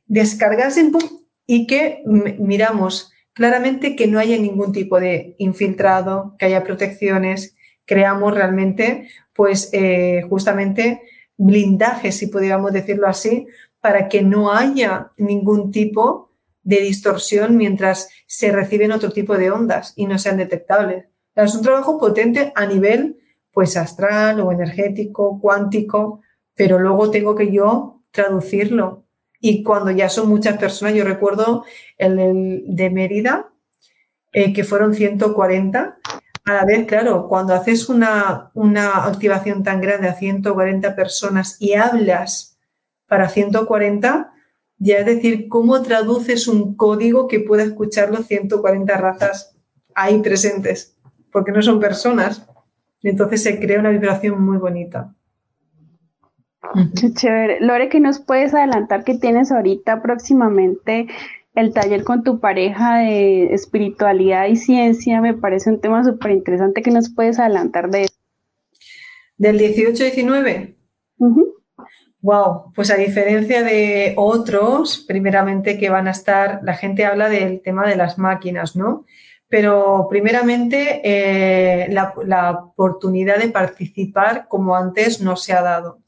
descargasen 0.05 0.93
y 1.45 1.67
que 1.67 2.01
miramos 2.05 3.12
claramente 3.33 3.95
que 3.95 4.07
no 4.07 4.19
haya 4.19 4.37
ningún 4.37 4.71
tipo 4.71 4.99
de 4.99 5.35
infiltrado, 5.37 6.35
que 6.37 6.45
haya 6.45 6.63
protecciones, 6.63 7.55
creamos 7.85 8.33
realmente, 8.33 9.09
pues 9.33 9.69
eh, 9.73 10.23
justamente 10.29 11.01
blindajes, 11.37 12.17
si 12.17 12.27
pudiéramos 12.27 12.71
decirlo 12.71 13.07
así, 13.07 13.47
para 13.81 14.07
que 14.07 14.21
no 14.21 14.53
haya 14.53 15.11
ningún 15.17 15.71
tipo 15.71 16.29
de 16.63 16.79
distorsión 16.79 17.57
mientras 17.57 18.09
se 18.25 18.51
reciben 18.51 18.91
otro 18.91 19.11
tipo 19.11 19.37
de 19.37 19.51
ondas 19.51 19.93
y 19.95 20.05
no 20.05 20.17
sean 20.17 20.37
detectables. 20.37 21.05
Es 21.35 21.55
un 21.55 21.63
trabajo 21.63 21.99
potente 21.99 22.51
a 22.55 22.65
nivel 22.65 23.17
pues 23.51 23.77
astral 23.77 24.39
o 24.39 24.51
energético, 24.51 25.39
cuántico, 25.39 26.21
pero 26.55 26.79
luego 26.79 27.11
tengo 27.11 27.35
que 27.35 27.51
yo 27.51 28.01
traducirlo. 28.11 29.02
Y 29.45 29.61
cuando 29.61 29.91
ya 29.91 30.07
son 30.07 30.29
muchas 30.29 30.57
personas, 30.57 30.95
yo 30.95 31.03
recuerdo 31.03 31.65
el, 31.97 32.63
de 32.65 32.89
Mérida, 32.89 33.49
eh, 34.31 34.53
que 34.53 34.63
fueron 34.63 34.93
140. 34.93 35.97
A 36.45 36.53
la 36.53 36.63
vez, 36.63 36.87
claro, 36.87 37.27
cuando 37.27 37.53
haces 37.53 37.89
una, 37.89 38.51
una 38.53 39.05
activación 39.05 39.61
tan 39.61 39.81
grande 39.81 40.07
a 40.07 40.13
140 40.13 40.95
personas 40.95 41.57
y 41.59 41.73
hablas 41.73 42.57
para 43.05 43.27
140, 43.27 44.31
ya 44.77 44.99
es 44.99 45.05
decir, 45.05 45.49
¿cómo 45.49 45.81
traduces 45.81 46.47
un 46.47 46.77
código 46.77 47.27
que 47.27 47.41
pueda 47.41 47.63
escuchar 47.63 48.11
los 48.11 48.27
140 48.27 48.95
razas 48.95 49.57
ahí 49.93 50.21
presentes? 50.21 50.95
Porque 51.33 51.51
no 51.51 51.61
son 51.61 51.81
personas. 51.81 52.47
Entonces 53.01 53.43
se 53.43 53.59
crea 53.59 53.81
una 53.81 53.89
vibración 53.89 54.41
muy 54.41 54.57
bonita. 54.57 55.13
Chévere. 57.15 57.59
Lore, 57.61 57.89
¿qué 57.89 57.99
nos 57.99 58.19
puedes 58.19 58.53
adelantar 58.53 59.03
que 59.03 59.15
tienes 59.17 59.51
ahorita 59.51 60.01
próximamente 60.01 61.07
el 61.55 61.73
taller 61.73 62.03
con 62.03 62.23
tu 62.23 62.39
pareja 62.39 62.97
de 62.97 63.53
espiritualidad 63.53 64.47
y 64.47 64.55
ciencia? 64.55 65.21
Me 65.21 65.33
parece 65.33 65.69
un 65.69 65.79
tema 65.79 66.03
súper 66.03 66.31
interesante 66.31 66.81
que 66.81 66.91
nos 66.91 67.13
puedes 67.13 67.39
adelantar 67.39 67.89
de 67.89 68.03
eso. 68.03 68.15
¿Del 69.37 69.59
18-19? 69.59 70.75
Wow, 72.23 72.71
pues 72.73 72.89
a 72.89 72.95
diferencia 72.95 73.63
de 73.63 74.13
otros, 74.15 75.03
primeramente 75.05 75.77
que 75.77 75.89
van 75.89 76.07
a 76.07 76.11
estar, 76.11 76.61
la 76.63 76.73
gente 76.73 77.05
habla 77.05 77.27
del 77.27 77.61
tema 77.61 77.85
de 77.85 77.97
las 77.97 78.17
máquinas, 78.17 78.77
¿no? 78.77 79.05
Pero 79.49 80.07
primeramente 80.09 81.01
eh, 81.03 81.89
la, 81.91 82.13
oportunidad 82.51 83.39
de 83.39 83.49
participar 83.49 84.47
como 84.47 84.75
antes 84.75 85.19
no 85.19 85.35
se 85.35 85.51
ha 85.51 85.61
dado, 85.61 85.99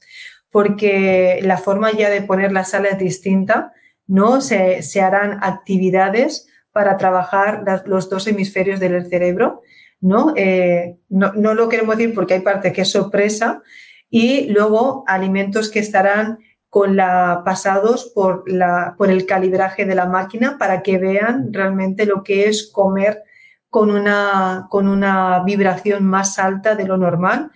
porque 0.56 1.38
la 1.42 1.58
forma 1.58 1.92
ya 1.92 2.08
de 2.08 2.22
poner 2.22 2.50
la 2.50 2.64
sala 2.64 2.88
es 2.88 2.98
distinta, 2.98 3.74
¿no? 4.06 4.40
Se, 4.40 4.80
harán 5.02 5.38
actividades 5.42 6.48
para 6.72 6.96
trabajar 6.96 7.62
los 7.84 8.08
dos 8.08 8.26
hemisferios 8.26 8.80
del 8.80 9.06
cerebro, 9.06 9.60
¿no? 10.00 10.32
Eh, 10.34 10.96
¿no? 11.10 11.34
¿no? 11.34 11.52
lo 11.52 11.68
queremos 11.68 11.98
decir 11.98 12.14
porque 12.14 12.32
hay 12.32 12.40
parte 12.40 12.72
que 12.72 12.80
es 12.80 12.90
sorpresa, 12.90 13.60
y 14.08 14.48
luego 14.48 15.04
alimentos 15.06 15.68
que 15.68 15.80
estarán 15.80 16.38
con 16.70 16.96
la, 16.96 17.42
pasados 17.44 18.10
por, 18.14 18.50
la, 18.50 18.94
por 18.96 19.10
el 19.10 19.26
calibraje 19.26 19.84
de 19.84 19.94
la 19.94 20.06
máquina 20.06 20.56
para 20.58 20.80
que 20.80 20.96
vean 20.96 21.52
realmente 21.52 22.06
lo 22.06 22.22
que 22.22 22.48
es 22.48 22.70
comer 22.72 23.24
con 23.68 23.90
una, 23.90 24.68
con 24.70 24.88
una 24.88 25.42
vibración 25.44 26.06
más 26.06 26.38
alta 26.38 26.76
de 26.76 26.86
lo 26.86 26.96
normal. 26.96 27.50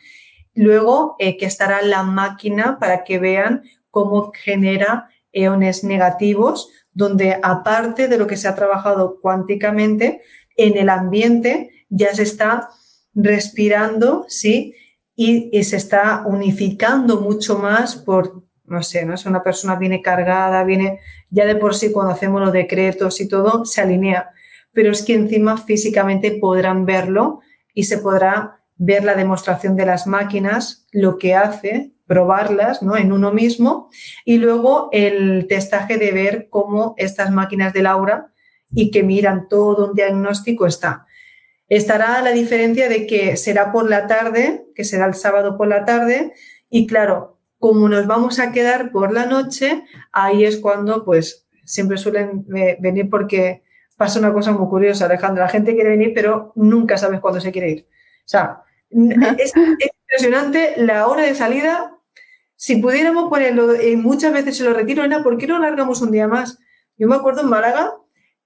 Luego 0.55 1.16
eh, 1.18 1.36
que 1.36 1.46
estará 1.46 1.82
la 1.82 2.03
máquina 2.03 2.78
para 2.78 3.05
que 3.05 3.18
vean 3.18 3.62
cómo 3.90 4.32
genera 4.32 5.09
eones 5.32 5.84
negativos, 5.84 6.70
donde 6.92 7.38
aparte 7.42 8.09
de 8.09 8.18
lo 8.18 8.26
que 8.26 8.36
se 8.36 8.48
ha 8.48 8.55
trabajado 8.55 9.18
cuánticamente, 9.20 10.22
en 10.57 10.76
el 10.76 10.88
ambiente 10.88 11.70
ya 11.88 12.14
se 12.14 12.24
está 12.24 12.70
respirando, 13.14 14.24
¿sí? 14.28 14.74
y, 15.22 15.62
se 15.64 15.76
está 15.76 16.24
unificando 16.24 17.20
mucho 17.20 17.59
más 17.59 17.94
por, 17.94 18.42
no 18.64 18.82
sé, 18.82 19.05
¿no? 19.05 19.12
Es 19.12 19.26
una 19.26 19.42
persona 19.42 19.76
viene 19.76 20.01
cargada, 20.01 20.64
viene, 20.64 21.01
ya 21.28 21.44
de 21.44 21.57
por 21.57 21.74
sí 21.74 21.92
cuando 21.92 22.14
hacemos 22.14 22.40
los 22.40 22.55
decretos 22.55 23.20
y 23.20 23.28
todo, 23.28 23.66
se 23.66 23.82
alinea. 23.82 24.30
Pero 24.72 24.92
es 24.92 25.03
que 25.03 25.12
encima 25.12 25.59
físicamente 25.59 26.38
podrán 26.40 26.86
verlo 26.86 27.40
y 27.74 27.84
se 27.84 27.98
podrá 27.98 28.59
ver 28.83 29.05
la 29.05 29.14
demostración 29.14 29.76
de 29.76 29.85
las 29.85 30.07
máquinas, 30.07 30.87
lo 30.91 31.18
que 31.18 31.35
hace, 31.35 31.93
probarlas 32.07 32.83
¿no? 32.83 32.97
en 32.97 33.12
uno 33.12 33.31
mismo 33.31 33.91
y 34.24 34.39
luego 34.39 34.89
el 34.91 35.47
testaje 35.49 35.99
de 35.99 36.12
ver 36.12 36.49
cómo 36.49 36.95
estas 36.97 37.31
máquinas 37.31 37.74
de 37.74 37.83
Laura 37.83 38.33
y 38.72 38.91
que 38.91 39.03
miran 39.03 39.49
todo 39.49 39.91
un 39.91 39.95
diagnóstico 39.95 40.66
está. 40.66 41.07
Estará 41.68 42.22
la 42.22 42.31
diferencia 42.31 42.89
de 42.89 43.07
que 43.07 43.37
será 43.37 43.70
por 43.70 43.89
la 43.89 44.07
tarde, 44.07 44.64
que 44.74 44.85
será 44.85 45.05
el 45.05 45.14
sábado 45.14 45.59
por 45.59 45.68
la 45.68 45.85
tarde, 45.85 46.33
y 46.70 46.87
claro, 46.87 47.39
como 47.59 47.87
nos 47.87 48.07
vamos 48.07 48.39
a 48.39 48.51
quedar 48.51 48.93
por 48.93 49.12
la 49.12 49.26
noche, 49.26 49.85
ahí 50.11 50.45
es 50.45 50.57
cuando 50.57 51.05
pues 51.05 51.47
siempre 51.66 51.99
suelen 51.99 52.47
eh, 52.57 52.78
venir 52.81 53.11
porque 53.11 53.62
pasa 53.99 54.18
una 54.18 54.33
cosa 54.33 54.53
muy 54.53 54.66
curiosa, 54.68 55.05
Alejandra. 55.05 55.45
La 55.45 55.51
gente 55.51 55.74
quiere 55.74 55.91
venir, 55.91 56.12
pero 56.14 56.53
nunca 56.57 56.97
sabes 56.97 57.20
cuándo 57.20 57.41
se 57.43 57.53
quiere 57.53 57.70
ir. 57.70 57.87
O 58.20 58.28
sea, 58.31 58.62
es, 59.38 59.53
impresionante 59.57 60.74
la 60.76 61.07
hora 61.07 61.22
de 61.22 61.34
salida. 61.34 61.97
Si 62.57 62.76
pudiéramos 62.76 63.30
ponerlo, 63.30 63.80
y 63.80 63.97
muchas 63.97 64.32
veces 64.32 64.57
se 64.57 64.64
lo 64.64 64.74
retiro, 64.74 65.03
Ana, 65.03 65.22
¿por 65.22 65.38
qué 65.38 65.47
no 65.47 65.57
alargamos 65.57 66.03
un 66.03 66.11
día 66.11 66.28
más? 66.28 66.59
Yo 66.99 67.09
me 67.09 67.16
acuerdo 67.16 67.41
en 67.41 67.49
Málaga 67.49 67.95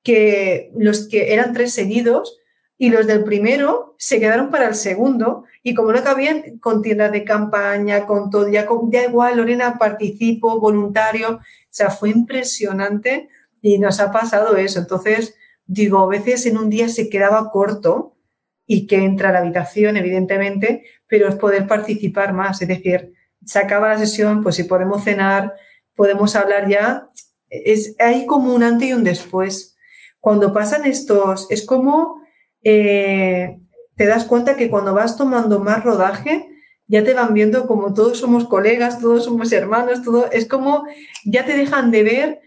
que 0.03 0.71
los 0.77 1.09
que 1.09 1.33
eran 1.33 1.53
tres 1.53 1.73
seguidos, 1.73 2.39
y 2.77 2.91
los 2.91 3.07
del 3.07 3.25
primero 3.25 3.95
se 3.99 4.19
quedaron 4.19 4.51
para 4.51 4.69
el 4.69 4.75
segundo 4.75 5.45
y 5.63 5.75
como 5.75 5.93
no 5.93 6.03
cabían 6.03 6.59
con 6.59 6.83
tiendas 6.83 7.13
de 7.13 7.25
campaña, 7.25 8.07
con 8.07 8.31
todo, 8.31 8.49
ya, 8.49 8.67
ya 8.89 9.05
igual, 9.05 9.37
Lorena, 9.37 9.79
participo, 9.79 10.61
voluntario, 10.61 11.37
o 11.37 11.41
sea, 11.71 11.91
fue 11.91 12.11
impresionante 12.11 13.29
y 13.63 13.79
nos 13.79 14.01
ha 14.01 14.11
pasado 14.11 14.57
eso. 14.57 14.81
Entonces, 14.81 15.37
digo, 15.67 15.99
a 16.01 16.09
veces 16.09 16.47
en 16.47 16.59
un 16.59 16.69
día 16.69 16.89
se 16.89 17.09
quedaba 17.09 17.51
corto 17.51 18.14
y 18.67 18.87
que 18.87 18.97
entra 18.97 19.29
a 19.29 19.33
la 19.33 19.39
habitación, 19.41 19.97
evidentemente, 19.97 20.85
pero 21.07 21.29
es 21.29 21.37
poder 21.37 21.67
participar 21.67 22.33
más, 22.33 22.63
es 22.63 22.69
decir, 22.69 23.13
se 23.45 23.59
acaba 23.59 23.91
la 23.91 23.99
sesión, 23.99 24.43
pues 24.43 24.57
si 24.57 24.65
podemos 24.65 25.05
cenar, 25.05 25.53
podemos 25.95 26.35
hablar 26.35 26.69
ya, 26.69 27.09
es, 27.51 27.95
hay 27.99 28.27
como 28.27 28.55
un 28.55 28.63
antes 28.63 28.89
y 28.89 28.93
un 28.95 29.05
después. 29.05 29.77
Cuando 30.19 30.53
pasan 30.53 30.87
estos, 30.87 31.47
es 31.51 31.65
como 31.67 32.23
eh, 32.63 33.59
te 33.97 34.07
das 34.07 34.25
cuenta 34.25 34.57
que 34.57 34.71
cuando 34.71 34.95
vas 34.95 35.17
tomando 35.17 35.61
más 35.61 35.85
rodaje, 35.85 36.49
ya 36.87 37.05
te 37.05 37.15
van 37.15 37.35
viendo 37.35 37.67
como 37.67 37.95
todos 37.95 38.19
somos 38.19 38.47
colegas, 38.47 39.01
todos 39.01 39.25
somos 39.25 39.53
hermanos, 39.53 40.03
todo 40.03 40.31
es 40.33 40.49
como 40.49 40.85
ya 41.25 41.45
te 41.45 41.57
dejan 41.57 41.91
de 41.91 42.03
ver, 42.03 42.41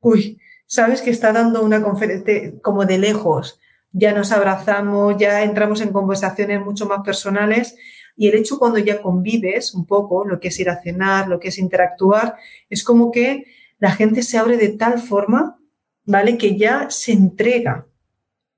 uy, 0.00 0.38
sabes 0.66 1.02
que 1.02 1.10
está 1.10 1.32
dando 1.32 1.62
una 1.62 1.82
conferencia 1.82 2.52
como 2.62 2.84
de 2.84 2.98
lejos, 2.98 3.59
ya 3.92 4.12
nos 4.12 4.32
abrazamos, 4.32 5.16
ya 5.18 5.42
entramos 5.42 5.80
en 5.80 5.92
conversaciones 5.92 6.60
mucho 6.60 6.86
más 6.86 7.00
personales 7.04 7.76
y 8.16 8.28
el 8.28 8.34
hecho 8.34 8.58
cuando 8.58 8.78
ya 8.78 9.00
convives 9.00 9.74
un 9.74 9.86
poco, 9.86 10.26
lo 10.26 10.40
que 10.40 10.48
es 10.48 10.60
ir 10.60 10.68
a 10.68 10.80
cenar, 10.82 11.28
lo 11.28 11.40
que 11.40 11.48
es 11.48 11.58
interactuar, 11.58 12.36
es 12.68 12.84
como 12.84 13.10
que 13.10 13.44
la 13.78 13.92
gente 13.92 14.22
se 14.22 14.38
abre 14.38 14.56
de 14.56 14.68
tal 14.68 15.00
forma, 15.00 15.58
¿vale? 16.04 16.36
Que 16.36 16.56
ya 16.56 16.90
se 16.90 17.12
entrega 17.12 17.86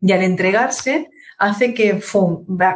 y 0.00 0.12
al 0.12 0.22
entregarse 0.22 1.10
hace 1.38 1.74
que 1.74 2.00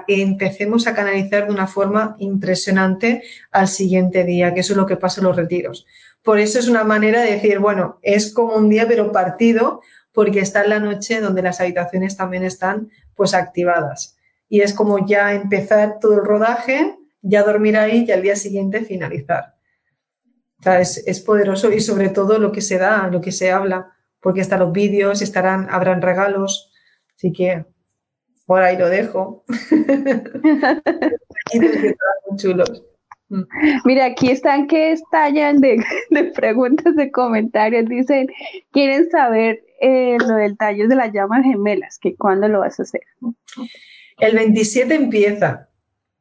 empecemos 0.08 0.86
a 0.86 0.94
canalizar 0.94 1.46
de 1.46 1.52
una 1.52 1.66
forma 1.66 2.16
impresionante 2.18 3.22
al 3.52 3.68
siguiente 3.68 4.24
día, 4.24 4.54
que 4.54 4.60
eso 4.60 4.72
es 4.72 4.76
lo 4.76 4.86
que 4.86 4.96
pasa 4.96 5.20
en 5.20 5.26
los 5.26 5.36
retiros. 5.36 5.86
Por 6.22 6.40
eso 6.40 6.58
es 6.58 6.66
una 6.66 6.82
manera 6.82 7.20
de 7.22 7.32
decir, 7.32 7.60
bueno, 7.60 7.98
es 8.02 8.32
como 8.32 8.54
un 8.54 8.68
día 8.68 8.86
pero 8.88 9.12
partido, 9.12 9.82
porque 10.16 10.40
está 10.40 10.64
en 10.64 10.70
la 10.70 10.80
noche 10.80 11.20
donde 11.20 11.42
las 11.42 11.60
habitaciones 11.60 12.16
también 12.16 12.42
están 12.42 12.88
pues 13.14 13.34
activadas. 13.34 14.16
Y 14.48 14.62
es 14.62 14.72
como 14.72 15.06
ya 15.06 15.34
empezar 15.34 15.98
todo 16.00 16.14
el 16.14 16.24
rodaje, 16.24 16.96
ya 17.20 17.42
dormir 17.42 17.76
ahí 17.76 18.06
y 18.08 18.12
al 18.12 18.22
día 18.22 18.34
siguiente 18.34 18.80
finalizar. 18.80 19.56
O 20.58 20.62
sea, 20.62 20.80
es, 20.80 21.06
es 21.06 21.20
poderoso 21.20 21.70
y 21.70 21.80
sobre 21.80 22.08
todo 22.08 22.38
lo 22.38 22.50
que 22.50 22.62
se 22.62 22.78
da, 22.78 23.08
lo 23.08 23.20
que 23.20 23.30
se 23.30 23.50
habla, 23.50 23.92
porque 24.20 24.40
están 24.40 24.60
los 24.60 24.72
vídeos, 24.72 25.20
estarán, 25.20 25.68
habrán 25.70 26.00
regalos, 26.00 26.72
Así 27.14 27.32
que 27.32 27.66
Por 28.46 28.62
ahí 28.62 28.78
lo 28.78 28.88
dejo. 28.88 29.44
chulos. 32.36 32.84
Mira, 33.84 34.06
aquí 34.06 34.30
están 34.30 34.68
que 34.68 34.92
estallan 34.92 35.60
de, 35.60 35.82
preguntas, 36.34 36.94
de 36.94 37.10
comentarios. 37.10 37.86
Dicen, 37.86 38.28
quieren 38.70 39.10
saber 39.10 39.65
eh, 39.80 40.16
lo 40.18 40.36
del 40.36 40.56
tallo 40.56 40.88
de 40.88 40.96
las 40.96 41.12
llamas 41.12 41.44
gemelas, 41.44 41.98
que 41.98 42.16
cuándo 42.16 42.48
lo 42.48 42.60
vas 42.60 42.78
a 42.80 42.84
hacer. 42.84 43.02
El 44.18 44.34
27 44.34 44.94
empieza. 44.94 45.68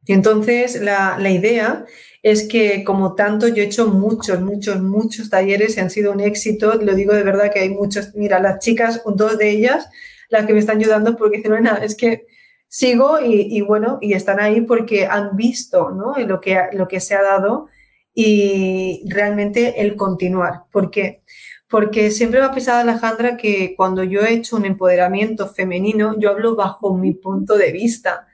Y 0.07 0.13
entonces 0.13 0.79
la, 0.81 1.17
la, 1.19 1.31
idea 1.31 1.85
es 2.21 2.47
que 2.47 2.83
como 2.83 3.15
tanto 3.15 3.47
yo 3.47 3.63
he 3.63 3.65
hecho 3.65 3.87
muchos, 3.87 4.39
muchos, 4.39 4.81
muchos 4.81 5.29
talleres 5.31 5.77
y 5.77 5.79
han 5.79 5.89
sido 5.89 6.11
un 6.11 6.19
éxito. 6.19 6.75
Lo 6.75 6.93
digo 6.93 7.13
de 7.13 7.23
verdad 7.23 7.51
que 7.51 7.59
hay 7.59 7.69
muchos. 7.69 8.13
Mira, 8.13 8.39
las 8.39 8.59
chicas, 8.59 9.01
dos 9.03 9.37
de 9.39 9.49
ellas, 9.49 9.89
las 10.29 10.45
que 10.45 10.53
me 10.53 10.59
están 10.59 10.77
ayudando 10.77 11.15
porque 11.15 11.37
dicen, 11.37 11.63
no, 11.63 11.77
es 11.77 11.95
que 11.95 12.27
sigo 12.67 13.19
y, 13.23 13.61
bueno, 13.61 13.99
y 14.01 14.13
están 14.13 14.39
ahí 14.39 14.61
porque 14.61 15.07
han 15.07 15.35
visto 15.35 15.91
¿no? 15.91 16.15
lo, 16.17 16.41
que, 16.41 16.59
lo 16.73 16.87
que 16.87 16.99
se 16.99 17.15
ha 17.15 17.23
dado 17.23 17.67
y 18.13 19.03
realmente 19.09 19.81
el 19.81 19.95
continuar. 19.95 20.63
¿Por 20.71 20.91
qué? 20.91 21.21
Porque 21.67 22.11
siempre 22.11 22.39
me 22.39 22.45
ha 22.45 22.51
pesado 22.51 22.79
Alejandra 22.79 23.37
que 23.37 23.73
cuando 23.75 24.03
yo 24.03 24.21
he 24.21 24.33
hecho 24.33 24.55
un 24.55 24.65
empoderamiento 24.65 25.47
femenino, 25.47 26.15
yo 26.19 26.29
hablo 26.29 26.55
bajo 26.55 26.95
mi 26.95 27.13
punto 27.13 27.57
de 27.57 27.71
vista, 27.71 28.27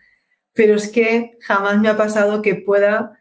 pero 0.54 0.76
es 0.76 0.90
que 0.90 1.38
jamás 1.42 1.80
me 1.80 1.90
ha 1.90 1.98
pasado 1.98 2.42
que 2.42 2.56
pueda, 2.56 3.18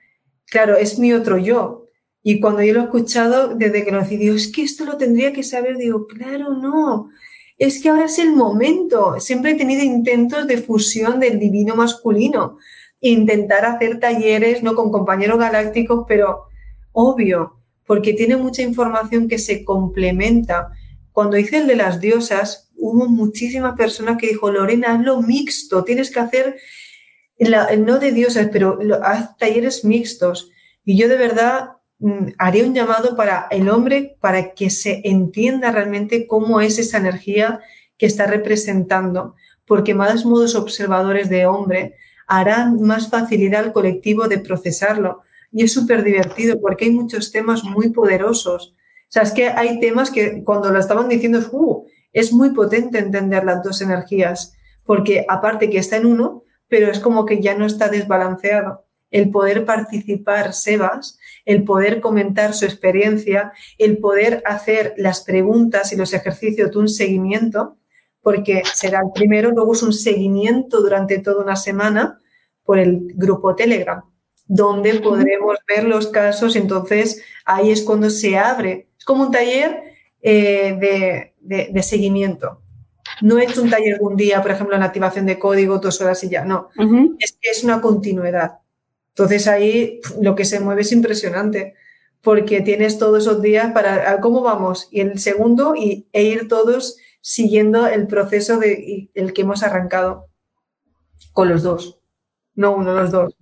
claro, 0.47 0.77
es 0.77 0.99
mi 0.99 1.13
otro 1.13 1.39
yo. 1.39 1.87
Y 2.23 2.41
cuando 2.41 2.63
yo 2.63 2.75
lo 2.75 2.81
he 2.81 2.85
escuchado, 2.85 3.55
desde 3.55 3.85
que 3.85 3.93
lo 3.93 4.03
digo, 4.03 4.35
es 4.35 4.53
que 4.53 4.63
esto 4.63 4.85
lo 4.85 4.97
tendría 4.97 5.33
que 5.33 5.43
saber, 5.43 5.77
digo, 5.77 6.07
claro, 6.07 6.55
no, 6.55 7.09
es 7.61 7.83
que 7.83 7.91
ahora 7.91 8.07
es 8.07 8.19
el 8.19 8.33
momento. 8.33 9.21
Siempre 9.21 9.53
he 9.53 9.55
tenido 9.55 9.83
intentos 9.85 10.47
de 10.47 10.59
fusión 10.59 11.21
del 11.21 11.39
divino 11.39 11.77
masculino, 11.77 12.59
intentar 13.01 13.65
hacer 13.67 14.01
talleres, 14.01 14.63
no 14.63 14.75
con 14.75 14.91
compañeros 14.91 15.39
galácticos, 15.39 16.05
pero 16.09 16.45
obvio, 16.93 17.60
porque 17.91 18.15
tiene 18.15 18.37
mucha 18.37 18.63
información 18.63 19.27
que 19.27 19.39
se 19.39 19.65
complementa. 19.65 20.71
Cuando 21.11 21.37
hice 21.37 21.59
el 21.59 21.67
de 21.67 21.75
las 21.75 22.01
diosas, 22.01 22.71
hubo 22.77 23.09
muchísimas 23.09 23.75
personas 23.77 24.17
que 24.19 24.29
dijo, 24.29 24.53
Lorena, 24.53 24.95
hazlo 24.95 25.21
mixto, 25.21 25.83
tienes 25.83 26.13
que 26.13 26.21
hacer, 26.21 26.57
no 27.79 27.99
de 27.99 28.13
diosas, 28.13 28.49
pero 28.53 28.79
haz 29.03 29.37
talleres 29.39 29.85
mixtos. 29.85 30.51
Y 30.85 30.97
yo 30.97 31.09
de 31.09 31.17
verdad 31.17 31.71
Mm, 32.01 32.33
haría 32.39 32.65
un 32.65 32.75
llamado 32.75 33.15
para 33.15 33.47
el 33.51 33.69
hombre 33.69 34.17
para 34.21 34.55
que 34.55 34.71
se 34.71 35.03
entienda 35.05 35.71
realmente 35.71 36.27
cómo 36.27 36.63
es 36.63 36.79
esa 36.79 36.97
energía 36.97 37.61
que 37.99 38.07
está 38.07 38.27
representando, 38.27 39.37
porque 39.67 39.95
más 39.95 40.25
modos 40.25 40.55
observadores 40.55 41.29
de 41.29 41.45
hombre 41.45 41.97
harán 42.27 42.81
más 42.81 43.11
facilidad 43.11 43.65
al 43.65 43.73
colectivo 43.75 44.29
de 44.29 44.39
procesarlo. 44.39 45.21
Y 45.53 45.65
es 45.65 45.73
súper 45.73 46.05
divertido 46.05 46.61
porque 46.61 46.87
hay 46.87 46.93
muchos 46.93 47.33
temas 47.33 47.65
muy 47.65 47.91
poderosos. 47.91 48.75
O 48.77 49.13
sea, 49.13 49.23
es 49.23 49.33
que 49.33 49.49
hay 49.49 49.81
temas 49.81 50.11
que 50.11 50.45
cuando 50.45 50.71
lo 50.71 50.79
estaban 50.79 51.09
diciendo, 51.09 51.41
uh, 51.53 51.85
es 52.13 52.33
muy 52.33 52.51
potente 52.51 52.99
entender 52.99 53.45
las 53.45 53.63
dos 53.63 53.81
energías, 53.83 54.53
porque 54.85 55.25
aparte 55.29 55.71
que 55.71 55.79
está 55.79 55.97
en 55.97 56.07
uno, 56.07 56.45
pero 56.69 56.91
es 56.91 57.01
como 57.01 57.27
que 57.27 57.43
ya 57.43 57.57
no 57.57 57.67
está 57.67 57.89
desbalanceado. 57.89 58.85
El 59.11 59.31
poder 59.31 59.65
participar, 59.65 60.53
Sebas, 60.53 61.19
el 61.45 61.65
poder 61.65 62.01
comentar 62.01 62.55
su 62.55 62.65
experiencia, 62.65 63.53
el 63.77 63.99
poder 63.99 64.43
hacer 64.47 64.95
las 64.97 65.23
preguntas 65.23 65.93
y 65.93 65.97
los 65.97 66.15
ejercicios 66.15 66.71
de 66.71 66.79
un 66.79 66.89
seguimiento, 66.89 67.77
porque 68.23 68.63
será 68.73 69.01
el 69.01 69.11
primero, 69.13 69.51
luego 69.51 69.73
es 69.73 69.83
un 69.83 69.93
seguimiento 69.93 70.81
durante 70.81 71.19
toda 71.19 71.43
una 71.43 71.57
semana 71.57 72.21
por 72.63 72.79
el 72.79 73.13
grupo 73.15 73.57
Telegram, 73.57 74.05
donde 74.53 74.99
podremos 74.99 75.59
ver 75.69 75.85
los 75.85 76.09
casos, 76.09 76.57
entonces 76.57 77.23
ahí 77.45 77.71
es 77.71 77.83
cuando 77.83 78.11
se 78.11 78.37
abre. 78.37 78.89
Es 78.99 79.05
como 79.05 79.23
un 79.23 79.31
taller 79.31 79.81
eh, 80.21 81.33
de, 81.41 81.83
seguimiento. 81.85 82.61
No 83.23 83.39
es 83.39 83.57
un 83.59 83.71
taller 83.71 83.99
de 83.99 84.05
un 84.05 84.17
día, 84.17 84.43
por 84.43 84.51
ejemplo, 84.51 84.75
en 84.75 84.83
activación 84.83 85.27
de 85.27 85.39
código, 85.39 85.79
dos 85.79 86.01
horas 86.01 86.25
y 86.25 86.31
ya, 86.31 86.45
no. 86.45 86.69
es, 87.21 87.39
es 87.41 87.63
una 87.63 87.81
continuidad. 87.81 88.59
Entonces 89.11 89.47
ahí 89.47 90.01
lo 90.21 90.35
que 90.35 90.45
se 90.45 90.59
mueve 90.59 90.83
es 90.83 90.91
impresionante, 90.91 91.75
porque 92.21 92.61
tienes 92.61 92.99
todos 92.99 93.23
esos 93.23 93.41
días 93.41 93.73
para 93.73 94.21
cómo 94.21 94.43
vamos 94.43 94.89
y 94.91 95.01
el 95.01 95.21
segundo 95.21 95.77
y, 95.77 96.09
e 96.13 96.25
ir 96.25 96.49
todos 96.49 96.97
siguiendo 97.21 97.87
el 97.87 98.09
proceso 98.09 98.59
de 98.59 99.11
el 99.15 99.33
que 99.33 99.43
hemos 99.43 99.63
arrancado 99.63 100.27
con 101.33 101.49
los 101.49 101.63
dos, 101.63 102.01
no 102.57 102.75
uno, 102.75 102.95
los 102.95 103.13
dos. 103.13 103.37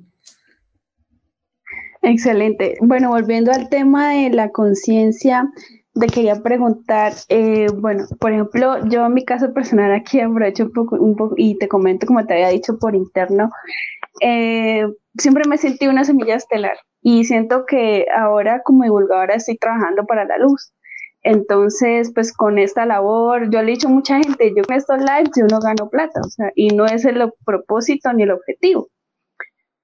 Excelente. 2.09 2.79
Bueno, 2.81 3.11
volviendo 3.11 3.53
al 3.53 3.69
tema 3.69 4.15
de 4.15 4.31
la 4.31 4.51
conciencia, 4.51 5.47
te 5.93 6.07
quería 6.07 6.37
preguntar, 6.43 7.13
eh, 7.29 7.67
bueno, 7.75 8.07
por 8.19 8.33
ejemplo, 8.33 8.83
yo 8.89 9.05
en 9.05 9.13
mi 9.13 9.27
caso 9.27 9.53
personal 9.53 9.93
aquí 9.93 10.19
aprovecho 10.19 10.65
un 10.65 10.73
poco, 10.73 10.97
un 10.97 11.17
poco 11.17 11.35
y 11.37 11.59
te 11.59 11.69
comento 11.69 12.07
como 12.07 12.25
te 12.25 12.33
había 12.33 12.49
dicho 12.49 12.79
por 12.79 12.95
interno, 12.95 13.51
eh, 14.23 14.87
siempre 15.19 15.45
me 15.47 15.59
sentí 15.59 15.87
una 15.87 16.05
semilla 16.05 16.37
estelar 16.37 16.79
y 17.03 17.25
siento 17.25 17.67
que 17.67 18.07
ahora 18.17 18.63
como 18.65 18.85
divulgadora 18.85 19.35
estoy 19.35 19.59
trabajando 19.59 20.07
para 20.07 20.25
la 20.25 20.39
luz. 20.39 20.73
Entonces, 21.23 22.11
pues 22.15 22.33
con 22.33 22.59
esta 22.59 22.87
labor, 22.87 23.51
yo 23.51 23.61
le 23.61 23.73
he 23.73 23.75
dicho 23.75 23.89
a 23.89 23.91
mucha 23.91 24.19
gente, 24.19 24.55
yo 24.57 24.63
con 24.65 24.77
estos 24.77 24.99
lives 24.99 25.33
yo 25.37 25.47
no 25.47 25.61
gano 25.61 25.91
plata, 25.91 26.21
o 26.25 26.31
sea, 26.31 26.53
y 26.55 26.69
no 26.69 26.87
es 26.87 27.05
el 27.05 27.31
propósito 27.45 28.11
ni 28.15 28.23
el 28.23 28.31
objetivo. 28.31 28.89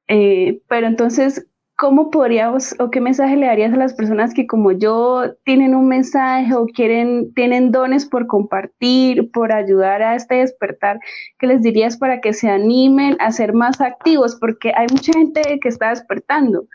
Eh, 0.08 0.62
pero 0.68 0.86
entonces, 0.86 1.46
¿cómo 1.84 2.10
podríamos 2.10 2.74
o 2.78 2.90
qué 2.90 2.98
mensaje 3.02 3.36
le 3.36 3.44
darías 3.44 3.74
a 3.74 3.76
las 3.76 3.92
personas 3.92 4.32
que 4.32 4.46
como 4.46 4.72
yo 4.72 5.34
tienen 5.44 5.74
un 5.74 5.86
mensaje 5.86 6.54
o 6.54 6.64
quieren, 6.64 7.34
tienen 7.34 7.72
dones 7.72 8.06
por 8.06 8.26
compartir, 8.26 9.30
por 9.32 9.52
ayudar 9.52 10.00
a 10.00 10.14
este 10.14 10.36
despertar? 10.36 10.98
¿Qué 11.38 11.46
les 11.46 11.60
dirías 11.60 11.98
para 11.98 12.22
que 12.22 12.32
se 12.32 12.48
animen 12.48 13.18
a 13.20 13.30
ser 13.32 13.52
más 13.52 13.82
activos? 13.82 14.34
Porque 14.40 14.72
hay 14.74 14.86
mucha 14.90 15.12
gente 15.12 15.58
que 15.60 15.68
está 15.68 15.90
despertando, 15.90 16.68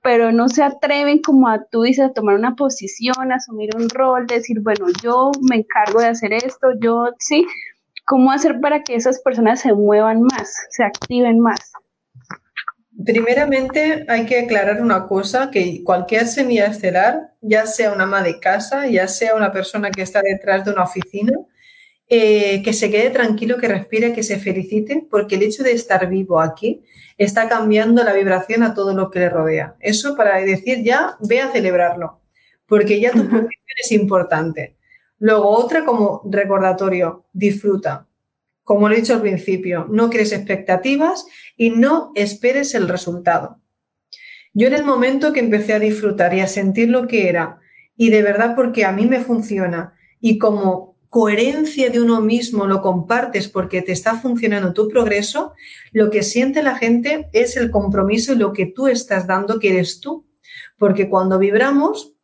pero 0.00 0.30
no 0.30 0.48
se 0.48 0.62
atreven 0.62 1.20
como 1.22 1.48
tú 1.72 1.82
dices, 1.82 2.04
a 2.04 2.12
tomar 2.12 2.36
una 2.36 2.54
posición, 2.54 3.32
asumir 3.32 3.70
un 3.74 3.88
rol, 3.88 4.28
decir, 4.28 4.60
bueno, 4.60 4.86
yo 5.02 5.32
me 5.50 5.56
encargo 5.56 5.98
de 5.98 6.06
hacer 6.06 6.32
esto, 6.32 6.68
yo 6.80 7.08
sí. 7.18 7.44
¿Cómo 8.06 8.30
hacer 8.30 8.60
para 8.60 8.84
que 8.84 8.94
esas 8.94 9.20
personas 9.22 9.58
se 9.58 9.74
muevan 9.74 10.22
más, 10.22 10.54
se 10.70 10.84
activen 10.84 11.40
más? 11.40 11.72
Primeramente 13.04 14.04
hay 14.08 14.26
que 14.26 14.40
aclarar 14.40 14.82
una 14.82 15.06
cosa, 15.06 15.50
que 15.50 15.82
cualquier 15.82 16.26
semilla 16.26 16.66
estelar, 16.66 17.32
ya 17.40 17.66
sea 17.66 17.92
una 17.92 18.04
ama 18.04 18.22
de 18.22 18.38
casa, 18.38 18.86
ya 18.86 19.08
sea 19.08 19.34
una 19.34 19.50
persona 19.50 19.90
que 19.90 20.02
está 20.02 20.20
detrás 20.22 20.64
de 20.64 20.72
una 20.72 20.84
oficina, 20.84 21.32
eh, 22.08 22.62
que 22.62 22.72
se 22.74 22.90
quede 22.90 23.10
tranquilo, 23.10 23.56
que 23.56 23.68
respire, 23.68 24.12
que 24.12 24.22
se 24.22 24.38
felicite, 24.38 25.06
porque 25.10 25.36
el 25.36 25.42
hecho 25.42 25.62
de 25.62 25.72
estar 25.72 26.06
vivo 26.08 26.40
aquí 26.40 26.82
está 27.16 27.48
cambiando 27.48 28.04
la 28.04 28.12
vibración 28.12 28.62
a 28.62 28.74
todo 28.74 28.94
lo 28.94 29.10
que 29.10 29.20
le 29.20 29.30
rodea. 29.30 29.76
Eso 29.80 30.14
para 30.14 30.40
decir 30.42 30.82
ya, 30.84 31.16
ve 31.20 31.40
a 31.40 31.50
celebrarlo, 31.50 32.20
porque 32.66 33.00
ya 33.00 33.12
tu 33.12 33.24
posición 33.24 33.50
es 33.82 33.92
importante. 33.92 34.76
Luego 35.18 35.48
otra 35.48 35.84
como 35.84 36.22
recordatorio, 36.30 37.24
disfruta 37.32 38.06
como 38.64 38.88
lo 38.88 38.94
he 38.94 39.00
dicho 39.00 39.14
al 39.14 39.22
principio, 39.22 39.86
no 39.90 40.10
crees 40.10 40.32
expectativas 40.32 41.26
y 41.56 41.70
no 41.70 42.12
esperes 42.14 42.74
el 42.74 42.88
resultado. 42.88 43.60
Yo 44.54 44.66
en 44.68 44.74
el 44.74 44.84
momento 44.84 45.32
que 45.32 45.40
empecé 45.40 45.72
a 45.72 45.78
disfrutar 45.78 46.34
y 46.34 46.40
a 46.40 46.46
sentir 46.46 46.88
lo 46.88 47.06
que 47.06 47.28
era, 47.28 47.58
y 47.96 48.10
de 48.10 48.22
verdad 48.22 48.54
porque 48.54 48.84
a 48.84 48.92
mí 48.92 49.06
me 49.06 49.20
funciona, 49.20 49.94
y 50.20 50.38
como 50.38 50.92
coherencia 51.12 51.90
de 51.90 52.00
uno 52.00 52.22
mismo 52.22 52.66
lo 52.66 52.80
compartes 52.80 53.46
porque 53.46 53.82
te 53.82 53.92
está 53.92 54.14
funcionando 54.14 54.72
tu 54.72 54.88
progreso, 54.88 55.52
lo 55.92 56.10
que 56.10 56.22
siente 56.22 56.62
la 56.62 56.76
gente 56.76 57.28
es 57.34 57.58
el 57.58 57.70
compromiso 57.70 58.32
y 58.32 58.36
lo 58.36 58.54
que 58.54 58.64
tú 58.64 58.88
estás 58.88 59.26
dando, 59.26 59.58
que 59.58 59.74
eres 59.74 60.00
tú. 60.00 60.26
Porque 60.78 61.10
cuando 61.10 61.38
vibramos, 61.38 62.14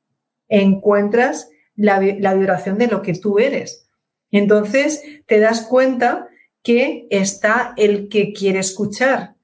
encuentras 0.49 1.51
la, 1.76 2.01
la 2.01 2.32
vibración 2.32 2.78
de 2.78 2.86
lo 2.86 3.03
que 3.03 3.12
tú 3.12 3.39
eres. 3.39 3.91
Entonces 4.30 5.03
te 5.26 5.39
das 5.39 5.66
cuenta 5.66 6.28
que 6.63 7.07
está 7.11 7.75
el 7.77 8.09
que 8.09 8.33
quiere 8.33 8.59
escuchar, 8.59 9.35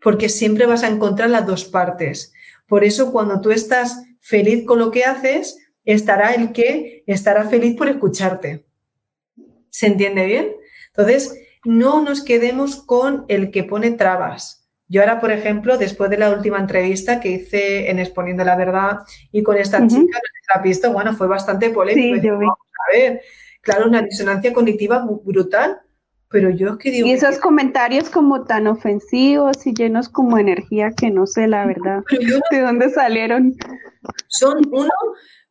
porque 0.00 0.28
siempre 0.28 0.66
vas 0.66 0.82
a 0.82 0.88
encontrar 0.88 1.30
las 1.30 1.46
dos 1.46 1.64
partes. 1.64 2.32
Por 2.66 2.84
eso 2.84 3.12
cuando 3.12 3.40
tú 3.40 3.50
estás 3.50 4.02
feliz 4.20 4.64
con 4.64 4.78
lo 4.78 4.90
que 4.90 5.04
haces, 5.04 5.58
estará 5.84 6.32
el 6.34 6.52
que 6.52 7.04
estará 7.06 7.44
feliz 7.48 7.76
por 7.76 7.88
escucharte. 7.88 8.64
¿Se 9.68 9.86
entiende 9.86 10.26
bien? 10.26 10.52
Entonces, 10.88 11.38
no 11.64 12.02
nos 12.02 12.22
quedemos 12.22 12.76
con 12.76 13.24
el 13.28 13.50
que 13.50 13.64
pone 13.64 13.90
trabas. 13.90 14.64
Yo 14.86 15.00
ahora, 15.00 15.20
por 15.20 15.32
ejemplo, 15.32 15.78
después 15.78 16.10
de 16.10 16.18
la 16.18 16.30
última 16.30 16.58
entrevista 16.58 17.18
que 17.18 17.30
hice 17.30 17.90
en 17.90 17.98
Exponiendo 17.98 18.44
la 18.44 18.56
Verdad 18.56 18.98
y 19.32 19.42
con 19.42 19.56
esta 19.56 19.86
chica, 19.86 20.18
la 20.54 20.62
visto, 20.62 20.92
bueno, 20.92 21.14
fue 21.14 21.26
bastante 21.26 21.70
polémico. 21.70 22.28
a 22.36 22.96
ver, 22.96 23.22
claro, 23.60 23.88
una 23.88 24.02
disonancia 24.02 24.52
cognitiva 24.52 25.04
brutal, 25.24 25.80
Pero 26.34 26.50
yo 26.50 26.70
es 26.70 26.78
que 26.78 26.90
digo... 26.90 27.06
Y 27.06 27.12
esos 27.12 27.38
comentarios 27.38 28.10
como 28.10 28.42
tan 28.42 28.66
ofensivos 28.66 29.64
y 29.68 29.72
llenos 29.72 30.08
como 30.08 30.36
energía 30.36 30.90
que 30.90 31.08
no 31.08 31.28
sé 31.28 31.46
la 31.46 31.64
verdad 31.64 32.02
de 32.50 32.60
dónde 32.60 32.90
salieron. 32.90 33.54
Son 34.26 34.60
uno, 34.72 34.90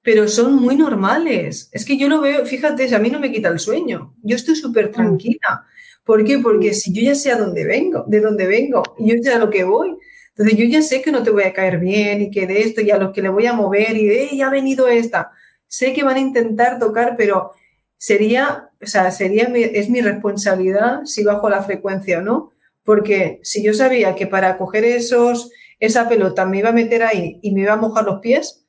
pero 0.02 0.28
son 0.28 0.56
muy 0.58 0.76
normales. 0.76 1.70
Es 1.72 1.86
que 1.86 1.96
yo 1.98 2.10
lo 2.10 2.20
veo, 2.20 2.46
fíjate, 2.46 2.94
a 2.94 3.00
mí 3.00 3.10
no 3.10 3.22
me 3.22 3.32
quita 3.32 3.48
el 3.48 3.60
sueño. 3.60 4.14
Yo 4.24 4.36
estoy 4.36 4.58
súper 4.58 4.90
mm. 4.90 4.92
tranquila. 4.92 5.66
¿Por 6.04 6.26
qué? 6.26 6.40
Porque 6.40 6.74
si 6.74 6.92
yo 6.92 7.02
ya 7.02 7.16
sé 7.16 7.32
a 7.32 7.38
dónde 7.38 7.64
vengo, 7.64 8.04
de 8.06 8.20
dónde 8.20 8.46
vengo, 8.46 8.84
y 9.00 9.10
yo 9.10 9.24
sé 9.24 9.32
a 9.32 9.40
lo 9.40 9.50
que 9.50 9.64
voy, 9.64 9.96
entonces 10.36 10.58
yo 10.58 10.66
ya 10.66 10.82
sé 10.82 11.02
que 11.02 11.14
no 11.14 11.24
te 11.24 11.30
voy 11.30 11.44
a 11.44 11.54
caer 11.54 11.80
bien 11.80 12.24
y 12.24 12.30
que 12.30 12.46
de 12.46 12.62
esto 12.62 12.82
y 12.82 12.92
a 12.92 12.98
los 12.98 13.14
que 13.14 13.22
le 13.22 13.30
voy 13.30 13.46
a 13.46 13.54
mover 13.54 13.96
y 13.96 14.06
de, 14.06 14.36
ya 14.36 14.48
ha 14.48 14.52
venido 14.52 14.90
esta. 14.90 15.32
Sé 15.66 15.94
que 15.94 16.04
van 16.04 16.18
a 16.18 16.20
intentar 16.20 16.78
tocar, 16.78 17.16
pero 17.18 17.52
sería, 17.98 18.70
o 18.84 18.88
sea, 18.88 19.12
sería 19.12 19.46
es 19.46 19.90
mi 19.90 20.02
responsabilidad 20.02 21.04
si 21.06 21.24
bajo 21.24 21.50
la 21.50 21.64
frecuencia 21.64 22.20
o 22.20 22.22
no. 22.22 22.52
Porque 22.84 23.40
si 23.44 23.64
yo 23.64 23.74
sabía 23.74 24.16
que 24.16 24.28
para 24.28 24.58
coger 24.58 24.84
esos, 24.84 25.52
esa 25.80 26.08
pelota 26.10 26.46
me 26.46 26.60
iba 26.60 26.70
a 26.70 26.74
meter 26.74 27.04
ahí 27.04 27.40
y 27.42 27.52
me 27.52 27.62
iba 27.62 27.74
a 27.74 27.78
mojar 27.78 28.04
los 28.04 28.20
pies, 28.20 28.66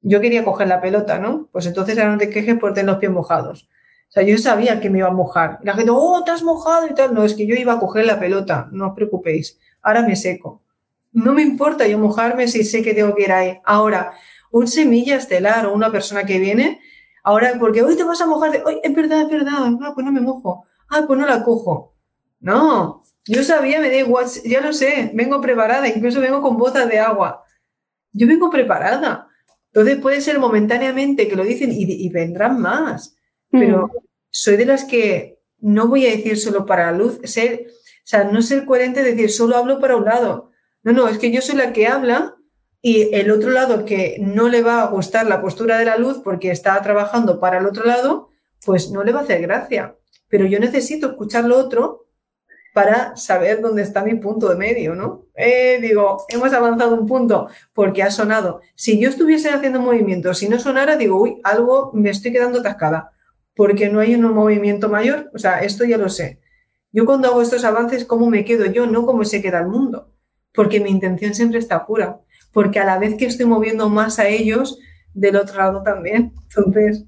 yo 0.00 0.20
quería 0.20 0.44
coger 0.44 0.68
la 0.68 0.80
pelota, 0.80 1.18
¿no? 1.18 1.48
Pues 1.52 1.66
entonces 1.66 1.98
ahora 1.98 2.12
no 2.12 2.18
te 2.18 2.30
quejes 2.30 2.58
por 2.58 2.72
tener 2.72 2.90
los 2.90 2.98
pies 2.98 3.12
mojados. 3.12 3.68
O 4.08 4.12
sea, 4.12 4.22
yo 4.22 4.38
sabía 4.38 4.80
que 4.80 4.88
me 4.88 4.98
iba 4.98 5.08
a 5.08 5.12
mojar. 5.12 5.58
La 5.62 5.74
gente, 5.74 5.90
oh, 5.92 6.22
te 6.24 6.30
has 6.30 6.42
mojado 6.42 6.86
y 6.86 6.94
tal. 6.94 7.12
No, 7.12 7.24
es 7.24 7.34
que 7.34 7.46
yo 7.46 7.54
iba 7.56 7.74
a 7.74 7.78
coger 7.78 8.06
la 8.06 8.20
pelota, 8.20 8.68
no 8.70 8.88
os 8.88 8.94
preocupéis. 8.94 9.58
Ahora 9.82 10.02
me 10.02 10.16
seco. 10.16 10.62
No 11.12 11.32
me 11.32 11.42
importa 11.42 11.86
yo 11.86 11.98
mojarme 11.98 12.46
si 12.46 12.62
sé 12.62 12.82
que 12.82 12.94
tengo 12.94 13.14
que 13.14 13.24
ir 13.24 13.32
ahí. 13.32 13.58
Ahora, 13.64 14.12
un 14.52 14.68
semilla 14.68 15.16
estelar 15.16 15.66
o 15.66 15.74
una 15.74 15.90
persona 15.90 16.24
que 16.24 16.38
viene, 16.38 16.80
ahora, 17.26 17.56
porque 17.58 17.82
hoy 17.82 17.96
te 17.96 18.04
vas 18.04 18.20
a 18.20 18.26
mojar, 18.26 18.52
de, 18.52 18.62
hoy 18.64 18.80
es 18.82 18.94
verdad, 18.94 19.22
es 19.22 19.28
verdad, 19.28 19.54
ah, 19.82 19.92
pues 19.92 20.06
no 20.06 20.12
me 20.12 20.20
mojo, 20.20 20.64
ah, 20.88 21.02
pues 21.06 21.18
no 21.18 21.26
la 21.26 21.42
cojo. 21.42 21.96
No, 22.38 23.02
yo 23.26 23.42
sabía, 23.42 23.80
me 23.80 23.90
da 23.90 23.96
igual, 23.96 24.26
ya 24.44 24.60
lo 24.60 24.72
sé, 24.72 25.10
vengo 25.12 25.40
preparada, 25.40 25.88
incluso 25.88 26.20
vengo 26.20 26.40
con 26.40 26.56
botas 26.56 26.88
de 26.88 27.00
agua. 27.00 27.44
Yo 28.12 28.28
vengo 28.28 28.48
preparada. 28.48 29.26
Entonces 29.72 29.98
puede 30.00 30.20
ser 30.20 30.38
momentáneamente 30.38 31.26
que 31.26 31.34
lo 31.34 31.44
dicen 31.44 31.70
y, 31.72 32.08
vendrán 32.10 32.60
más, 32.60 33.16
pero 33.50 33.88
mm. 33.88 33.90
soy 34.30 34.56
de 34.56 34.66
las 34.66 34.84
que 34.84 35.40
no 35.58 35.88
voy 35.88 36.06
a 36.06 36.10
decir 36.10 36.38
solo 36.38 36.64
para 36.64 36.92
la 36.92 36.96
luz, 36.96 37.18
ser, 37.24 37.66
o 37.68 38.06
sea, 38.06 38.24
no 38.24 38.40
ser 38.40 38.64
coherente, 38.64 39.02
decir 39.02 39.30
solo 39.30 39.56
hablo 39.56 39.80
para 39.80 39.96
un 39.96 40.04
lado. 40.04 40.52
No, 40.84 40.92
no, 40.92 41.08
es 41.08 41.18
que 41.18 41.32
yo 41.32 41.42
soy 41.42 41.56
la 41.56 41.72
que 41.72 41.88
habla 41.88 42.35
y 42.88 43.12
el 43.16 43.32
otro 43.32 43.50
lado 43.50 43.84
que 43.84 44.16
no 44.20 44.48
le 44.48 44.62
va 44.62 44.80
a 44.80 44.86
gustar 44.86 45.26
la 45.26 45.40
postura 45.40 45.76
de 45.76 45.86
la 45.86 45.96
luz 45.96 46.20
porque 46.22 46.52
está 46.52 46.80
trabajando 46.82 47.40
para 47.40 47.58
el 47.58 47.66
otro 47.66 47.84
lado, 47.84 48.28
pues 48.64 48.92
no 48.92 49.02
le 49.02 49.10
va 49.10 49.18
a 49.18 49.22
hacer 49.24 49.42
gracia. 49.42 49.96
Pero 50.28 50.46
yo 50.46 50.60
necesito 50.60 51.08
escuchar 51.08 51.46
lo 51.46 51.58
otro 51.58 52.06
para 52.72 53.16
saber 53.16 53.60
dónde 53.60 53.82
está 53.82 54.04
mi 54.04 54.14
punto 54.14 54.48
de 54.48 54.54
medio, 54.54 54.94
¿no? 54.94 55.26
Eh, 55.34 55.80
digo, 55.82 56.26
hemos 56.28 56.52
avanzado 56.52 56.94
un 56.94 57.08
punto 57.08 57.48
porque 57.72 58.04
ha 58.04 58.12
sonado. 58.12 58.60
Si 58.76 59.00
yo 59.00 59.08
estuviese 59.08 59.50
haciendo 59.50 59.80
movimientos, 59.80 60.38
si 60.38 60.48
no 60.48 60.60
sonara, 60.60 60.94
digo, 60.94 61.20
uy, 61.20 61.40
algo 61.42 61.90
me 61.92 62.10
estoy 62.10 62.30
quedando 62.30 62.60
atascada 62.60 63.10
porque 63.56 63.88
no 63.88 63.98
hay 63.98 64.14
un 64.14 64.32
movimiento 64.32 64.88
mayor. 64.88 65.28
O 65.34 65.38
sea, 65.40 65.58
esto 65.58 65.84
ya 65.84 65.98
lo 65.98 66.08
sé. 66.08 66.38
Yo 66.92 67.04
cuando 67.04 67.26
hago 67.26 67.42
estos 67.42 67.64
avances, 67.64 68.04
¿cómo 68.04 68.30
me 68.30 68.44
quedo 68.44 68.64
yo? 68.66 68.86
No 68.86 69.04
cómo 69.06 69.24
se 69.24 69.42
queda 69.42 69.58
el 69.58 69.66
mundo 69.66 70.12
porque 70.56 70.80
mi 70.80 70.90
intención 70.90 71.34
siempre 71.34 71.60
está 71.60 71.86
pura, 71.86 72.20
porque 72.56 72.78
a 72.78 72.86
la 72.86 72.98
vez 72.98 73.16
que 73.18 73.26
estoy 73.26 73.44
moviendo 73.44 73.90
más 73.90 74.18
a 74.18 74.28
ellos, 74.28 74.78
del 75.12 75.36
otro 75.36 75.58
lado 75.58 75.82
también. 75.82 76.32
Entonces, 76.44 77.04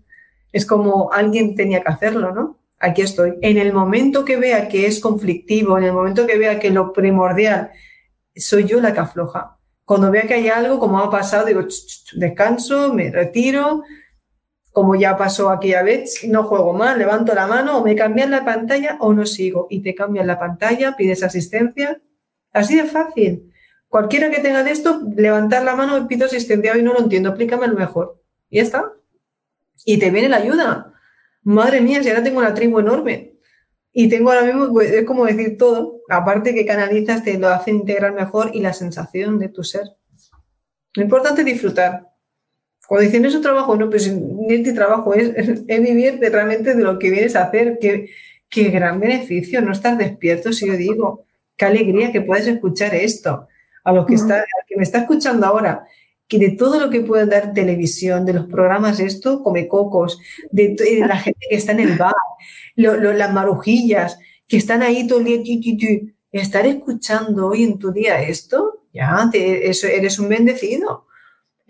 es 0.52 0.66
como 0.66 1.10
alguien 1.10 1.54
tenía 1.54 1.82
que 1.82 1.88
hacerlo, 1.88 2.34
¿no? 2.34 2.58
Aquí 2.78 3.00
estoy. 3.00 3.38
En 3.40 3.56
el 3.56 3.72
momento 3.72 4.26
que 4.26 4.36
vea 4.36 4.68
que 4.68 4.84
es 4.86 5.00
conflictivo, 5.00 5.78
en 5.78 5.84
el 5.84 5.94
momento 5.94 6.26
que 6.26 6.36
vea 6.36 6.58
que 6.58 6.68
lo 6.68 6.92
primordial 6.92 7.70
soy 8.36 8.64
yo 8.64 8.78
la 8.82 8.92
que 8.92 9.00
afloja. 9.00 9.56
Cuando 9.86 10.10
vea 10.10 10.26
que 10.26 10.34
hay 10.34 10.48
algo, 10.48 10.78
como 10.78 10.98
ha 10.98 11.10
pasado, 11.10 11.46
digo, 11.46 11.62
descanso, 12.12 12.92
me 12.92 13.10
retiro, 13.10 13.84
como 14.70 14.96
ya 14.96 15.16
pasó 15.16 15.48
aquella 15.48 15.82
vez, 15.82 16.24
no 16.28 16.44
juego 16.44 16.74
más, 16.74 16.98
levanto 16.98 17.34
la 17.34 17.46
mano, 17.46 17.78
o 17.78 17.82
me 17.82 17.96
cambian 17.96 18.30
la 18.30 18.44
pantalla 18.44 18.98
o 19.00 19.14
no 19.14 19.24
sigo. 19.24 19.66
Y 19.70 19.80
te 19.80 19.94
cambian 19.94 20.26
la 20.26 20.38
pantalla, 20.38 20.94
pides 20.94 21.22
asistencia 21.22 22.02
Así 22.52 22.76
de 22.76 22.84
fácil. 22.84 23.48
Cualquiera 23.88 24.30
que 24.30 24.40
tenga 24.40 24.62
de 24.62 24.70
esto, 24.70 25.00
levantar 25.16 25.64
la 25.64 25.74
mano 25.74 26.06
pido 26.06 26.26
asistencia 26.26 26.76
y 26.76 26.82
no 26.82 26.92
lo 26.92 27.00
entiendo, 27.00 27.30
explícame 27.30 27.66
lo 27.68 27.74
mejor. 27.74 28.20
Y 28.50 28.56
ya 28.56 28.62
está. 28.62 28.92
Y 29.84 29.98
te 29.98 30.10
viene 30.10 30.28
la 30.28 30.36
ayuda. 30.36 30.92
Madre 31.42 31.80
mía, 31.80 32.02
si 32.02 32.10
ahora 32.10 32.22
tengo 32.22 32.38
una 32.38 32.52
tribu 32.52 32.80
enorme. 32.80 33.32
Y 33.92 34.08
tengo 34.08 34.30
ahora 34.30 34.44
mismo, 34.44 34.70
pues, 34.70 34.90
es 34.90 35.04
como 35.04 35.24
decir 35.24 35.56
todo. 35.56 36.02
Aparte 36.10 36.54
que 36.54 36.66
canalizas, 36.66 37.24
te 37.24 37.38
lo 37.38 37.48
hace 37.48 37.70
integrar 37.70 38.12
mejor 38.12 38.50
y 38.52 38.60
la 38.60 38.74
sensación 38.74 39.38
de 39.38 39.48
tu 39.48 39.64
ser. 39.64 39.84
Lo 40.94 41.02
importante 41.02 41.40
es 41.40 41.46
disfrutar. 41.46 42.02
Cuando 42.86 43.04
dicen 43.04 43.24
es 43.24 43.34
un 43.34 43.42
trabajo, 43.42 43.76
no, 43.76 43.88
pues 43.88 44.06
este 44.48 44.72
trabajo 44.72 45.14
es, 45.14 45.30
es, 45.66 45.82
vivir 45.82 46.18
realmente 46.20 46.74
de 46.74 46.82
lo 46.82 46.98
que 46.98 47.10
vienes 47.10 47.36
a 47.36 47.44
hacer. 47.44 47.78
Qué, 47.80 48.10
qué 48.50 48.64
gran 48.70 49.00
beneficio, 49.00 49.62
no 49.62 49.72
estar 49.72 49.96
despierto, 49.96 50.52
si 50.52 50.66
yo 50.66 50.74
digo 50.74 51.24
qué 51.56 51.64
alegría 51.64 52.12
que 52.12 52.20
puedes 52.20 52.46
escuchar 52.46 52.94
esto. 52.94 53.48
A 53.84 53.92
los 53.92 54.06
que, 54.06 54.14
está, 54.14 54.44
que 54.66 54.76
me 54.76 54.82
está 54.82 54.98
escuchando 54.98 55.46
ahora, 55.46 55.86
que 56.28 56.38
de 56.38 56.50
todo 56.50 56.78
lo 56.78 56.90
que 56.90 57.00
puede 57.00 57.26
dar 57.26 57.54
televisión, 57.54 58.26
de 58.26 58.34
los 58.34 58.46
programas 58.46 59.00
esto, 59.00 59.42
come 59.42 59.66
cocos, 59.66 60.20
de, 60.50 60.76
la 61.06 61.16
gente 61.16 61.40
que 61.48 61.56
está 61.56 61.72
en 61.72 61.80
el 61.80 61.96
bar, 61.96 62.14
las 62.76 63.32
marujillas, 63.32 64.18
que 64.46 64.58
están 64.58 64.82
ahí 64.82 65.06
todo 65.06 65.20
el 65.20 65.42
día, 65.42 66.00
estar 66.30 66.66
escuchando 66.66 67.48
hoy 67.48 67.64
en 67.64 67.78
tu 67.78 67.92
día 67.92 68.22
esto, 68.22 68.84
ya, 68.92 69.30
eso, 69.32 69.86
eres 69.86 70.18
un 70.18 70.28
bendecido. 70.28 71.06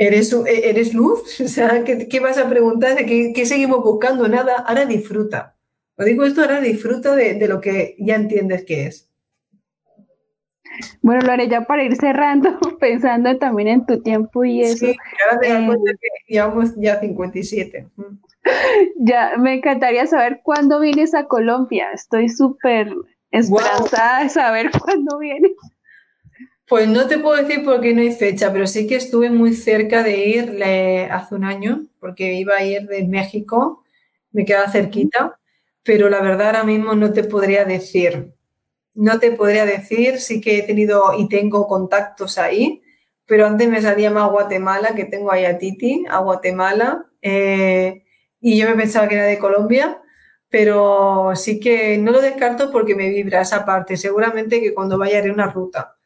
Eres, 0.01 0.33
e, 0.33 0.71
eres 0.71 0.95
luz, 0.95 1.41
o 1.45 1.49
sea, 1.49 1.83
¿qué, 1.85 2.21
vas 2.21 2.39
a 2.39 2.49
preguntar? 2.49 3.05
¿Qué, 3.05 3.33
¿Qué, 3.35 3.47
seguimos 3.47 3.83
buscando? 3.83 4.29
Nada, 4.29 4.57
ahora 4.59 4.87
disfruta. 4.87 5.57
Lo 5.97 6.05
digo 6.05 6.25
esto, 6.25 6.43
ahora 6.43 6.61
disfruta 6.61 7.17
de, 7.17 7.35
de 7.35 7.49
lo 7.49 7.61
que 7.61 7.97
ya 7.99 8.15
entiendes 8.15 8.65
que 8.65 8.87
es. 8.87 9.08
Bueno, 11.03 11.23
lo 11.23 11.33
haré 11.33 11.49
ya 11.49 11.63
para 11.63 11.85
ir 11.85 11.97
cerrando, 11.97 12.59
pensando 12.81 13.37
también 13.39 13.69
en 13.69 13.87
tu 13.87 14.03
tiempo 14.03 14.45
y 14.45 14.63
eso. 14.63 14.87
Sí, 14.87 14.97
que 15.43 15.99
llevamos 16.29 16.75
ya 16.77 17.01
57. 17.01 17.87
Ya, 18.97 19.33
me 19.37 19.55
encantaría 19.55 20.07
saber 20.07 20.41
cuándo 20.43 20.81
vienes 20.81 21.15
a 21.15 21.27
Colombia. 21.27 21.89
Estoy 21.93 22.31
súper 22.31 22.95
esperanzada 23.31 24.23
de 24.23 24.29
saber 24.31 24.71
cuándo 24.85 25.19
vienes. 25.19 25.53
Pues 26.67 26.89
no 26.89 27.07
te 27.07 27.19
puedo 27.19 27.43
decir 27.43 27.65
porque 27.65 27.95
no 27.95 28.03
hay 28.03 28.13
fecha, 28.13 28.53
pero 28.53 28.67
sí 28.67 28.87
que 28.87 28.97
estuve 28.97 29.31
muy 29.31 29.55
cerca 29.55 30.03
de 30.03 30.27
ir 30.27 30.63
hace 31.11 31.35
un 31.35 31.45
año, 31.45 31.87
porque 31.99 32.35
iba 32.35 32.57
a 32.57 32.65
ir 32.65 32.87
de 32.87 33.07
México, 33.07 33.85
me 34.33 34.45
queda 34.45 34.71
cerquita, 34.71 35.39
pero 35.83 36.11
la 36.11 36.21
verdad 36.21 36.49
ahora 36.49 36.65
mismo 36.65 36.95
no 36.95 37.13
te 37.13 37.25
podría 37.25 37.65
decir. 37.65 38.35
No 38.99 39.21
te 39.21 39.31
podría 39.31 39.65
decir, 39.65 40.19
sí 40.19 40.41
que 40.41 40.59
he 40.59 40.63
tenido 40.65 41.15
y 41.17 41.29
tengo 41.29 41.69
contactos 41.69 42.37
ahí, 42.37 42.83
pero 43.27 43.47
antes 43.47 43.69
me 43.69 43.81
salía 43.81 44.11
más 44.11 44.29
Guatemala, 44.29 44.97
que 44.97 45.05
tengo 45.05 45.31
ahí 45.31 45.45
a 45.45 45.57
Titi, 45.57 46.05
a 46.11 46.19
Guatemala, 46.19 47.07
eh, 47.23 48.03
y 48.41 48.59
yo 48.59 48.69
me 48.69 48.75
pensaba 48.75 49.07
que 49.07 49.15
era 49.15 49.25
de 49.27 49.39
Colombia, 49.39 50.03
pero 50.49 51.31
sí 51.37 51.61
que 51.61 51.97
no 51.99 52.11
lo 52.11 52.21
descarto 52.21 52.73
porque 52.73 52.97
me 52.97 53.09
vibra 53.09 53.43
esa 53.43 53.65
parte. 53.65 53.97
Seguramente 53.97 54.61
que 54.61 54.75
cuando 54.75 54.99
vaya 54.99 55.19
haré 55.19 55.31
una 55.31 55.47
ruta. 55.47 55.97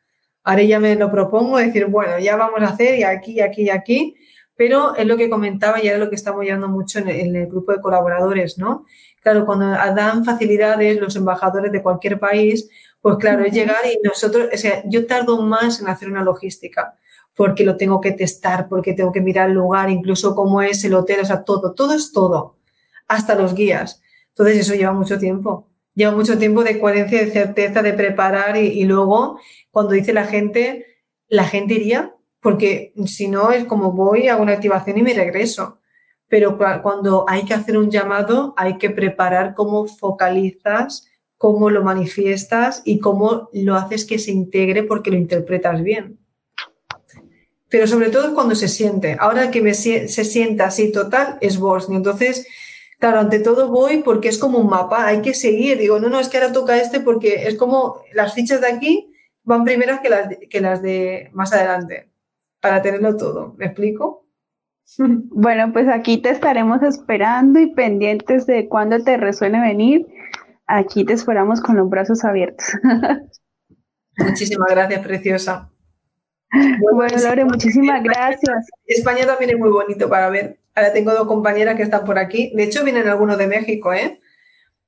Ahora 0.45 0.63
ya 0.63 0.79
me 0.79 0.95
lo 0.95 1.11
propongo, 1.11 1.57
decir, 1.57 1.87
bueno, 1.87 2.19
ya 2.19 2.37
vamos 2.37 2.61
a 2.61 2.75
hacer 2.75 2.99
y 2.99 3.05
aquí, 3.05 3.33
y 3.33 3.41
aquí, 3.41 3.63
y 3.63 3.71
aquí, 3.71 4.17
pero 4.55 4.95
es 4.97 5.07
lo 5.07 5.17
que 5.17 5.31
comentaba 5.31 5.83
y 5.83 5.89
era 5.89 5.97
lo 5.97 6.11
que 6.11 6.17
estamos 6.17 6.45
llevando 6.45 6.69
mucho 6.69 6.99
en 6.99 7.09
el 7.09 7.47
grupo 7.47 7.73
de 7.73 7.81
colaboradores, 7.81 8.59
¿no? 8.59 8.85
Claro, 9.23 9.47
cuando 9.47 9.67
dan 9.71 10.25
facilidades 10.25 11.01
los 11.01 11.15
embajadores 11.15 11.71
de 11.71 11.81
cualquier 11.81 12.19
país, 12.19 12.69
pues 13.01 13.17
claro, 13.19 13.45
es 13.45 13.53
llegar 13.53 13.79
y 13.87 13.97
nosotros, 14.05 14.49
o 14.53 14.57
sea, 14.57 14.83
yo 14.87 15.07
tardo 15.07 15.41
más 15.41 15.81
en 15.81 15.89
hacer 15.89 16.09
una 16.09 16.25
logística 16.25 16.97
porque 17.35 17.65
lo 17.65 17.77
tengo 17.77 18.01
que 18.01 18.13
testar, 18.13 18.69
porque 18.69 18.95
tengo 18.95 19.13
que 19.13 19.21
mirar 19.21 19.49
el 19.49 19.55
lugar, 19.55 19.91
incluso 19.91 20.35
cómo 20.35 20.61
es 20.61 20.85
el 20.85 20.95
hotel, 20.95 21.21
o 21.21 21.25
sea, 21.25 21.45
todo, 21.45 21.73
todo 21.73 21.95
es 21.95 22.13
todo, 22.13 22.57
hasta 23.09 23.37
los 23.37 23.55
guías. 23.55 24.03
Entonces 24.31 24.59
eso 24.59 24.75
lleva 24.75 24.93
mucho 24.93 25.19
tiempo, 25.19 25.69
lleva 25.95 26.13
mucho 26.13 26.37
tiempo 26.37 26.65
de 26.65 26.81
coherencia, 26.81 27.25
de 27.25 27.31
certeza, 27.31 27.81
de 27.81 27.93
preparar 27.95 28.57
y, 28.57 28.81
y 28.81 28.85
luego 28.85 29.39
cuando 29.71 29.93
dice 29.93 30.13
la 30.13 30.25
gente, 30.25 30.87
la 31.29 31.45
gente 31.45 31.75
iría, 31.75 32.15
porque 32.41 32.93
si 33.07 33.29
no 33.29 33.53
es 33.53 33.67
como 33.67 33.93
voy, 33.93 34.29
hago 34.29 34.43
una 34.43 34.53
activación 34.53 34.99
y 34.99 35.03
me 35.03 35.15
regreso 35.15 35.79
pero 36.33 36.57
cuando 36.57 37.27
hay 37.29 37.45
que 37.45 37.53
hacer 37.53 37.77
un 37.77 37.91
llamado 37.91 38.55
hay 38.57 38.79
que 38.79 38.89
preparar 38.89 39.53
cómo 39.53 39.87
focalizas, 39.87 41.07
cómo 41.37 41.69
lo 41.69 41.85
manifiestas 41.85 42.81
y 42.87 43.01
cómo 43.01 43.51
lo 43.53 43.75
haces 43.75 44.07
que 44.07 44.19
se 44.19 44.31
integre 44.31 44.83
porque 44.83 45.11
lo 45.11 45.19
interpretas 45.19 45.83
bien. 45.83 46.19
Pero 47.69 47.87
sobre 47.87 48.09
todo 48.09 48.35
cuando 48.35 48.55
se 48.55 48.69
siente. 48.69 49.15
Ahora 49.21 49.51
que 49.51 49.75
se 49.75 50.09
sienta 50.09 50.65
así 50.65 50.91
total 50.91 51.37
es 51.43 51.59
vos. 51.59 51.91
Entonces, 51.91 52.47
claro, 52.99 53.21
ante 53.21 53.39
todo 53.39 53.69
voy 53.69 53.99
porque 53.99 54.31
es 54.31 54.39
como 54.39 54.57
un 54.57 54.71
mapa, 54.71 55.07
hay 55.07 55.21
que 55.21 55.35
seguir. 55.35 55.77
Digo, 55.77 56.01
no, 56.01 56.09
no, 56.09 56.19
es 56.19 56.31
que 56.31 56.39
ahora 56.39 56.55
toca 56.55 56.81
este 56.81 57.01
porque 57.01 57.47
es 57.47 57.57
como 57.57 58.01
las 58.15 58.33
fichas 58.33 58.63
de 58.63 58.69
aquí 58.69 59.13
van 59.43 59.65
primeras 59.65 60.01
que 60.01 60.09
las, 60.09 60.29
que 60.49 60.61
las 60.63 60.81
de 60.81 61.29
más 61.35 61.53
adelante, 61.53 62.09
para 62.59 62.81
tenerlo 62.81 63.19
todo. 63.19 63.55
¿Me 63.59 63.67
explico? 63.67 64.22
Bueno, 64.99 65.73
pues 65.73 65.89
aquí 65.89 66.19
te 66.19 66.31
estaremos 66.31 66.83
esperando 66.83 67.59
y 67.59 67.73
pendientes 67.75 68.47
de 68.47 68.69
cuándo 68.69 69.03
te 69.03 69.17
resuene 69.17 69.61
venir. 69.61 70.07
Aquí 70.67 71.05
te 71.05 71.13
esperamos 71.13 71.61
con 71.61 71.77
los 71.77 71.89
brazos 71.89 72.25
abiertos. 72.25 72.67
Muchísimas 74.19 74.71
gracias, 74.71 75.01
preciosa. 75.01 75.71
Bueno, 76.93 77.17
Lore, 77.23 77.45
muchísimas 77.45 78.03
gracias. 78.03 78.69
España 78.87 79.27
también 79.27 79.51
es 79.51 79.59
muy 79.59 79.71
bonito 79.71 80.09
para 80.09 80.29
ver. 80.29 80.59
Ahora 80.75 80.93
tengo 80.93 81.13
dos 81.13 81.27
compañeras 81.27 81.77
que 81.77 81.83
están 81.83 82.05
por 82.05 82.19
aquí. 82.19 82.53
De 82.55 82.65
hecho, 82.65 82.85
vienen 82.85 83.09
algunos 83.09 83.39
de 83.39 83.47
México, 83.47 83.93
¿eh? 83.93 84.21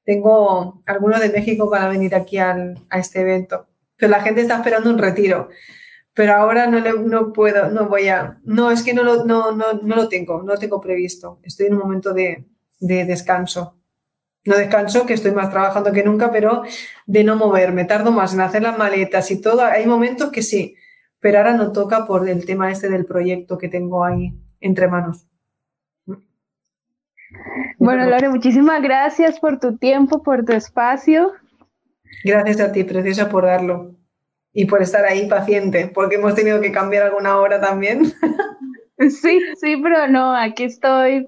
Tengo 0.05 0.83
algunos 0.87 1.21
de 1.21 1.31
México 1.31 1.71
para 1.71 1.89
venir 1.89 2.15
aquí 2.15 2.39
a 2.39 2.77
este 2.93 3.21
evento. 3.21 3.67
Pero 3.97 4.11
la 4.11 4.21
gente 4.21 4.43
está 4.43 4.57
esperando 4.57 4.91
un 4.91 4.99
retiro. 4.99 5.49
Pero 6.15 6.35
ahora 6.35 6.69
no, 6.69 6.81
no 6.81 7.33
puedo, 7.33 7.71
no 7.71 7.89
voy 7.89 8.09
a. 8.09 8.39
No, 8.45 8.71
es 8.71 8.85
que 8.85 8.95
no 8.95 9.03
lo, 9.03 9.25
no, 9.25 9.51
no, 9.51 9.75
no 9.83 9.97
lo 9.97 10.09
tengo, 10.09 10.43
no 10.43 10.53
lo 10.53 10.59
tengo 10.59 10.81
previsto. 10.81 11.41
Estoy 11.43 11.67
en 11.67 11.75
un 11.75 11.81
momento 11.81 12.15
de, 12.15 12.45
de 12.79 13.05
descanso. 13.05 13.77
No 14.45 14.57
descanso, 14.57 15.07
que 15.07 15.15
estoy 15.15 15.33
más 15.33 15.51
trabajando 15.51 15.91
que 15.91 16.05
nunca, 16.05 16.31
pero 16.31 16.63
de 17.07 17.25
no 17.25 17.35
moverme. 17.35 17.85
Tardo 17.85 18.13
más 18.13 18.33
en 18.33 18.43
hacer 18.43 18.63
las 18.63 18.79
maletas 18.79 19.31
y 19.33 19.41
todo. 19.41 19.65
Hay 19.65 19.87
momentos 19.87 20.31
que 20.31 20.43
sí, 20.43 20.77
pero 21.19 21.39
ahora 21.39 21.55
no 21.55 21.73
toca 21.73 22.07
por 22.07 22.29
el 22.29 22.47
tema 22.47 22.71
este 22.71 22.89
del 22.89 23.07
proyecto 23.07 23.59
que 23.59 23.69
tengo 23.69 24.05
ahí 24.05 24.35
entre 24.61 24.87
manos. 24.87 25.27
Bueno, 27.79 28.09
Lore, 28.09 28.29
muchísimas 28.29 28.81
gracias 28.83 29.41
por 29.41 29.59
tu 29.59 29.77
tiempo, 29.79 30.23
por 30.23 30.45
tu 30.45 30.53
espacio. 30.53 31.33
Gracias 32.23 32.61
a 32.61 32.71
ti, 32.71 32.85
preciosa, 32.85 33.29
por 33.29 33.47
darlo 33.47 33.97
y 34.55 34.67
por 34.67 34.81
estar 34.81 35.05
ahí 35.05 35.29
paciente, 35.29 35.91
porque 35.93 36.15
hemos 36.15 36.35
tenido 36.35 36.61
que 36.61 36.73
cambiar 36.73 37.03
alguna 37.03 37.39
hora 37.39 37.61
también. 37.61 38.13
Sí, 38.97 39.41
sí, 39.61 39.77
pero 39.83 40.07
no, 40.07 40.35
aquí 40.37 40.65
estoy 40.65 41.27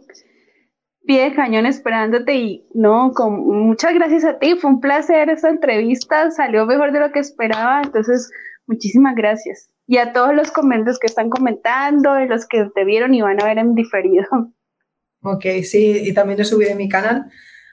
pie 1.05 1.25
de 1.25 1.35
cañón 1.35 1.67
esperándote 1.67 2.35
y 2.35 2.69
no, 2.73 3.13
con 3.13 3.67
muchas 3.67 3.93
gracias 3.93 4.25
a 4.25 4.39
ti, 4.39 4.55
fue 4.55 4.71
un 4.71 4.81
placer 4.81 5.29
esta 5.29 5.51
entrevista, 5.51 6.31
salió 6.31 6.65
mejor 6.65 6.93
de 6.93 7.01
lo 7.01 7.11
que 7.11 7.19
esperaba, 7.19 7.83
entonces 7.83 8.31
muchísimas 8.69 9.17
gracias. 9.17 9.69
Y 9.89 9.99
a 9.99 10.13
todos 10.13 10.33
los 10.33 10.53
comentarios 10.53 11.01
que 11.01 11.09
están 11.09 11.29
comentando, 11.29 12.19
y 12.21 12.29
los 12.29 12.47
que 12.47 12.69
te 12.73 12.85
vieron 12.85 13.15
y 13.15 13.21
van 13.21 13.43
a 13.43 13.47
ver 13.47 13.59
en 13.59 13.75
diferido. 13.75 14.25
Ok, 15.23 15.45
sí, 15.65 16.03
y 16.05 16.15
también 16.15 16.39
lo 16.39 16.45
subí 16.45 16.67
en 16.67 16.77
mi 16.77 16.89
canal, 16.89 17.25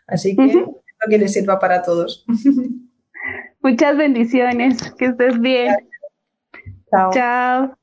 así 0.07 0.35
que 0.35 0.43
espero 0.45 0.81
que 1.07 1.17
les 1.19 1.33
sirva 1.33 1.59
para 1.59 1.83
todos. 1.83 2.25
Muchas 3.63 3.95
bendiciones, 3.95 4.93
que 4.97 5.05
estés 5.05 5.39
bien. 5.39 5.73
Chao. 6.91 7.11
Chao. 7.13 7.77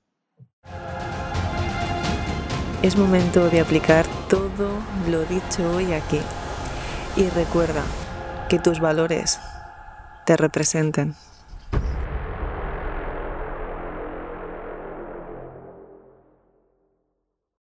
Es 2.82 2.98
momento 2.98 3.48
de 3.48 3.60
aplicar 3.60 4.04
todo 4.28 4.70
lo 5.10 5.24
dicho 5.24 5.74
hoy 5.74 5.94
aquí. 5.94 6.20
Y 7.16 7.28
recuerda 7.30 7.82
que 8.50 8.58
tus 8.58 8.78
valores 8.78 9.40
te 10.26 10.36
representen. 10.36 11.14